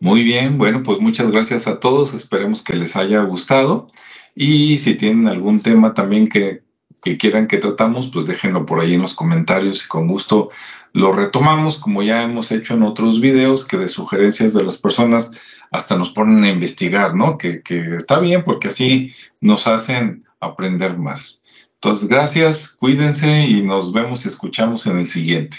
Muy 0.00 0.22
bien, 0.22 0.58
bueno, 0.58 0.82
pues 0.84 1.00
muchas 1.00 1.30
gracias 1.30 1.66
a 1.66 1.80
todos, 1.80 2.14
esperemos 2.14 2.62
que 2.62 2.76
les 2.76 2.94
haya 2.94 3.20
gustado 3.22 3.90
y 4.34 4.78
si 4.78 4.94
tienen 4.94 5.26
algún 5.26 5.60
tema 5.60 5.92
también 5.92 6.28
que, 6.28 6.62
que 7.02 7.18
quieran 7.18 7.48
que 7.48 7.58
tratamos, 7.58 8.08
pues 8.08 8.28
déjenlo 8.28 8.64
por 8.64 8.78
ahí 8.78 8.94
en 8.94 9.02
los 9.02 9.14
comentarios 9.14 9.84
y 9.84 9.88
con 9.88 10.06
gusto 10.06 10.50
lo 10.92 11.12
retomamos, 11.12 11.78
como 11.78 12.02
ya 12.02 12.22
hemos 12.22 12.52
hecho 12.52 12.74
en 12.74 12.84
otros 12.84 13.20
videos, 13.20 13.64
que 13.64 13.76
de 13.76 13.88
sugerencias 13.88 14.54
de 14.54 14.62
las 14.62 14.78
personas 14.78 15.32
hasta 15.70 15.96
nos 15.96 16.10
ponen 16.10 16.44
a 16.44 16.48
investigar, 16.48 17.14
¿no? 17.14 17.38
Que, 17.38 17.62
que 17.62 17.96
está 17.96 18.18
bien 18.18 18.44
porque 18.44 18.68
así 18.68 19.12
nos 19.40 19.66
hacen 19.66 20.24
aprender 20.40 20.96
más. 20.96 21.42
Entonces, 21.74 22.08
gracias, 22.08 22.68
cuídense 22.68 23.42
y 23.42 23.62
nos 23.62 23.92
vemos 23.92 24.24
y 24.24 24.28
escuchamos 24.28 24.86
en 24.86 24.98
el 24.98 25.06
siguiente. 25.06 25.58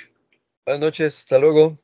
Buenas 0.66 0.82
noches, 0.82 1.18
hasta 1.18 1.40
luego. 1.40 1.80